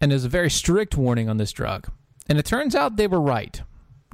and 0.01 0.11
there's 0.11 0.25
a 0.25 0.29
very 0.29 0.51
strict 0.51 0.97
warning 0.97 1.29
on 1.29 1.37
this 1.37 1.53
drug. 1.53 1.89
And 2.29 2.39
it 2.39 2.45
turns 2.45 2.75
out 2.75 2.97
they 2.97 3.07
were 3.07 3.21
right. 3.21 3.61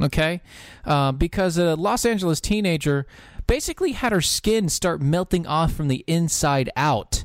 okay? 0.00 0.40
Uh, 0.84 1.12
because 1.12 1.58
a 1.58 1.74
Los 1.74 2.04
Angeles 2.04 2.40
teenager 2.40 3.06
basically 3.46 3.92
had 3.92 4.12
her 4.12 4.20
skin 4.20 4.68
start 4.68 5.00
melting 5.00 5.46
off 5.46 5.72
from 5.72 5.88
the 5.88 6.04
inside 6.06 6.70
out 6.76 7.24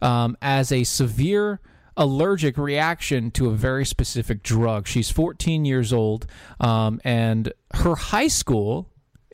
um, 0.00 0.36
as 0.42 0.70
a 0.72 0.84
severe 0.84 1.60
allergic 1.96 2.56
reaction 2.56 3.30
to 3.32 3.48
a 3.48 3.52
very 3.52 3.84
specific 3.84 4.42
drug. 4.42 4.86
She's 4.86 5.10
14 5.10 5.64
years 5.64 5.92
old, 5.92 6.26
um, 6.60 7.00
and 7.04 7.52
her 7.74 7.94
high 7.94 8.28
school 8.28 8.88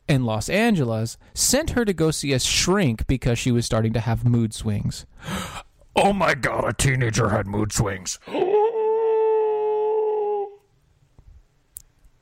in 0.07 0.25
Los 0.25 0.49
Angeles 0.49 1.17
sent 1.33 1.71
her 1.71 1.85
to 1.85 1.93
go 1.93 2.11
see 2.11 2.33
a 2.33 2.39
shrink 2.39 3.07
because 3.07 3.37
she 3.37 3.51
was 3.51 3.65
starting 3.65 3.93
to 3.93 3.99
have 3.99 4.25
mood 4.25 4.53
swings. 4.53 5.05
Oh 5.95 6.13
my 6.13 6.33
god, 6.33 6.65
a 6.65 6.71
teenager 6.71 7.29
had 7.29 7.45
mood 7.45 7.73
swings. 7.73 8.19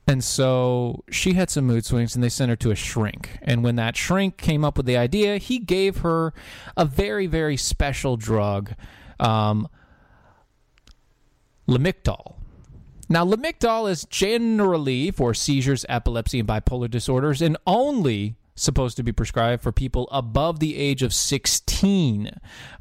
And 0.08 0.24
so 0.24 1.04
she 1.10 1.34
had 1.34 1.50
some 1.50 1.66
mood 1.66 1.84
swings 1.84 2.14
and 2.14 2.24
they 2.24 2.30
sent 2.30 2.48
her 2.48 2.56
to 2.56 2.70
a 2.70 2.74
shrink. 2.74 3.38
And 3.42 3.62
when 3.62 3.76
that 3.76 3.94
shrink 3.94 4.38
came 4.38 4.64
up 4.64 4.78
with 4.78 4.86
the 4.86 4.96
idea, 4.96 5.36
he 5.36 5.58
gave 5.58 5.98
her 5.98 6.32
a 6.78 6.86
very, 6.86 7.26
very 7.26 7.58
special 7.58 8.16
drug, 8.16 8.72
um, 9.20 9.68
Lamictal. 11.68 12.36
Now, 13.08 13.24
Lamictal 13.24 13.90
is 13.90 14.04
generally 14.04 15.10
for 15.10 15.32
seizures, 15.32 15.86
epilepsy, 15.88 16.40
and 16.40 16.48
bipolar 16.48 16.90
disorders, 16.90 17.40
and 17.40 17.56
only 17.66 18.36
supposed 18.54 18.96
to 18.96 19.02
be 19.02 19.12
prescribed 19.12 19.62
for 19.62 19.72
people 19.72 20.08
above 20.10 20.60
the 20.60 20.76
age 20.76 21.02
of 21.02 21.14
16. 21.14 22.30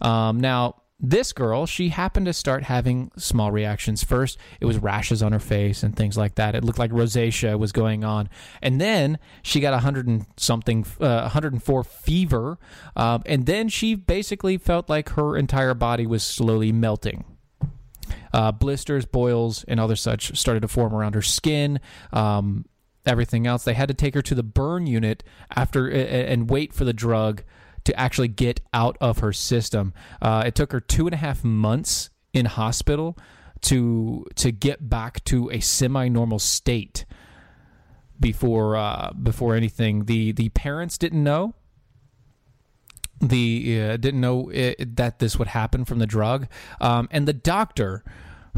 Um, 0.02 0.40
now, 0.40 0.82
this 1.00 1.32
girl, 1.32 1.68
she 1.68 1.90
happened 1.90 2.26
to 2.26 2.34
start 2.34 2.64
having 2.64 3.12
small 3.16 3.52
reactions. 3.52 4.04
First, 4.04 4.40
it 4.60 4.66
was 4.66 4.80
rashes 4.80 5.22
on 5.22 5.32
her 5.32 5.40
face 5.40 5.84
and 5.84 5.96
things 5.96 6.18
like 6.18 6.36
that. 6.36 6.56
It 6.56 6.64
looked 6.64 6.80
like 6.80 6.92
rosacea 6.92 7.58
was 7.58 7.72
going 7.72 8.04
on, 8.04 8.30
and 8.62 8.82
then 8.82 9.20
she 9.44 9.60
got 9.60 9.76
a 9.76 9.80
hundred 9.80 10.08
and 10.08 10.26
something, 10.38 10.86
uh, 11.00 11.22
104 11.22 11.84
fever, 11.84 12.58
um, 12.96 13.22
and 13.28 13.46
then 13.46 13.70
she 13.70 13.94
basically 13.94 14.58
felt 14.58 14.90
like 14.90 15.10
her 15.10 15.38
entire 15.38 15.76
body 15.76 16.08
was 16.08 16.24
slowly 16.24 16.72
melting. 16.72 17.37
Uh, 18.34 18.52
blisters, 18.52 19.06
boils, 19.06 19.64
and 19.68 19.80
other 19.80 19.96
such 19.96 20.38
started 20.38 20.62
to 20.62 20.68
form 20.68 20.94
around 20.94 21.16
her 21.16 21.22
skin. 21.22 21.80
Um, 22.12 22.66
everything 23.06 23.48
else, 23.48 23.64
they 23.64 23.74
had 23.74 23.88
to 23.88 23.94
take 23.94 24.14
her 24.14 24.22
to 24.22 24.36
the 24.36 24.44
burn 24.44 24.88
unit 24.88 25.24
after 25.56 25.88
and 25.88 26.50
wait 26.50 26.74
for 26.74 26.86
the 26.86 26.94
drug 26.94 27.44
to 27.86 27.98
actually 27.98 28.28
get 28.28 28.60
out 28.74 28.98
of 29.00 29.20
her 29.20 29.32
system. 29.32 29.94
Uh, 30.22 30.44
it 30.46 30.56
took 30.56 30.72
her 30.74 30.82
two 30.82 31.08
and 31.08 31.14
a 31.14 31.18
half 31.18 31.44
months 31.44 32.10
in 32.34 32.46
hospital 32.46 33.18
to 33.62 34.26
to 34.36 34.52
get 34.52 34.90
back 34.90 35.24
to 35.24 35.50
a 35.52 35.60
semi-normal 35.60 36.40
state 36.40 37.06
before 38.20 38.76
uh, 38.76 39.12
before 39.14 39.56
anything. 39.56 40.06
The 40.06 40.32
the 40.32 40.50
parents 40.50 40.98
didn't 40.98 41.24
know. 41.24 41.56
The 43.20 43.82
uh, 43.82 43.98
didn't 43.98 44.22
know 44.22 44.50
it, 44.50 44.96
that 44.98 45.20
this 45.20 45.40
would 45.40 45.48
happen 45.48 45.86
from 45.86 46.00
the 46.00 46.06
drug, 46.06 46.48
um, 46.80 47.08
and 47.12 47.28
the 47.28 47.34
doctor, 47.34 48.04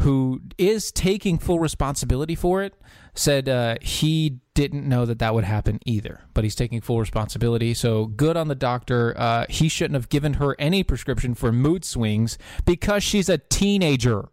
who 0.00 0.42
is 0.58 0.92
taking 0.92 1.38
full 1.38 1.58
responsibility 1.58 2.34
for 2.34 2.62
it, 2.62 2.74
said 3.14 3.48
uh, 3.48 3.76
he 3.80 4.40
didn't 4.54 4.86
know 4.86 5.06
that 5.06 5.18
that 5.18 5.34
would 5.34 5.44
happen 5.44 5.80
either, 5.86 6.20
but 6.34 6.44
he's 6.44 6.54
taking 6.54 6.80
full 6.80 7.00
responsibility. 7.00 7.72
So 7.72 8.06
good 8.06 8.36
on 8.36 8.48
the 8.48 8.54
doctor. 8.54 9.14
Uh, 9.16 9.46
he 9.48 9.68
shouldn't 9.68 9.94
have 9.94 10.08
given 10.08 10.34
her 10.34 10.54
any 10.58 10.82
prescription 10.82 11.34
for 11.34 11.52
mood 11.52 11.84
swings 11.84 12.36
because 12.66 13.02
she's 13.02 13.28
a 13.28 13.38
teenager. 13.38 14.28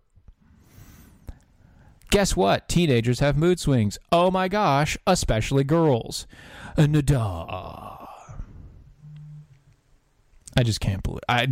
Guess 2.09 2.36
what? 2.36 2.69
Teenagers 2.69 3.19
have 3.19 3.38
mood 3.38 3.59
swings. 3.59 3.97
Oh 4.11 4.32
my 4.32 4.47
gosh, 4.47 4.97
especially 5.05 5.63
girls. 5.63 6.25
Nada. 6.78 7.87
I 10.58 10.64
just 10.64 10.80
can't 10.80 11.03
believe 11.03 11.22
I 11.30 11.45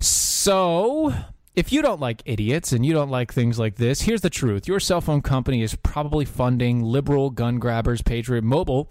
So 0.00 1.14
if 1.54 1.70
you 1.70 1.82
don't 1.82 2.00
like 2.00 2.22
idiots 2.24 2.72
and 2.72 2.86
you 2.86 2.94
don't 2.94 3.10
like 3.10 3.30
things 3.30 3.58
like 3.58 3.76
this, 3.76 4.00
here's 4.00 4.22
the 4.22 4.30
truth. 4.30 4.66
Your 4.66 4.80
cell 4.80 5.02
phone 5.02 5.20
company 5.20 5.60
is 5.60 5.74
probably 5.74 6.24
funding 6.24 6.82
liberal 6.82 7.28
gun 7.28 7.58
grabbers. 7.58 8.00
Patriot 8.00 8.42
Mobile 8.42 8.90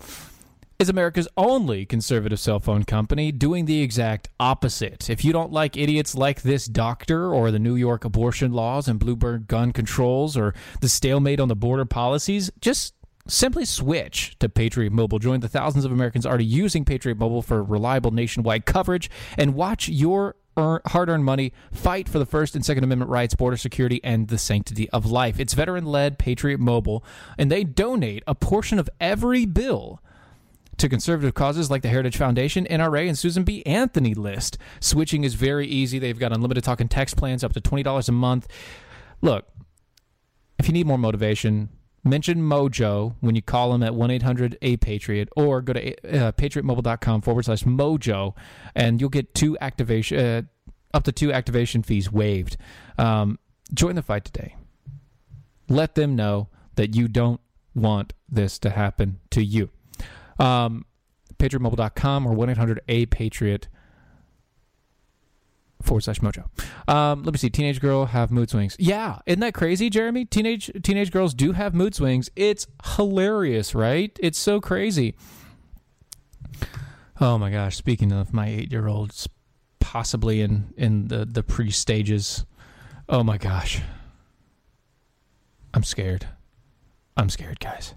is 0.77 0.89
America's 0.89 1.27
only 1.35 1.87
conservative 1.87 2.39
cell 2.39 2.59
phone 2.59 2.83
company 2.83 3.31
doing 3.31 3.65
the 3.65 3.81
exact 3.81 4.29
opposite. 4.39 5.09
If 5.09 5.25
you 5.25 5.33
don't 5.33 5.51
like 5.51 5.75
idiots 5.75 6.13
like 6.13 6.43
this 6.43 6.67
doctor 6.67 7.33
or 7.33 7.49
the 7.49 7.57
New 7.57 7.75
York 7.75 8.05
abortion 8.05 8.51
laws 8.51 8.87
and 8.87 8.99
Bloomberg 8.99 9.47
gun 9.47 9.71
controls 9.71 10.37
or 10.37 10.53
the 10.81 10.89
stalemate 10.89 11.39
on 11.39 11.47
the 11.47 11.55
border 11.55 11.85
policies, 11.85 12.51
just 12.61 12.93
simply 13.27 13.65
switch 13.65 14.35
to 14.39 14.49
Patriot 14.49 14.91
Mobile. 14.91 15.19
Join 15.19 15.39
the 15.39 15.49
thousands 15.49 15.85
of 15.85 15.91
Americans 15.91 16.25
already 16.25 16.45
using 16.45 16.85
Patriot 16.85 17.17
Mobile 17.17 17.41
for 17.41 17.63
reliable 17.63 18.11
nationwide 18.11 18.65
coverage 18.65 19.09
and 19.37 19.53
watch 19.53 19.89
your 19.89 20.35
hard 20.57 21.09
earned 21.09 21.23
money, 21.23 21.53
fight 21.71 22.09
for 22.09 22.17
the 22.17 22.25
First 22.25 22.55
and 22.55 22.65
Second 22.65 22.83
Amendment 22.83 23.11
rights, 23.11 23.35
border 23.35 23.57
security, 23.57 24.01
and 24.03 24.27
the 24.27 24.37
sanctity 24.37 24.89
of 24.89 25.05
life. 25.05 25.39
It's 25.39 25.53
veteran 25.53 25.85
led 25.85 26.17
Patriot 26.17 26.59
Mobile, 26.59 27.03
and 27.37 27.51
they 27.51 27.63
donate 27.63 28.23
a 28.25 28.33
portion 28.33 28.79
of 28.79 28.89
every 28.99 29.45
bill 29.45 30.01
to 30.77 30.89
conservative 30.89 31.33
causes 31.33 31.71
like 31.71 31.81
the 31.81 31.89
Heritage 31.89 32.17
Foundation, 32.17 32.65
NRA, 32.69 33.07
and 33.07 33.17
Susan 33.17 33.43
B. 33.43 33.63
Anthony 33.65 34.13
list. 34.13 34.57
Switching 34.79 35.23
is 35.23 35.33
very 35.33 35.67
easy. 35.67 35.99
They've 35.99 36.17
got 36.17 36.33
unlimited 36.33 36.63
talk 36.63 36.81
and 36.81 36.89
text 36.89 37.17
plans 37.17 37.43
up 37.43 37.53
to 37.53 37.61
$20 37.61 38.09
a 38.09 38.11
month. 38.11 38.47
Look, 39.21 39.47
if 40.59 40.67
you 40.67 40.73
need 40.73 40.87
more 40.87 40.97
motivation, 40.97 41.69
mention 42.07 42.39
Mojo 42.39 43.15
when 43.19 43.35
you 43.35 43.41
call 43.41 43.71
them 43.71 43.83
at 43.83 43.95
1 43.95 44.11
800 44.11 44.57
A 44.61 44.77
Patriot 44.77 45.29
or 45.35 45.61
go 45.61 45.73
to 45.73 45.93
uh, 46.07 46.31
patriotmobile.com 46.33 47.21
forward 47.21 47.45
slash 47.45 47.63
Mojo 47.63 48.35
and 48.75 48.99
you'll 48.99 49.09
get 49.09 49.33
two 49.33 49.57
activation, 49.59 50.19
uh, 50.19 50.41
up 50.93 51.03
to 51.03 51.11
two 51.11 51.31
activation 51.31 51.83
fees 51.83 52.11
waived. 52.11 52.57
Um, 52.97 53.39
join 53.73 53.95
the 53.95 54.01
fight 54.01 54.25
today. 54.25 54.55
Let 55.69 55.95
them 55.95 56.15
know 56.15 56.49
that 56.75 56.95
you 56.95 57.07
don't 57.07 57.41
want 57.75 58.13
this 58.29 58.57
to 58.59 58.69
happen 58.69 59.19
to 59.31 59.43
you. 59.43 59.69
Um, 60.39 60.85
patriotmobile.com 61.39 62.25
or 62.25 62.33
1 62.33 62.49
800 62.49 62.81
A 62.87 63.05
Patriot 63.07 63.67
forward 65.81 66.01
slash 66.01 66.19
mojo. 66.19 66.45
Um, 66.91 67.23
let 67.23 67.33
me 67.33 67.37
see. 67.37 67.49
Teenage 67.49 67.79
girl 67.79 68.05
have 68.05 68.31
mood 68.31 68.49
swings. 68.49 68.75
Yeah, 68.79 69.19
isn't 69.25 69.39
that 69.39 69.53
crazy, 69.53 69.89
Jeremy? 69.89 70.25
Teenage 70.25 70.71
teenage 70.83 71.11
girls 71.11 71.33
do 71.33 71.51
have 71.53 71.73
mood 71.73 71.95
swings. 71.95 72.29
It's 72.35 72.67
hilarious, 72.95 73.75
right? 73.75 74.17
It's 74.21 74.37
so 74.37 74.59
crazy. 74.59 75.15
Oh 77.19 77.37
my 77.37 77.49
gosh! 77.49 77.75
Speaking 77.75 78.11
of 78.11 78.33
my 78.33 78.47
eight 78.47 78.71
year 78.71 78.87
olds, 78.87 79.27
possibly 79.79 80.41
in 80.41 80.73
in 80.77 81.07
the 81.07 81.25
the 81.25 81.43
pre 81.43 81.71
stages. 81.71 82.45
Oh 83.09 83.23
my 83.23 83.37
gosh. 83.37 83.81
I'm 85.73 85.83
scared. 85.83 86.27
I'm 87.15 87.29
scared, 87.29 87.59
guys. 87.59 87.93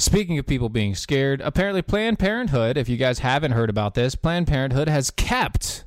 Speaking 0.00 0.38
of 0.38 0.46
people 0.46 0.68
being 0.68 0.94
scared, 0.94 1.40
apparently 1.40 1.82
Planned 1.82 2.20
Parenthood, 2.20 2.76
if 2.76 2.88
you 2.88 2.96
guys 2.96 3.18
haven't 3.18 3.50
heard 3.50 3.68
about 3.68 3.94
this, 3.94 4.14
Planned 4.14 4.46
Parenthood 4.46 4.88
has 4.88 5.10
kept 5.10 5.84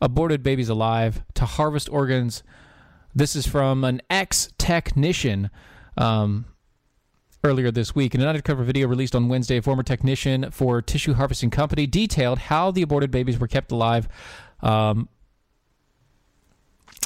aborted 0.00 0.44
babies 0.44 0.68
alive 0.68 1.24
to 1.34 1.44
harvest 1.44 1.88
organs. 1.88 2.44
This 3.16 3.34
is 3.34 3.44
from 3.44 3.82
an 3.82 4.00
ex 4.08 4.50
technician 4.58 5.50
um, 5.96 6.44
earlier 7.42 7.72
this 7.72 7.96
week. 7.96 8.14
In 8.14 8.20
an 8.20 8.28
undercover 8.28 8.62
video 8.62 8.86
released 8.86 9.16
on 9.16 9.28
Wednesday, 9.28 9.56
a 9.56 9.62
former 9.62 9.82
technician 9.82 10.52
for 10.52 10.80
Tissue 10.80 11.14
Harvesting 11.14 11.50
Company 11.50 11.88
detailed 11.88 12.38
how 12.38 12.70
the 12.70 12.82
aborted 12.82 13.10
babies 13.10 13.40
were 13.40 13.48
kept 13.48 13.72
alive. 13.72 14.06
Um, 14.60 15.08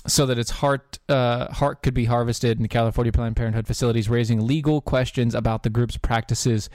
so 0.07 0.27
that 0.27 0.39
its 0.39 0.51
heart 0.51 0.99
uh, 1.09 1.53
heart 1.53 1.83
could 1.83 1.95
be 1.95 2.07
harvested 2.07 2.57
in 2.57 2.63
the 2.63 2.69
California 2.69 3.13
Planned 3.13 3.37
Parenthood 3.37 3.67
facilities, 3.67 4.09
raising 4.09 4.47
legal 4.47 4.81
questions 4.81 5.35
about 5.35 5.63
the 5.63 5.71
group's 5.71 5.97
practices 5.97 6.71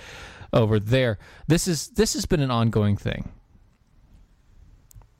over 0.54 0.80
there. 0.80 1.18
This 1.48 1.68
is 1.68 1.90
this 1.90 2.14
has 2.14 2.26
been 2.26 2.40
an 2.40 2.52
ongoing 2.52 2.98
thing. 2.98 3.32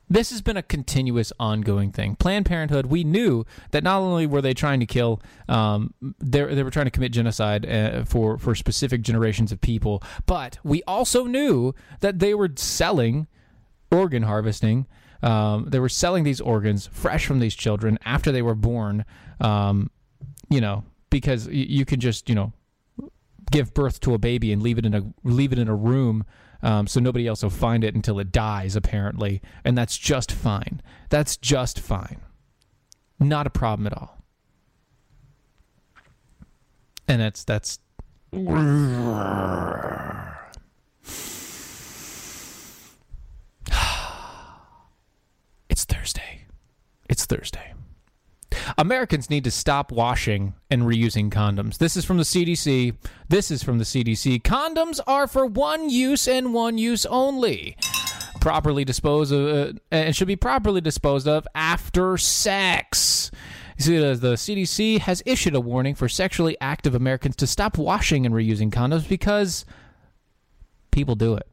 This 0.08 0.30
has 0.30 0.40
been 0.40 0.56
a 0.56 0.62
continuous, 0.62 1.32
ongoing 1.40 1.90
thing. 1.90 2.14
Planned 2.14 2.46
Parenthood, 2.46 2.86
we 2.86 3.02
knew 3.02 3.44
that 3.72 3.82
not 3.82 3.98
only 3.98 4.24
were 4.24 4.40
they 4.40 4.54
trying 4.54 4.78
to 4.78 4.86
kill, 4.86 5.20
um, 5.48 5.94
they, 6.20 6.44
they 6.54 6.62
were 6.62 6.70
trying 6.70 6.86
to 6.86 6.92
commit 6.92 7.10
genocide 7.10 7.66
uh, 7.66 8.04
for 8.04 8.38
for 8.38 8.54
specific 8.54 9.02
generations 9.02 9.50
of 9.50 9.60
people, 9.60 10.02
but 10.26 10.58
we 10.62 10.82
also 10.84 11.24
knew 11.24 11.74
that 12.00 12.20
they 12.20 12.34
were 12.34 12.50
selling 12.54 13.26
organ 13.90 14.22
harvesting 14.22 14.86
um, 15.22 15.66
they 15.68 15.78
were 15.78 15.88
selling 15.88 16.24
these 16.24 16.40
organs 16.40 16.88
fresh 16.92 17.26
from 17.26 17.38
these 17.38 17.54
children 17.54 17.98
after 18.04 18.32
they 18.32 18.42
were 18.42 18.54
born. 18.54 19.04
Um, 19.40 19.90
you 20.48 20.60
know, 20.60 20.84
because 21.10 21.48
you 21.48 21.84
can 21.84 22.00
just 22.00 22.28
you 22.28 22.34
know 22.34 22.52
give 23.50 23.74
birth 23.74 24.00
to 24.00 24.14
a 24.14 24.18
baby 24.18 24.52
and 24.52 24.62
leave 24.62 24.78
it 24.78 24.86
in 24.86 24.94
a 24.94 25.02
leave 25.22 25.52
it 25.52 25.58
in 25.58 25.68
a 25.68 25.74
room 25.74 26.24
um, 26.62 26.86
so 26.86 26.98
nobody 26.98 27.26
else 27.26 27.42
will 27.42 27.50
find 27.50 27.84
it 27.84 27.94
until 27.94 28.18
it 28.18 28.32
dies 28.32 28.74
apparently 28.74 29.40
and 29.64 29.78
that's 29.78 29.96
just 29.96 30.32
fine 30.32 30.82
that's 31.10 31.36
just 31.36 31.78
fine 31.78 32.20
not 33.20 33.46
a 33.46 33.50
problem 33.50 33.86
at 33.86 33.96
all 33.96 34.16
and 37.08 37.20
that's 37.20 37.44
that's. 37.44 37.78
It's 45.68 45.84
Thursday. 45.84 46.46
It's 47.08 47.15
Thursday. 47.26 47.74
Americans 48.78 49.30
need 49.30 49.44
to 49.44 49.50
stop 49.50 49.92
washing 49.92 50.54
and 50.70 50.82
reusing 50.82 51.30
condoms. 51.30 51.78
This 51.78 51.96
is 51.96 52.04
from 52.04 52.16
the 52.16 52.22
CDC. 52.22 52.96
This 53.28 53.50
is 53.50 53.62
from 53.62 53.78
the 53.78 53.84
CDC. 53.84 54.42
Condoms 54.42 55.00
are 55.06 55.26
for 55.26 55.46
one 55.46 55.90
use 55.90 56.28
and 56.28 56.54
one 56.54 56.78
use 56.78 57.06
only. 57.06 57.76
Properly 58.40 58.84
disposed 58.84 59.32
of, 59.32 59.76
uh, 59.76 59.78
and 59.90 60.14
should 60.14 60.28
be 60.28 60.36
properly 60.36 60.80
disposed 60.80 61.26
of 61.26 61.46
after 61.54 62.16
sex. 62.16 63.30
You 63.78 63.84
see, 63.84 63.98
the, 63.98 64.14
the 64.14 64.32
CDC 64.34 65.00
has 65.00 65.22
issued 65.26 65.54
a 65.54 65.60
warning 65.60 65.94
for 65.94 66.08
sexually 66.08 66.56
active 66.60 66.94
Americans 66.94 67.36
to 67.36 67.46
stop 67.46 67.76
washing 67.76 68.24
and 68.24 68.34
reusing 68.34 68.70
condoms 68.70 69.08
because 69.08 69.64
people 70.90 71.14
do 71.14 71.34
it. 71.34 71.48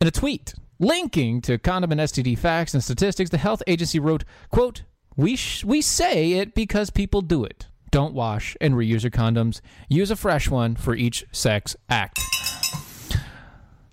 In 0.00 0.06
a 0.06 0.10
tweet 0.10 0.54
linking 0.78 1.40
to 1.42 1.58
condom 1.58 1.92
and 1.92 2.00
STD 2.00 2.38
facts 2.38 2.74
and 2.74 2.82
statistics, 2.82 3.30
the 3.30 3.38
health 3.38 3.62
agency 3.66 3.98
wrote, 3.98 4.24
quote, 4.50 4.82
we, 5.16 5.36
sh- 5.36 5.64
we 5.64 5.80
say 5.80 6.34
it 6.34 6.54
because 6.54 6.90
people 6.90 7.22
do 7.22 7.44
it. 7.44 7.66
Don't 7.90 8.14
wash 8.14 8.56
and 8.60 8.74
reuse 8.74 9.02
your 9.02 9.10
condoms. 9.10 9.60
Use 9.88 10.10
a 10.10 10.16
fresh 10.16 10.50
one 10.50 10.76
for 10.76 10.94
each 10.94 11.24
sex 11.32 11.76
act. 11.88 12.20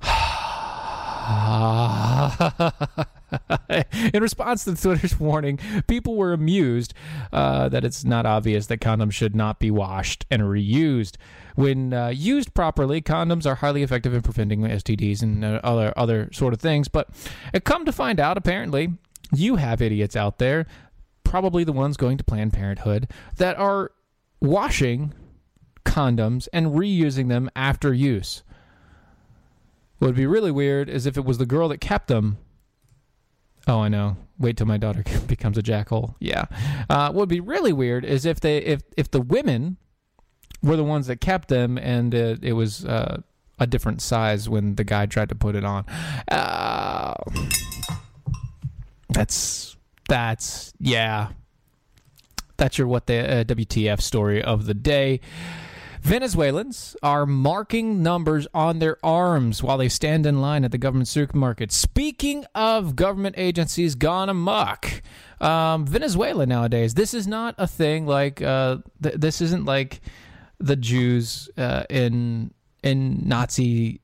In 4.14 4.22
response 4.22 4.64
to 4.66 4.76
Twitter's 4.76 5.20
warning, 5.20 5.60
people 5.88 6.16
were 6.16 6.34
amused 6.34 6.94
uh, 7.32 7.70
that 7.70 7.84
it's 7.84 8.04
not 8.04 8.26
obvious 8.26 8.68
that 8.68 8.80
condoms 8.80 9.14
should 9.14 9.36
not 9.36 9.60
be 9.60 9.72
washed 9.72 10.26
and 10.30 10.44
reused. 10.44 11.16
When 11.56 11.94
uh, 11.94 12.10
used 12.10 12.54
properly, 12.54 13.02
condoms 13.02 13.46
are 13.46 13.56
highly 13.56 13.84
effective 13.84 14.14
in 14.14 14.22
preventing 14.22 14.62
STDs 14.62 15.22
and 15.22 15.46
uh, 15.46 15.60
other 15.64 15.94
other 15.96 16.30
sort 16.32 16.54
of 16.54 16.60
things. 16.60 16.88
But 16.88 17.10
it 17.54 17.64
come 17.64 17.86
to 17.86 17.92
find 17.92 18.20
out, 18.20 18.38
apparently, 18.38 18.94
you 19.34 19.58
have 19.58 19.82
idiots 19.82 20.16
out 20.16 20.40
there, 20.40 20.66
probably 21.24 21.64
the 21.64 21.74
ones 21.74 21.98
going 21.98 22.18
to 22.18 22.24
Planned 22.24 22.54
Parenthood, 22.54 23.10
that 23.38 23.58
are 23.58 23.92
washing 24.42 25.14
condoms 25.86 26.48
and 26.52 26.68
reusing 26.68 27.30
them 27.30 27.50
after 27.56 27.94
use. 27.94 28.44
What 30.00 30.10
would 30.10 30.16
be 30.16 30.26
really 30.26 30.52
weird 30.52 30.90
is 30.90 31.06
if 31.06 31.18
it 31.18 31.26
was 31.26 31.38
the 31.38 31.46
girl 31.46 31.70
that 31.70 31.80
kept 31.80 32.08
them. 32.08 32.38
Oh, 33.68 33.80
I 33.80 33.88
know. 33.88 34.18
Wait 34.38 34.58
till 34.58 34.68
my 34.68 34.78
daughter 34.78 35.04
becomes 35.28 35.58
a 35.58 35.64
jackhole. 35.64 36.16
Yeah. 36.20 36.46
Uh, 36.90 37.08
what 37.08 37.22
would 37.22 37.30
be 37.30 37.40
really 37.40 37.74
weird 37.74 38.04
is 38.06 38.26
if 38.26 38.40
they 38.40 38.58
if 38.58 38.82
if 38.98 39.10
the 39.10 39.22
women 39.22 39.78
were 40.62 40.76
the 40.76 40.84
ones 40.84 41.08
that 41.08 41.22
kept 41.22 41.50
them 41.50 41.78
and 41.78 42.14
it, 42.14 42.44
it 42.44 42.54
was 42.54 42.86
uh, 42.86 43.22
a 43.60 43.68
different 43.68 44.02
size 44.02 44.50
when 44.50 44.76
the 44.76 44.84
guy 44.84 45.06
tried 45.06 45.30
to 45.30 45.36
put 45.36 45.56
it 45.56 45.64
on. 45.64 45.86
Uh, 46.30 47.14
that's 49.10 49.78
that's 50.10 50.74
yeah. 50.80 51.30
That's 52.58 52.78
your 52.78 52.88
what 52.88 53.08
the 53.08 53.40
uh, 53.40 53.44
WTF 53.46 54.02
story 54.02 54.42
of 54.44 54.66
the 54.66 54.74
day. 54.74 55.22
Venezuelans 56.04 56.98
are 57.02 57.26
marking 57.26 58.04
numbers 58.04 58.46
on 58.54 58.80
their 58.80 58.98
arms 59.06 59.64
while 59.64 59.78
they 59.78 59.88
stand 59.88 60.26
in 60.26 60.42
line 60.42 60.66
at 60.66 60.72
the 60.72 60.78
government 60.78 61.08
supermarket. 61.08 61.72
Speaking 61.72 62.44
of 62.54 62.98
government 62.98 63.36
agencies 63.38 63.96
gone 63.96 64.28
amok, 64.28 65.02
um, 65.40 65.88
Venezuela 65.88 66.46
nowadays, 66.46 66.96
this 66.96 67.14
is 67.14 67.26
not 67.26 67.56
a 67.58 67.68
thing 67.68 68.06
like 68.06 68.42
uh, 68.42 68.80
th- 69.02 69.16
this 69.16 69.40
isn't 69.40 69.64
like 69.64 70.02
the 70.60 70.76
Jews 70.76 71.50
uh, 71.58 71.86
in 71.90 72.54
in 72.84 73.26
Nazi 73.26 74.02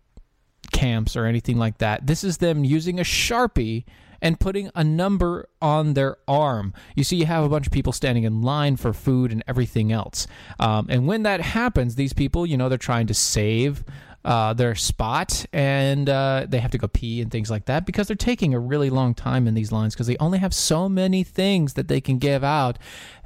camps 0.72 1.18
or 1.18 1.26
anything 1.26 1.58
like 1.58 1.80
that. 1.80 2.08
This 2.08 2.24
is 2.24 2.38
them 2.38 2.64
using 2.64 3.02
a 3.02 3.04
sharpie 3.04 3.84
and 4.22 4.40
putting 4.40 4.70
a 4.76 4.84
number 4.84 5.48
on 5.62 5.94
their 5.94 6.18
arm. 6.28 6.74
You 6.96 7.04
see, 7.04 7.18
you 7.18 7.26
have 7.26 7.44
a 7.44 7.50
bunch 7.50 7.68
of 7.68 7.74
people 7.74 7.94
standing 7.94 8.24
in 8.24 8.42
line 8.42 8.76
for 8.76 8.94
food 8.94 9.32
and 9.32 9.44
everything 9.48 9.92
else. 9.92 10.28
Um, 10.60 10.88
and 10.90 11.08
when 11.08 11.24
that 11.24 11.42
happens, 11.42 11.96
these 11.96 12.14
people, 12.14 12.46
you 12.46 12.58
know, 12.58 12.70
they're 12.70 12.78
trying 12.78 13.08
to 13.08 13.14
save 13.14 13.84
uh, 14.26 14.54
their 14.54 14.76
spot 14.76 15.46
and 15.54 16.10
uh, 16.10 16.46
they 16.48 16.60
have 16.60 16.72
to 16.72 16.78
go 16.78 16.88
pee 16.88 17.22
and 17.22 17.32
things 17.32 17.50
like 17.50 17.66
that 17.66 17.86
because 17.86 18.08
they're 18.08 18.16
taking 18.16 18.54
a 18.54 18.60
really 18.60 18.90
long 18.90 19.14
time 19.14 19.48
in 19.48 19.54
these 19.54 19.72
lines 19.72 19.96
because 19.96 20.08
they 20.08 20.18
only 20.18 20.38
have 20.40 20.54
so 20.54 20.90
many 20.90 21.24
things 21.24 21.74
that 21.74 21.88
they 21.88 22.02
can 22.02 22.18
give 22.18 22.44
out 22.44 22.78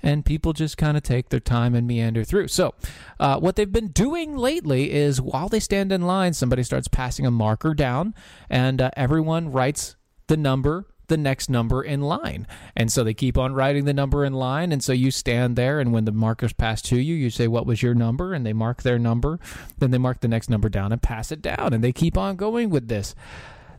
and 0.03 0.23
people 0.23 0.53
just 0.53 0.77
kind 0.77 0.95
of 0.95 1.01
take 1.01 1.29
their 1.29 1.39
time 1.39 1.73
and 1.73 1.87
meander 1.87 2.23
through. 2.23 2.47
So, 2.47 2.75
uh, 3.19 3.39
what 3.39 3.55
they've 3.55 3.71
been 3.71 3.87
doing 3.87 4.37
lately 4.37 4.91
is 4.91 5.19
while 5.19 5.49
they 5.49 5.59
stand 5.59 5.91
in 5.91 6.03
line, 6.03 6.33
somebody 6.33 6.61
starts 6.63 6.87
passing 6.87 7.25
a 7.25 7.31
marker 7.31 7.73
down 7.73 8.13
and 8.49 8.81
uh, 8.81 8.91
everyone 8.95 9.51
writes 9.51 9.95
the 10.33 10.37
number 10.37 10.87
the 11.07 11.17
next 11.17 11.47
number 11.47 11.83
in 11.83 12.01
line. 12.01 12.47
And 12.75 12.91
so 12.91 13.03
they 13.03 13.13
keep 13.13 13.37
on 13.37 13.53
writing 13.53 13.85
the 13.85 13.93
number 13.93 14.25
in 14.25 14.33
line. 14.33 14.71
And 14.71 14.83
so 14.83 14.93
you 14.93 15.11
stand 15.11 15.55
there, 15.55 15.79
and 15.79 15.93
when 15.93 16.05
the 16.05 16.11
markers 16.11 16.53
pass 16.53 16.81
to 16.83 16.97
you, 16.97 17.13
you 17.13 17.29
say, 17.29 17.47
What 17.47 17.67
was 17.67 17.83
your 17.83 17.93
number? 17.93 18.33
And 18.33 18.43
they 18.43 18.53
mark 18.53 18.81
their 18.81 18.97
number. 18.97 19.39
Then 19.77 19.91
they 19.91 19.99
mark 19.99 20.21
the 20.21 20.27
next 20.27 20.49
number 20.49 20.69
down 20.69 20.91
and 20.91 21.01
pass 21.01 21.31
it 21.31 21.41
down. 21.43 21.71
And 21.71 21.83
they 21.83 21.91
keep 21.91 22.17
on 22.17 22.35
going 22.35 22.71
with 22.71 22.87
this. 22.87 23.13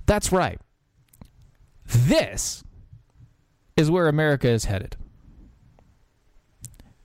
That's 0.07 0.31
right. 0.31 0.61
This 1.87 2.63
is 3.77 3.91
where 3.91 4.07
America 4.07 4.49
is 4.49 4.67
headed. 4.67 4.97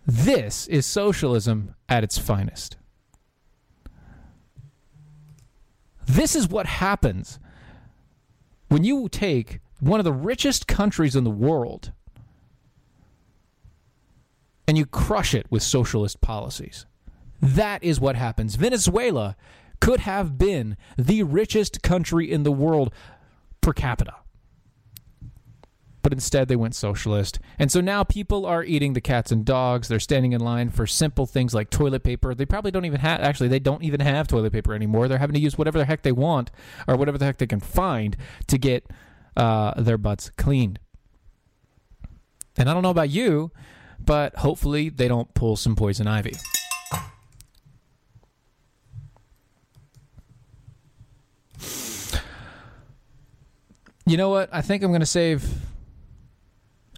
This 0.05 0.67
is 0.67 0.85
socialism 0.85 1.73
at 1.87 2.03
its 2.03 2.19
finest. 2.19 2.77
This 6.05 6.35
is 6.35 6.47
what 6.47 6.67
happens 6.67 7.39
when 8.69 8.83
you 8.83 9.09
take 9.09 9.59
one 9.79 9.99
of 9.99 10.03
the 10.03 10.13
richest 10.13 10.67
countries 10.67 11.15
in 11.15 11.23
the 11.23 11.29
world 11.29 11.91
and 14.67 14.77
you 14.77 14.85
crush 14.85 15.33
it 15.33 15.47
with 15.49 15.63
socialist 15.63 16.21
policies. 16.21 16.85
That 17.41 17.83
is 17.83 17.99
what 17.99 18.15
happens. 18.15 18.55
Venezuela 18.55 19.35
could 19.79 20.01
have 20.01 20.37
been 20.37 20.77
the 20.97 21.23
richest 21.23 21.81
country 21.81 22.31
in 22.31 22.43
the 22.43 22.51
world 22.51 22.93
per 23.61 23.73
capita. 23.73 24.15
But 26.01 26.13
instead, 26.13 26.47
they 26.47 26.55
went 26.55 26.75
socialist. 26.75 27.39
And 27.57 27.71
so 27.71 27.81
now 27.81 28.03
people 28.03 28.45
are 28.45 28.63
eating 28.63 28.93
the 28.93 29.01
cats 29.01 29.31
and 29.31 29.43
dogs. 29.43 29.87
They're 29.87 29.99
standing 29.99 30.31
in 30.31 30.39
line 30.41 30.69
for 30.69 30.87
simple 30.87 31.25
things 31.25 31.53
like 31.53 31.69
toilet 31.69 32.03
paper. 32.03 32.33
They 32.33 32.45
probably 32.45 32.71
don't 32.71 32.85
even 32.85 33.01
have, 33.01 33.19
actually, 33.19 33.49
they 33.49 33.59
don't 33.59 33.83
even 33.83 33.99
have 33.99 34.27
toilet 34.27 34.53
paper 34.53 34.73
anymore. 34.73 35.07
They're 35.07 35.17
having 35.17 35.33
to 35.33 35.41
use 35.41 35.57
whatever 35.57 35.77
the 35.77 35.85
heck 35.85 36.03
they 36.03 36.11
want 36.11 36.51
or 36.87 36.95
whatever 36.95 37.17
the 37.17 37.25
heck 37.25 37.37
they 37.37 37.47
can 37.47 37.59
find 37.59 38.15
to 38.47 38.57
get 38.57 38.89
uh, 39.35 39.79
their 39.81 39.97
butts 39.97 40.29
cleaned. 40.37 40.79
And 42.57 42.69
I 42.69 42.73
don't 42.73 42.83
know 42.83 42.89
about 42.89 43.09
you, 43.09 43.51
but 43.99 44.35
hopefully 44.37 44.89
they 44.89 45.07
don't 45.07 45.33
pull 45.33 45.55
some 45.55 45.75
poison 45.75 46.07
ivy. 46.07 46.35
You 54.05 54.17
know 54.17 54.29
what? 54.29 54.49
I 54.51 54.61
think 54.61 54.81
I'm 54.81 54.89
going 54.89 55.01
to 55.01 55.05
save. 55.05 55.47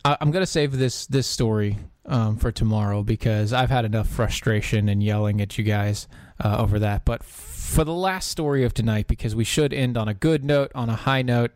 I- 0.03 0.17
I'm 0.19 0.31
going 0.31 0.41
to 0.43 0.47
save 0.51 0.77
this 0.77 1.05
this 1.07 1.27
story 1.27 1.77
um, 2.05 2.37
for 2.37 2.51
tomorrow 2.51 3.03
because 3.03 3.53
I've 3.53 3.69
had 3.69 3.85
enough 3.85 4.07
frustration 4.07 4.89
and 4.89 5.01
yelling 5.03 5.41
at 5.41 5.57
you 5.57 5.63
guys 5.63 6.07
uh, 6.43 6.57
over 6.59 6.79
that. 6.79 7.05
But 7.05 7.23
for 7.23 7.83
the 7.83 7.93
last 7.93 8.29
story 8.29 8.63
of 8.63 8.73
tonight, 8.73 9.07
because 9.07 9.35
we 9.35 9.43
should 9.43 9.73
end 9.73 9.97
on 9.97 10.07
a 10.07 10.13
good 10.13 10.43
note, 10.43 10.71
on 10.75 10.89
a 10.89 10.95
high 10.95 11.21
note. 11.21 11.51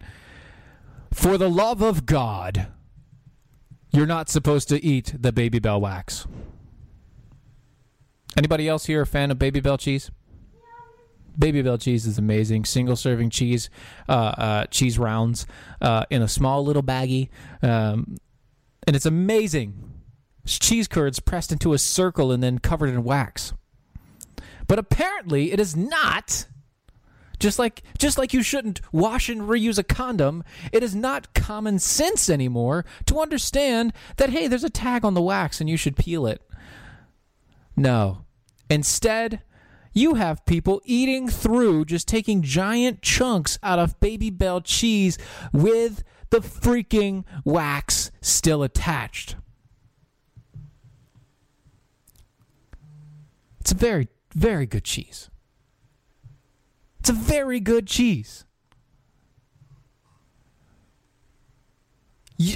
For 1.12 1.38
the 1.38 1.50
love 1.50 1.82
of 1.82 2.06
God, 2.06 2.68
you're 3.92 4.06
not 4.06 4.30
supposed 4.30 4.68
to 4.70 4.84
eat 4.84 5.14
the 5.18 5.32
Babybel 5.32 5.80
wax. 5.80 6.28
Anybody 8.38 8.68
else 8.68 8.86
here 8.86 9.02
a 9.02 9.06
fan 9.06 9.32
of 9.32 9.40
Babybel 9.40 9.80
cheese? 9.80 10.12
Babybel 11.40 11.82
cheese 11.82 12.06
is 12.06 12.18
amazing. 12.18 12.66
Single 12.66 12.96
serving 12.98 13.30
cheese, 13.30 13.70
uh, 14.10 14.12
uh, 14.12 14.66
cheese 14.66 15.00
rounds 15.00 15.46
uh, 15.82 16.04
in 16.10 16.22
a 16.22 16.28
small 16.28 16.64
little 16.64 16.84
baggie, 16.84 17.30
um, 17.62 18.18
and 18.88 18.96
it's 18.96 19.06
amazing. 19.06 19.92
It's 20.44 20.60
cheese 20.60 20.88
curds 20.88 21.20
pressed 21.20 21.52
into 21.52 21.74
a 21.74 21.78
circle 21.78 22.32
and 22.32 22.42
then 22.44 22.60
covered 22.60 22.90
in 22.90 23.04
wax. 23.04 23.54
But 24.68 24.80
apparently, 24.80 25.52
it 25.52 25.60
is 25.60 25.76
not. 25.76 26.48
Just 27.40 27.60
like 27.60 27.84
just 27.98 28.18
like 28.18 28.34
you 28.34 28.42
shouldn't 28.42 28.80
wash 28.94 29.28
and 29.28 29.42
reuse 29.42 29.78
a 29.78 29.84
condom, 29.84 30.44
it 30.72 30.84
is 30.84 30.96
not 30.96 31.34
common 31.34 31.80
sense 31.80 32.30
anymore 32.30 32.86
to 33.08 33.20
understand 33.20 33.92
that 34.18 34.30
hey, 34.30 34.48
there's 34.48 34.64
a 34.64 34.70
tag 34.70 35.04
on 35.04 35.16
the 35.16 35.22
wax 35.22 35.60
and 35.60 35.70
you 35.70 35.76
should 35.76 35.98
peel 35.98 36.26
it. 36.28 36.42
No. 37.76 38.26
Instead, 38.70 39.42
you 39.94 40.16
have 40.16 40.46
people 40.46 40.82
eating 40.86 41.28
through 41.28 41.86
just 41.86 42.08
taking 42.08 42.42
giant 42.42 43.02
chunks 43.02 43.60
out 43.62 43.80
of 43.80 44.00
Babybel 44.00 44.62
cheese 44.64 45.18
with 45.52 46.04
the 46.30 46.40
freaking 46.40 47.24
wax 47.44 48.12
still 48.22 48.64
attached. 48.64 49.36
It's 53.62 53.72
a 53.72 53.76
very, 53.76 54.10
very 54.34 54.66
good 54.66 54.84
cheese. 54.84 55.30
It's 57.00 57.10
a 57.10 57.14
very 57.14 57.60
good 57.60 57.88
cheese. 57.88 58.46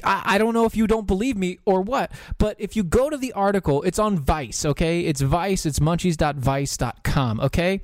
I 0.03 0.37
don't 0.37 0.53
know 0.53 0.65
if 0.65 0.75
you 0.75 0.87
don't 0.87 1.07
believe 1.07 1.37
me 1.37 1.57
or 1.65 1.81
what, 1.81 2.11
but 2.37 2.57
if 2.59 2.75
you 2.75 2.83
go 2.83 3.09
to 3.09 3.15
the 3.15 3.31
article, 3.31 3.81
it's 3.83 3.97
on 3.97 4.17
Vice, 4.17 4.65
okay? 4.65 5.01
It's 5.01 5.21
Vice, 5.21 5.65
it's 5.65 5.79
munchies.vice.com, 5.79 7.39
okay? 7.39 7.81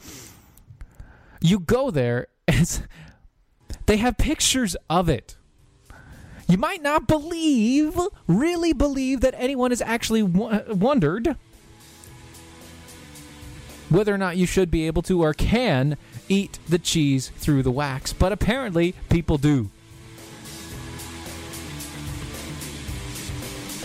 You 1.39 1.59
go 1.59 1.91
there, 1.91 2.27
and 2.47 2.87
they 3.85 3.97
have 3.97 4.17
pictures 4.17 4.75
of 4.89 5.07
it. 5.07 5.37
You 6.47 6.57
might 6.57 6.83
not 6.83 7.07
believe, 7.07 7.99
really 8.27 8.71
believe, 8.73 9.21
that 9.21 9.33
anyone 9.37 9.71
has 9.71 9.81
actually 9.81 10.21
w- 10.21 10.45
uh, 10.45 10.63
wondered 10.75 11.35
whether 13.89 14.13
or 14.13 14.17
not 14.17 14.37
you 14.37 14.45
should 14.45 14.69
be 14.69 14.85
able 14.87 15.01
to 15.03 15.23
or 15.23 15.33
can 15.33 15.97
eat 16.29 16.59
the 16.67 16.79
cheese 16.79 17.29
through 17.37 17.63
the 17.63 17.71
wax. 17.71 18.13
But 18.13 18.31
apparently, 18.31 18.93
people 19.09 19.37
do. 19.37 19.69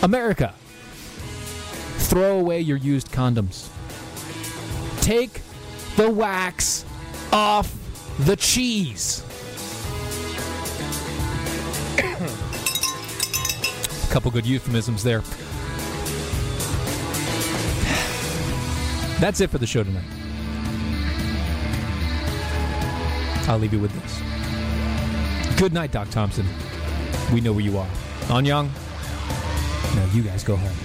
America, 0.02 0.54
throw 1.98 2.38
away 2.38 2.60
your 2.60 2.78
used 2.78 3.10
condoms. 3.12 3.68
Take 5.00 5.40
the 5.96 6.10
wax 6.10 6.84
off 7.32 7.74
the 8.18 8.36
cheese. 8.36 9.22
Couple 14.10 14.30
good 14.32 14.44
euphemisms 14.44 15.04
there. 15.04 15.20
That's 19.20 19.40
it 19.40 19.50
for 19.50 19.58
the 19.58 19.66
show 19.66 19.84
tonight. 19.84 20.04
I'll 23.48 23.58
leave 23.58 23.72
you 23.72 23.78
with 23.78 23.92
this. 23.92 25.58
Good 25.58 25.72
night, 25.72 25.92
Doc 25.92 26.10
Thompson. 26.10 26.46
We 27.32 27.40
know 27.40 27.52
where 27.52 27.64
you 27.64 27.78
are. 27.78 27.88
On 28.30 28.44
Young. 28.44 28.70
Now 29.94 30.08
you 30.12 30.22
guys 30.22 30.42
go 30.42 30.56
home. 30.56 30.76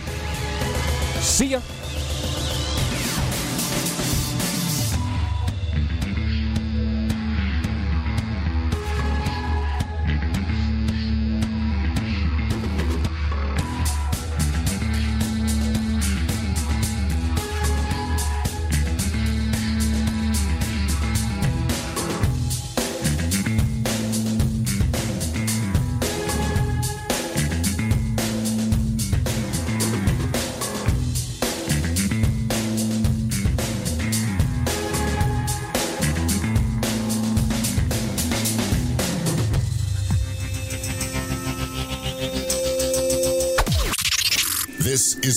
See 1.21 1.47
ya. 1.47 1.61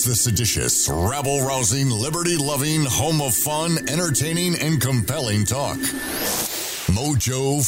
The 0.09 0.15
seditious, 0.15 0.89
rabble 0.89 1.43
rousing, 1.43 1.91
liberty 1.91 2.39
loving, 2.39 2.83
home 2.83 3.21
of 3.21 3.35
fun, 3.35 3.77
entertaining, 3.91 4.59
and 4.59 4.81
compelling 4.81 5.45
talk. 5.45 5.77
Mojo 6.89 7.63